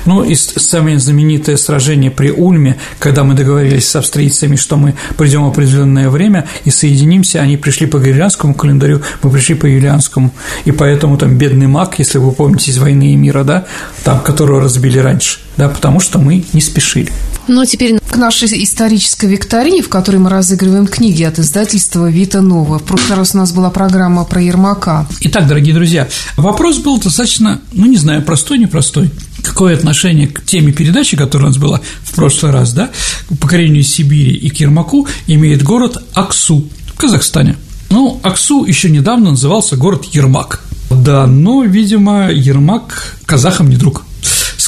Ну, 0.05 0.23
и 0.23 0.35
самое 0.35 0.99
знаменитое 0.99 1.57
сражение 1.57 2.11
при 2.11 2.31
Ульме, 2.31 2.77
когда 2.99 3.25
мы 3.25 3.35
договорились 3.35 3.89
с 3.89 3.97
австрийцами, 3.97 4.57
что 4.57 4.77
мы 4.77 4.95
придем 5.17 5.45
в 5.45 5.49
определенное 5.49 6.11
время 6.11 6.47
и 6.65 6.71
соединимся, 6.71 7.41
они 7.41 7.57
пришли 7.57 7.87
по 7.87 7.99
григорианскому 7.99 8.55
календарю, 8.55 9.01
мы 9.23 9.31
пришли 9.31 9.55
по 9.55 9.67
юлианскому, 9.67 10.33
и 10.67 10.73
поэтому 10.73 11.17
там 11.17 11.39
бедный 11.39 11.67
маг, 11.67 11.99
если 11.99 12.19
вы 12.19 12.33
помните 12.33 12.71
из 12.71 12.79
«Войны 12.79 13.15
и 13.15 13.17
мира», 13.17 13.45
да, 13.45 13.65
там, 14.05 14.21
которого 14.21 14.61
разбили 14.61 14.99
раньше, 14.99 15.39
да, 15.57 15.69
потому 15.71 16.01
что 16.01 16.19
мы 16.19 16.45
не 16.53 16.61
спешили. 16.61 17.11
Ну, 17.47 17.61
а 17.61 17.67
теперь 17.67 17.99
к 18.15 18.17
нашей 18.17 18.63
исторической 18.63 19.27
викторине, 19.27 19.83
в 19.83 19.89
которой 19.89 20.19
мы 20.19 20.31
разыгрываем 20.31 20.87
книги 20.87 21.25
от 21.25 21.41
издательства 21.41 22.09
«Вита 22.09 22.43
Нова». 22.43 22.79
В 22.79 22.85
прошлый 22.85 23.19
раз 23.19 23.35
у 23.35 23.39
нас 23.39 23.51
была 23.51 23.71
программа 23.71 24.25
про 24.25 24.41
Ермака. 24.41 25.09
Итак, 25.23 25.49
дорогие 25.49 25.75
друзья, 25.75 26.07
вопрос 26.37 26.79
был 26.79 27.01
достаточно, 27.01 27.61
ну, 27.73 27.87
не 27.87 27.97
знаю, 27.97 28.23
простой, 28.23 28.59
непростой. 28.59 29.11
Какое 29.43 29.75
отношение 29.75 30.29
к 30.29 30.45
теме 30.45 30.73
передачи, 30.73 31.17
которая 31.17 31.49
у 31.49 31.51
нас 31.51 31.59
была 31.59 31.81
в 32.05 32.15
прошлый 32.15 32.53
раз, 32.53 32.73
да, 32.73 32.91
к 33.31 33.37
покорению 33.37 33.83
Сибири 33.83 34.37
и 34.37 34.49
к 34.49 34.61
Ермаку, 34.61 35.09
имеет 35.27 35.65
город 35.65 36.01
Аксу 36.15 36.69
в 36.87 36.97
Казахстане. 36.97 37.57
Ну, 37.91 38.21
Аксу 38.23 38.65
еще 38.65 38.91
недавно 38.91 39.31
назывался 39.31 39.75
город 39.77 40.05
Ермак. 40.13 40.63
Да, 40.89 41.27
но, 41.27 41.65
видимо, 41.65 42.31
Ермак 42.31 43.17
казахам 43.27 43.71
не 43.71 43.77
друг 43.77 44.05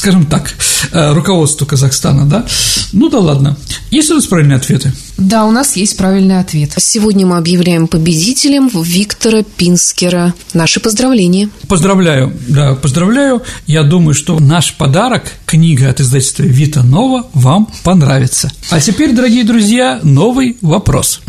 скажем 0.07 0.26
так, 0.26 0.54
э, 0.92 1.14
руководству 1.14 1.66
Казахстана, 1.66 2.26
да? 2.26 2.46
Ну 2.92 3.09
да 3.09 3.18
ладно. 3.18 3.57
Есть 3.90 4.09
у 4.12 4.14
нас 4.14 4.26
правильные 4.26 4.57
ответы? 4.57 4.92
Да, 5.18 5.44
у 5.44 5.50
нас 5.50 5.74
есть 5.74 5.96
правильный 5.96 6.38
ответ. 6.38 6.74
Сегодня 6.78 7.26
мы 7.26 7.38
объявляем 7.38 7.88
победителем 7.88 8.70
Виктора 8.72 9.42
Пинскера. 9.42 10.32
Наши 10.54 10.78
поздравления. 10.78 11.48
Поздравляю, 11.66 12.32
да, 12.46 12.76
поздравляю. 12.76 13.42
Я 13.66 13.82
думаю, 13.82 14.14
что 14.14 14.38
наш 14.38 14.74
подарок, 14.74 15.24
книга 15.44 15.90
от 15.90 16.00
издательства 16.00 16.44
Вита 16.44 16.84
Нова, 16.84 17.26
вам 17.32 17.68
понравится. 17.82 18.52
А 18.70 18.78
теперь, 18.80 19.12
дорогие 19.12 19.42
друзья, 19.42 19.98
новый 20.04 20.57
вопрос. 20.61 21.20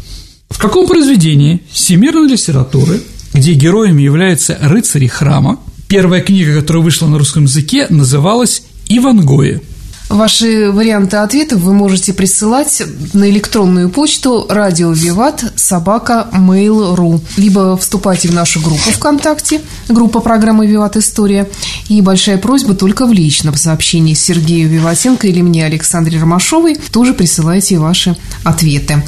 В 0.51 0.59
каком 0.59 0.85
произведении 0.85 1.63
всемирной 1.71 2.29
литературы, 2.29 3.01
где 3.33 3.53
героями 3.53 4.03
являются 4.03 4.55
рыцари 4.61 5.07
храма, 5.07 5.57
Первая 5.87 6.21
книга, 6.21 6.59
которая 6.59 6.83
вышла 6.83 7.07
на 7.07 7.17
русском 7.17 7.43
языке, 7.43 7.87
называлась 7.89 8.63
«Ивангои». 8.87 9.61
Ваши 10.09 10.71
варианты 10.71 11.17
ответов 11.17 11.59
вы 11.59 11.73
можете 11.73 12.13
присылать 12.13 12.81
на 13.13 13.29
электронную 13.29 13.89
почту 13.89 14.45
радио 14.49 14.91
Виват 14.91 15.43
собака 15.57 16.27
mail.ru 16.33 17.19
либо 17.35 17.75
вступайте 17.75 18.29
в 18.29 18.33
нашу 18.33 18.61
группу 18.61 18.89
ВКонтакте, 18.91 19.61
группа 19.89 20.21
программы 20.21 20.65
Виват 20.65 20.95
История. 20.95 21.49
И 21.89 22.01
большая 22.01 22.37
просьба 22.37 22.73
только 22.73 23.05
в 23.05 23.11
личном 23.11 23.55
сообщении 23.55 24.13
Сергею 24.13 24.69
Виватенко 24.69 25.27
или 25.27 25.41
мне, 25.41 25.65
Александре 25.65 26.19
Ромашовой, 26.19 26.77
тоже 26.91 27.13
присылайте 27.13 27.77
ваши 27.77 28.15
ответы. 28.45 29.03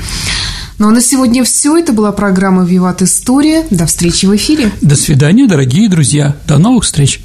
Ну 0.80 0.88
а 0.88 0.92
на 0.92 1.02
сегодня 1.02 1.44
все. 1.44 1.78
Это 1.78 1.92
была 1.92 2.14
программа 2.14 2.64
«Виват 2.64 3.02
История». 3.02 3.66
До 3.70 3.86
встречи 3.86 4.26
в 4.26 4.36
эфире. 4.38 4.72
До 4.80 4.96
свидания, 4.96 5.46
дорогие 5.46 5.90
друзья. 5.90 6.38
До 6.48 6.58
новых 6.58 6.86
встреч. 6.86 7.20